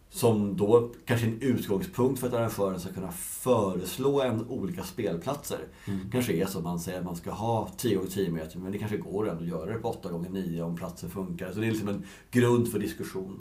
Som 0.09 0.57
då 0.57 0.91
kanske 1.05 1.27
är 1.27 1.31
en 1.31 1.41
utgångspunkt 1.41 2.19
för 2.19 2.27
att 2.27 2.33
arrangören 2.33 2.79
ska 2.79 2.93
kunna 2.93 3.11
föreslå 3.11 4.21
en 4.21 4.47
olika 4.47 4.83
spelplatser. 4.83 5.59
Mm. 5.85 6.11
kanske 6.11 6.33
är 6.33 6.45
så 6.45 6.57
att 6.57 6.63
man 6.63 6.79
säger 6.79 6.99
att 6.99 7.05
man 7.05 7.15
ska 7.15 7.31
ha 7.31 7.69
10 7.77 8.03
x 8.03 8.13
10 8.13 8.29
meter, 8.29 8.59
men 8.59 8.71
det 8.71 8.77
kanske 8.77 8.97
går 8.97 9.29
ändå 9.29 9.43
att 9.43 9.49
göra 9.49 9.73
det 9.73 9.79
på 9.79 9.89
8 9.89 10.09
x 10.21 10.29
9 10.31 10.61
om 10.61 10.75
platsen 10.75 11.09
funkar. 11.09 11.51
Så 11.51 11.59
det 11.59 11.67
är 11.67 11.71
liksom 11.71 11.87
en 11.87 12.05
grund 12.31 12.71
för 12.71 12.79
diskussion. 12.79 13.39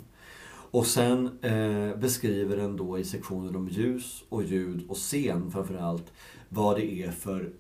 Och 0.71 0.87
sen 0.87 1.39
eh, 1.43 1.97
beskriver 1.97 2.57
den 2.57 2.77
då 2.77 2.99
i 2.99 3.05
sektionen 3.05 3.57
om 3.57 3.69
ljus 3.69 4.25
och 4.29 4.43
ljud 4.43 4.85
och 4.89 4.97
scen 4.97 5.51
framförallt 5.51 6.13
vad 6.49 6.77
det 6.77 7.03
är 7.03 7.11
för 7.11 7.53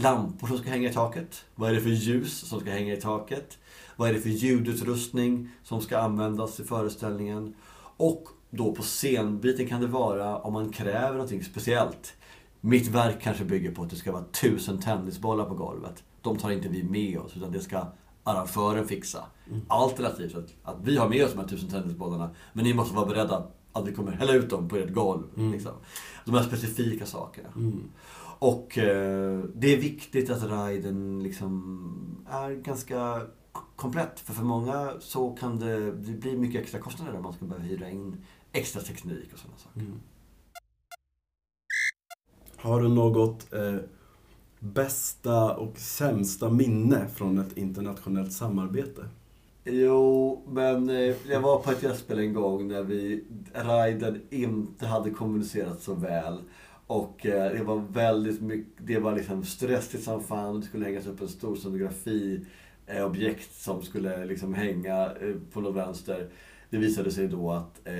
lampor 0.00 0.46
som 0.46 0.58
ska 0.58 0.70
hänga 0.70 0.90
i 0.90 0.92
taket? 0.92 1.44
Vad 1.54 1.70
är 1.70 1.74
det 1.74 1.80
för 1.80 1.90
ljus 1.90 2.38
som 2.38 2.60
ska 2.60 2.70
hänga 2.70 2.94
i 2.94 3.00
taket? 3.00 3.58
Vad 3.96 4.08
är 4.08 4.14
det 4.14 4.20
för 4.20 4.28
ljudutrustning 4.28 5.48
som 5.62 5.80
ska 5.80 5.98
användas 5.98 6.60
i 6.60 6.64
föreställningen? 6.64 7.54
Och 7.96 8.28
då 8.50 8.74
på 8.74 8.82
scenbiten 8.82 9.68
kan 9.68 9.80
det 9.80 9.86
vara 9.86 10.38
om 10.38 10.52
man 10.52 10.72
kräver 10.72 11.12
någonting 11.12 11.44
speciellt. 11.44 12.14
Mitt 12.60 12.88
verk 12.88 13.22
kanske 13.22 13.44
bygger 13.44 13.74
på 13.74 13.82
att 13.82 13.90
det 13.90 13.96
ska 13.96 14.12
vara 14.12 14.24
tusen 14.24 14.80
tennisbollar 14.80 15.44
på 15.44 15.54
golvet. 15.54 16.02
De 16.22 16.36
tar 16.36 16.50
inte 16.50 16.68
vi 16.68 16.82
med 16.82 17.18
oss, 17.18 17.36
utan 17.36 17.52
det 17.52 17.60
ska 17.60 17.86
arrangören 18.24 18.88
fixa. 18.88 19.24
Mm. 19.48 19.60
Alternativt 19.68 20.34
att, 20.34 20.54
att 20.62 20.76
vi 20.82 20.96
har 20.96 21.08
med 21.08 21.24
oss 21.24 21.32
de 21.32 21.38
här 21.38 21.48
tusen 21.48 21.68
tennisbollarna, 21.68 22.30
men 22.52 22.64
ni 22.64 22.74
måste 22.74 22.96
vara 22.96 23.06
beredda 23.06 23.46
att 23.72 23.88
vi 23.88 23.92
kommer 23.92 24.12
hälla 24.12 24.32
ut 24.32 24.50
dem 24.50 24.68
på 24.68 24.76
ert 24.76 24.94
golv. 24.94 25.22
Mm. 25.36 25.52
Liksom. 25.52 25.72
De 26.24 26.34
här 26.34 26.42
specifika 26.42 27.06
sakerna. 27.06 27.48
Mm. 27.56 27.90
Och 28.40 28.78
eh, 28.78 29.40
det 29.54 29.74
är 29.74 29.80
viktigt 29.80 30.30
att 30.30 30.42
riden 30.42 31.22
liksom 31.22 32.24
är 32.30 32.50
ganska 32.50 33.26
komplett. 33.76 34.20
För 34.20 34.32
för 34.32 34.42
många 34.42 34.92
så 35.00 35.30
kan 35.30 35.58
det, 35.58 35.92
det 35.92 36.12
bli 36.12 36.36
mycket 36.36 36.60
extra 36.60 36.80
kostnader 36.80 37.16
om 37.16 37.22
man 37.22 37.32
ska 37.32 37.44
behöva 37.44 37.64
hyra 37.64 37.90
in 37.90 38.24
extra 38.52 38.82
teknik 38.82 39.32
och 39.32 39.38
sådana 39.38 39.58
saker. 39.58 39.80
Mm. 39.80 40.00
Har 42.56 42.80
du 42.80 42.88
något 42.88 43.52
eh, 43.52 43.76
bästa 44.58 45.56
och 45.56 45.78
sämsta 45.78 46.50
minne 46.50 47.08
från 47.08 47.38
ett 47.38 47.56
internationellt 47.56 48.32
samarbete? 48.32 49.08
Jo, 49.64 50.42
men 50.48 50.88
eh, 50.88 51.14
jag 51.28 51.40
var 51.40 51.58
på 51.58 51.70
ett 51.70 51.82
gästspel 51.82 52.18
en 52.18 52.34
gång 52.34 52.68
när 52.68 52.82
vi, 52.82 53.24
riden 53.52 54.22
inte 54.30 54.86
hade 54.86 55.10
kommunicerat 55.10 55.82
så 55.82 55.94
väl. 55.94 56.38
Och 56.90 57.26
eh, 57.26 57.52
det 57.52 57.62
var 57.62 57.76
väldigt 57.76 58.40
mycket, 58.40 58.72
det 58.86 58.98
var 58.98 59.16
liksom 59.16 59.44
stressigt 59.44 60.04
som 60.04 60.22
fan. 60.22 60.60
Det 60.60 60.66
skulle 60.66 60.84
hängas 60.84 61.06
upp 61.06 61.20
en 61.20 61.28
stor 61.28 61.56
scenografi, 61.56 62.46
eh, 62.86 63.06
objekt 63.06 63.54
som 63.54 63.82
skulle 63.82 64.24
liksom 64.24 64.54
hänga 64.54 65.04
eh, 65.04 65.34
på 65.52 65.60
något 65.60 65.76
vänster. 65.76 66.28
Det 66.70 66.76
visade 66.76 67.10
sig 67.10 67.28
då 67.28 67.50
att 67.50 67.80
eh, 67.84 67.94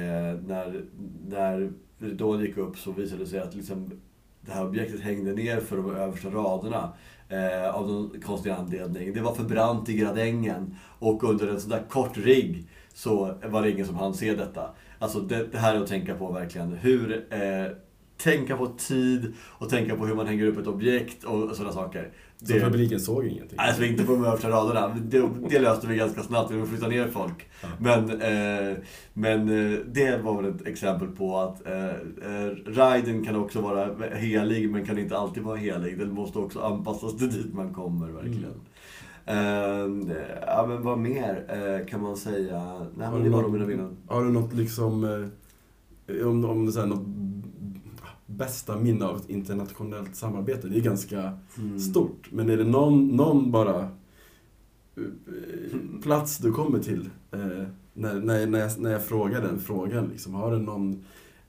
när, 0.47 0.85
när 1.29 1.73
ridån 1.99 2.41
gick 2.41 2.57
upp 2.57 2.79
så 2.79 2.93
visade 2.93 3.25
det 3.25 3.27
sig 3.27 3.41
att 3.41 3.55
liksom, 3.55 3.91
det 4.41 4.53
här 4.53 4.67
objektet 4.67 5.01
hängde 5.01 5.33
ner 5.33 5.61
för 5.61 5.77
de 5.77 5.91
översta 5.91 6.29
raderna. 6.29 6.93
Eh, 7.29 7.75
av 7.75 7.91
någon 7.91 8.21
konstig 8.21 8.51
anledning. 8.51 9.15
Det 9.15 9.21
var 9.21 9.35
för 9.35 9.45
brant 9.45 9.89
i 9.89 9.97
gradängen. 9.97 10.77
Och 10.99 11.25
under 11.25 11.49
en 11.49 11.61
sån 11.61 11.71
där 11.71 11.83
kort 11.89 12.17
rigg 12.17 12.69
så 12.95 13.35
var 13.45 13.63
det 13.63 13.71
ingen 13.71 13.87
som 13.87 13.97
hann 13.97 14.15
se 14.15 14.35
detta. 14.35 14.71
Alltså 14.99 15.21
det, 15.21 15.47
det 15.53 15.59
här 15.59 15.75
är 15.75 15.81
att 15.81 15.89
tänka 15.89 16.15
på 16.15 16.33
verkligen. 16.33 16.73
Hur 16.73 17.27
eh, 17.31 17.73
tänka 18.23 18.57
på 18.57 18.67
tid 18.67 19.33
och 19.51 19.69
tänka 19.69 19.97
på 19.97 20.07
hur 20.07 20.15
man 20.15 20.27
hänger 20.27 20.47
upp 20.47 20.59
ett 20.59 20.67
objekt 20.67 21.25
och 21.25 21.57
sådana 21.57 21.73
saker. 21.75 22.09
Så 22.37 22.53
Det- 22.53 22.61
publiken 22.61 23.01
såg 23.01 23.25
ingenting? 23.27 23.59
Alltså 23.59 23.85
inte 23.85 24.05
på 24.05 24.13
de 24.13 24.25
översta 24.25 24.51
raderna. 24.51 24.97
Det, 25.03 25.29
det 25.51 25.59
löste 25.59 25.87
vi 25.87 25.97
ganska 25.97 26.23
snabbt 26.23 26.51
genom 26.51 26.63
att 26.65 26.71
flytta 26.71 26.89
ner 26.89 27.07
folk. 27.09 27.49
Ja. 27.63 27.69
Men, 27.81 28.11
eh, 28.11 28.77
men 29.13 29.49
eh, 29.73 29.79
det 29.87 30.23
var 30.23 30.43
väl 30.43 30.55
ett 30.55 30.67
exempel 30.67 31.09
på 31.09 31.39
att 31.39 31.67
eh, 31.67 31.87
eh, 31.87 32.51
riden 32.67 33.25
kan 33.25 33.37
också 33.37 33.61
vara 33.61 33.89
helig 34.15 34.71
men 34.71 34.85
kan 34.87 34.99
inte 34.99 35.17
alltid 35.17 35.43
vara 35.43 35.57
helig. 35.57 35.99
Den 35.99 36.11
måste 36.13 36.39
också 36.39 36.61
anpassas 36.61 37.17
till 37.19 37.31
dit 37.31 37.55
man 37.55 37.75
kommer 37.75 38.09
verkligen. 38.09 38.55
Eh, 39.27 40.17
ja 40.47 40.67
men 40.69 40.83
vad 40.83 40.99
mer 40.99 41.45
eh, 41.49 41.87
kan 41.87 42.03
man 42.03 42.17
säga? 42.17 42.79
Nej 42.97 43.07
Har 43.07 43.13
men 43.15 43.23
du 43.23 43.29
det 43.31 43.35
var 43.37 43.43
nog 43.43 43.53
mina 43.53 43.67
minnen. 43.67 43.97
Har 44.09 44.25
du 44.25 44.31
något 44.33 44.53
liksom, 44.55 45.05
eh, 45.05 46.27
om, 46.27 46.45
om 46.45 46.73
så 46.73 46.81
här, 46.81 46.87
något 46.87 47.07
bästa 48.41 48.77
minne 48.79 49.05
av 49.05 49.17
ett 49.17 49.31
internationellt 49.31 50.17
samarbete? 50.17 50.69
Det 50.69 50.77
är 50.77 50.81
ganska 50.81 51.39
Mm. 51.59 51.79
stort. 51.81 52.29
Men 52.33 52.51
är 52.51 52.57
det 52.57 52.65
någon, 52.65 53.09
någon 53.09 53.51
bara 53.51 53.81
eh, 54.97 55.03
plats 56.03 56.39
du 56.39 56.53
kommer 56.53 56.79
till 56.79 57.11
eh, 57.31 57.41
när, 57.95 58.15
när, 58.21 58.47
när, 58.47 58.59
jag, 58.59 58.81
när 58.81 58.91
jag 58.91 59.05
frågar 59.05 59.43
den 59.43 59.59
frågan? 59.61 60.09
Liksom, 60.09 60.35
har 60.35 60.51
du 60.53 60.59
någon, 60.59 61.05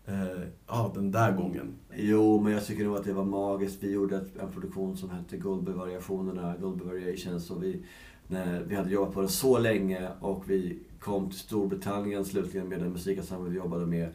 eh, 0.06 0.42
ja 0.68 0.92
den 0.96 1.12
där 1.12 1.32
gången? 1.38 1.74
Jo, 1.96 2.42
men 2.42 2.54
jag 2.54 2.66
tycker 2.66 2.84
nog 2.84 2.96
att 2.96 3.04
det 3.04 3.14
var 3.14 3.26
magiskt. 3.26 3.84
Vi 3.84 3.92
gjorde 3.92 4.16
en 4.42 4.52
produktion 4.54 4.98
som 4.98 5.10
hette 5.10 5.38
Goldberg-variationerna, 5.38 6.56
Goldberg 6.62 6.88
Variations. 6.88 7.52
Och 7.52 7.64
vi, 7.64 7.84
när, 8.28 8.64
vi 8.68 8.76
hade 8.76 8.92
jobbat 8.92 9.14
på 9.14 9.22
det 9.22 9.28
så 9.28 9.60
länge 9.60 10.10
och 10.20 10.44
vi 10.50 10.80
kom 11.00 11.30
till 11.30 11.40
Storbritannien 11.40 12.26
slutligen 12.26 12.68
med 12.70 12.80
den 12.80 12.92
musikensemble 12.92 13.50
vi 13.50 13.58
jobbade 13.58 13.86
med 13.86 14.10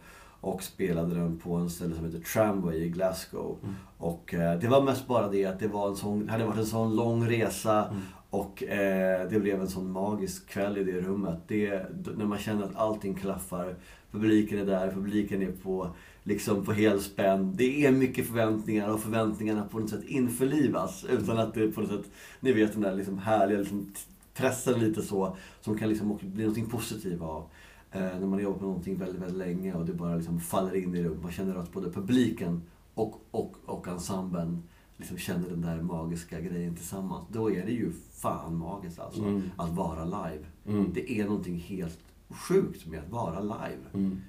och 0.47 0.63
spelade 0.63 1.15
den 1.15 1.39
på 1.39 1.55
en 1.55 1.71
ställe 1.71 1.95
som 1.95 2.05
heter 2.05 2.21
Tramway 2.21 2.77
i 2.77 2.89
Glasgow. 2.89 3.59
Mm. 3.63 3.75
Och 3.99 4.35
eh, 4.35 4.59
det 4.59 4.69
var 4.69 4.83
mest 4.83 5.07
bara 5.07 5.29
det 5.29 5.45
att 5.45 5.61
det 5.61 5.69
var 5.69 5.89
en 5.89 5.97
sån, 5.97 6.29
hade 6.29 6.45
varit 6.45 6.59
en 6.59 6.67
sån 6.67 6.97
lång 6.97 7.29
resa 7.29 7.89
Mm. 7.89 8.03
och 8.31 8.63
eh, 8.63 9.29
det 9.29 9.41
blev 9.41 9.61
en 9.61 9.69
sån 9.69 9.91
magisk 9.91 10.49
kväll 10.49 10.79
i 10.79 10.85
det 10.85 11.01
rummet. 11.01 11.39
Det, 11.47 11.87
när 12.17 12.25
man 12.25 12.39
känner 12.39 12.65
att 12.65 12.77
allting 12.77 13.15
klaffar, 13.15 13.75
publiken 14.11 14.59
är 14.59 14.65
där, 14.65 14.91
publiken 14.91 15.43
är 15.43 15.53
på, 15.53 15.91
liksom 16.23 16.65
på 16.65 16.73
helspänn. 16.73 17.53
Det 17.57 17.87
är 17.87 17.93
mycket 17.93 18.27
förväntningar 18.27 18.89
och 18.89 19.01
förväntningarna 19.01 19.65
på 19.65 19.79
något 19.79 19.91
sätt 19.91 20.05
införlivas 20.07 21.05
utan 21.05 21.39
att 21.39 21.55
det 21.55 21.69
på 21.69 21.81
något 21.81 21.91
sätt, 21.91 22.11
ni 22.41 22.53
vet 22.53 22.73
den 22.73 22.83
där 22.83 22.95
liksom 22.95 23.19
härliga 23.19 23.59
liksom, 23.59 23.93
pressen 24.35 24.81
lite 24.81 25.03
så, 25.03 25.37
som 25.61 25.79
kan 25.79 25.89
liksom 25.89 26.13
också 26.13 26.27
bli 26.27 26.47
något 26.47 26.71
positivt 26.71 27.23
av. 27.23 27.45
Eh, 27.93 28.01
när 28.01 28.27
man 28.27 28.39
jobbar 28.39 28.59
på 28.59 28.65
någonting 28.65 28.99
väldigt, 28.99 29.23
väldigt 29.23 29.39
länge 29.39 29.75
och 29.75 29.87
det 29.87 29.93
bara 29.93 30.17
liksom 30.17 30.41
faller 30.41 30.75
in 30.77 30.95
i 30.95 31.03
rummet. 31.05 31.23
Man 31.23 31.33
känner 31.33 31.55
att 31.55 31.73
både 31.73 31.91
publiken 31.91 32.63
och, 32.95 33.21
och, 33.31 33.57
och 33.65 33.89
ensemblen 33.89 34.63
liksom 34.97 35.19
känner 35.19 35.49
den 35.49 35.61
där 35.61 35.83
magiska 35.83 36.41
grejen 36.41 36.77
tillsammans. 36.77 37.25
Då 37.33 37.51
är 37.51 37.67
det 37.67 37.73
ju 37.73 37.93
fan 38.13 38.57
magiskt 38.57 39.01
alltså. 39.01 39.23
Mm. 39.23 39.51
Att 39.57 39.71
vara 39.71 40.05
live. 40.05 40.45
Mm. 40.67 40.91
Det 40.95 41.13
är 41.21 41.25
någonting 41.25 41.59
helt 41.59 41.99
sjukt 42.29 42.87
med 42.87 43.01
att 43.01 43.11
vara 43.11 43.41
live. 43.41 43.83
Mm. 43.93 44.21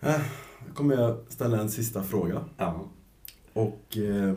Eh, 0.00 0.20
Då 0.68 0.74
kommer 0.74 0.94
jag 0.94 1.16
ställa 1.28 1.60
en 1.60 1.70
sista 1.70 2.02
fråga. 2.02 2.44
Ja. 2.56 2.80
Och 3.52 3.98
eh, 3.98 4.34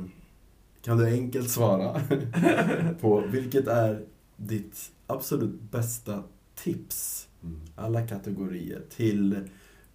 kan 0.82 0.98
du 0.98 1.06
enkelt 1.14 1.50
svara 1.50 2.02
på 3.02 3.24
vilket 3.32 3.68
är 3.68 4.06
ditt 4.38 4.92
absolut 5.08 5.62
bästa 5.72 6.24
tips. 6.56 7.28
Alla 7.76 8.08
kategorier, 8.08 8.82
till 8.90 9.40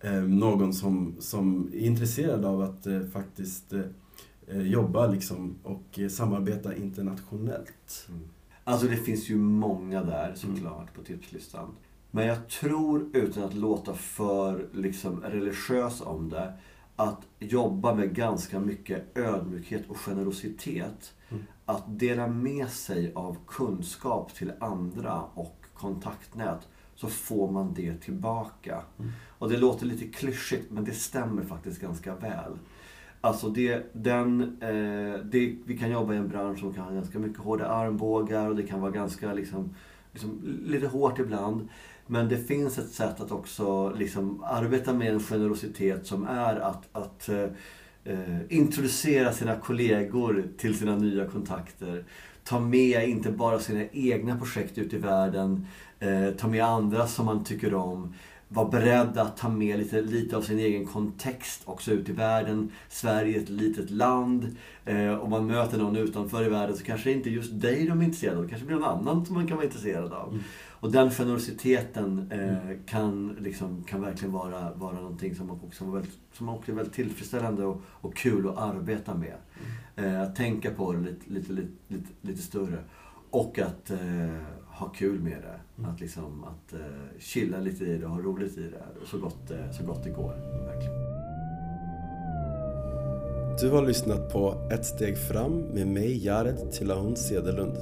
eh, 0.01 0.23
någon 0.23 0.75
som, 0.75 1.17
som 1.19 1.71
är 1.75 1.79
intresserad 1.79 2.45
av 2.45 2.61
att 2.63 2.87
eh, 2.87 3.01
faktiskt 3.01 3.73
eh, 3.73 4.63
jobba 4.63 5.07
liksom, 5.07 5.59
och 5.63 6.01
samarbeta 6.11 6.77
internationellt? 6.77 8.07
Mm. 8.09 8.21
Alltså 8.65 8.87
det 8.87 8.97
finns 8.97 9.29
ju 9.29 9.37
många 9.37 10.03
där 10.03 10.35
såklart 10.35 10.95
på 10.95 11.03
tipslistan. 11.03 11.69
Men 12.11 12.27
jag 12.27 12.49
tror, 12.49 13.11
utan 13.13 13.43
att 13.43 13.55
låta 13.55 13.95
för 13.95 14.67
liksom, 14.73 15.21
religiös 15.21 16.01
om 16.01 16.29
det, 16.29 16.53
att 16.97 17.21
jobba 17.39 17.95
med 17.95 18.15
ganska 18.15 18.61
mycket 18.61 19.19
ödmjukhet 19.19 19.83
och 19.89 19.97
generositet. 19.97 21.13
Mm. 21.29 21.43
Att 21.65 21.99
dela 21.99 22.27
med 22.27 22.69
sig 22.69 23.13
av 23.15 23.37
kunskap 23.47 24.35
till 24.35 24.53
andra 24.61 25.23
och 25.35 25.65
kontaktnät 25.75 26.69
så 27.01 27.07
får 27.07 27.51
man 27.51 27.75
det 27.75 28.01
tillbaka. 28.01 28.83
Mm. 28.99 29.11
Och 29.39 29.51
det 29.51 29.57
låter 29.57 29.87
lite 29.87 30.07
klyschigt 30.07 30.71
men 30.71 30.85
det 30.85 30.93
stämmer 30.93 31.43
faktiskt 31.43 31.81
ganska 31.81 32.15
väl. 32.15 32.53
Alltså 33.21 33.49
det, 33.49 33.83
den, 33.93 34.41
eh, 34.61 35.25
det, 35.25 35.57
vi 35.65 35.79
kan 35.79 35.91
jobba 35.91 36.15
i 36.15 36.17
en 36.17 36.29
bransch 36.29 36.59
som 36.59 36.75
kan 36.75 36.85
ha 36.85 36.93
ganska 36.93 37.19
mycket 37.19 37.39
hårda 37.39 37.67
armbågar 37.67 38.49
och 38.49 38.57
det 38.57 38.63
kan 38.63 38.81
vara 38.81 38.91
ganska 38.91 39.35
liksom, 39.35 39.75
liksom, 40.13 40.59
lite 40.65 40.87
hårt 40.87 41.19
ibland. 41.19 41.69
Men 42.07 42.29
det 42.29 42.37
finns 42.39 42.79
ett 42.79 42.91
sätt 42.91 43.21
att 43.21 43.33
också 43.33 43.91
liksom, 43.91 44.45
arbeta 44.47 44.93
med 44.93 45.13
en 45.13 45.21
generositet 45.21 46.07
som 46.07 46.25
är 46.25 46.57
att, 46.57 46.89
att 46.93 47.29
eh, 47.29 47.47
eh, 48.05 48.41
introducera 48.49 49.33
sina 49.33 49.57
kollegor 49.57 50.49
till 50.59 50.79
sina 50.79 50.97
nya 50.97 51.27
kontakter. 51.27 52.05
Ta 52.45 52.61
med 52.61 53.09
inte 53.09 53.33
bara 53.33 53.59
sina 53.59 53.85
egna 53.93 54.39
projekt 54.39 54.79
ut 54.79 54.93
i 54.93 54.99
världen, 54.99 55.67
eh, 56.01 56.31
ta 56.31 56.49
med 56.49 56.65
andra 56.65 57.07
som 57.07 57.27
man 57.27 57.45
tycker 57.45 57.75
om. 57.75 58.15
Var 58.49 58.71
beredd 58.71 59.19
att 59.19 59.37
ta 59.37 59.49
med 59.49 59.79
lite, 59.79 60.03
lite 60.03 60.37
av 60.37 60.43
sin 60.43 60.59
egen 60.59 60.87
kontext 60.87 61.63
också 61.65 61.91
ut 61.93 62.09
i 62.09 62.13
världen. 62.13 62.73
Sverige 62.89 63.39
är 63.39 63.43
ett 63.43 63.49
litet 63.49 63.91
land. 63.91 64.57
Eh, 64.85 65.15
om 65.15 65.31
man 65.31 65.47
möter 65.47 65.79
någon 65.79 65.97
utanför 65.97 66.47
i 66.47 66.49
världen 66.49 66.77
så 66.77 66.85
kanske 66.85 67.11
det 67.11 67.15
inte 67.15 67.31
är 67.31 67.33
just 67.33 67.61
dig 67.61 67.87
de 67.87 68.01
är 68.01 68.05
intresserade 68.05 68.37
av. 68.37 68.43
Det 68.43 68.49
kanske 68.49 68.67
blir 68.67 68.77
någon 68.77 68.99
annan 68.99 69.27
som 69.27 69.35
man 69.35 69.47
kan 69.47 69.57
vara 69.57 69.67
intresserad 69.67 70.13
av. 70.13 70.29
Mm. 70.29 70.43
Och 70.81 70.93
den 70.93 71.11
generositeten 71.11 72.33
eh, 72.33 72.77
kan, 72.87 73.37
liksom, 73.41 73.85
kan 73.85 74.03
verkligen 74.03 74.33
vara, 74.33 74.75
vara 74.75 74.95
någonting 74.95 75.35
som 75.35 75.51
också, 75.51 75.85
var 75.85 75.93
väldigt, 75.93 76.19
som 76.33 76.49
också 76.49 76.73
är 76.73 76.77
väldigt 76.77 76.95
tillfredsställande 76.95 77.65
och, 77.65 77.83
och 77.87 78.17
kul 78.17 78.49
att 78.49 78.59
arbeta 78.59 79.15
med. 79.15 79.37
Eh, 79.97 80.23
att 80.23 80.37
tänka 80.37 80.71
på 80.71 80.93
det 80.93 81.01
lite, 81.01 81.31
lite, 81.33 81.53
lite, 81.53 81.73
lite, 81.89 82.09
lite 82.21 82.43
större. 82.43 82.79
Och 83.31 83.59
att 83.59 83.91
eh, 83.91 83.99
ha 84.81 84.89
kul 84.89 85.21
med 85.21 85.37
det. 85.43 85.89
Att, 85.89 86.01
liksom, 86.01 86.45
att 86.45 86.73
eh, 86.73 87.19
chilla 87.19 87.59
lite 87.59 87.85
i 87.85 87.99
det 87.99 88.07
och 88.07 88.11
ha 88.11 88.21
roligt 88.21 88.59
i 88.59 88.63
det 88.63 89.07
så 89.07 89.19
gott, 89.19 89.51
eh, 89.51 89.71
så 89.73 89.85
gott 89.85 90.05
det 90.05 90.11
går. 90.11 90.35
Verkligen. 90.67 91.01
Du 93.61 93.71
har 93.71 93.87
lyssnat 93.87 94.33
på 94.33 94.69
Ett 94.73 94.87
steg 94.87 95.19
fram 95.19 95.61
med 95.61 95.87
mig, 95.87 96.25
Jared 96.25 96.73
Tillahun 96.73 97.17
Cederlund. 97.17 97.77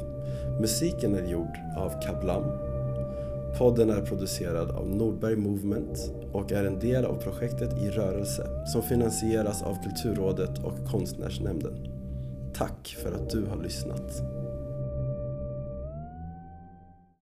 Musiken 0.61 1.15
är 1.15 1.31
gjord 1.31 1.59
av 1.77 2.03
Kablam. 2.03 2.45
Podden 3.59 3.91
är 3.91 4.03
producerad 4.03 4.71
av 4.71 4.89
Nordberg 4.89 5.37
Movement 5.37 6.11
och 6.33 6.53
är 6.53 6.65
en 6.65 6.79
del 6.79 7.05
av 7.05 7.23
projektet 7.23 7.79
I 7.79 7.91
rörelse 7.91 8.67
som 8.67 8.83
finansieras 8.83 9.63
av 9.63 9.77
Kulturrådet 9.83 10.65
och 10.65 10.91
Konstnärsnämnden. 10.91 11.75
Tack 12.55 12.97
för 13.03 13.13
att 13.13 13.31
du 13.31 13.45
har 13.45 13.63
lyssnat. 13.63 14.38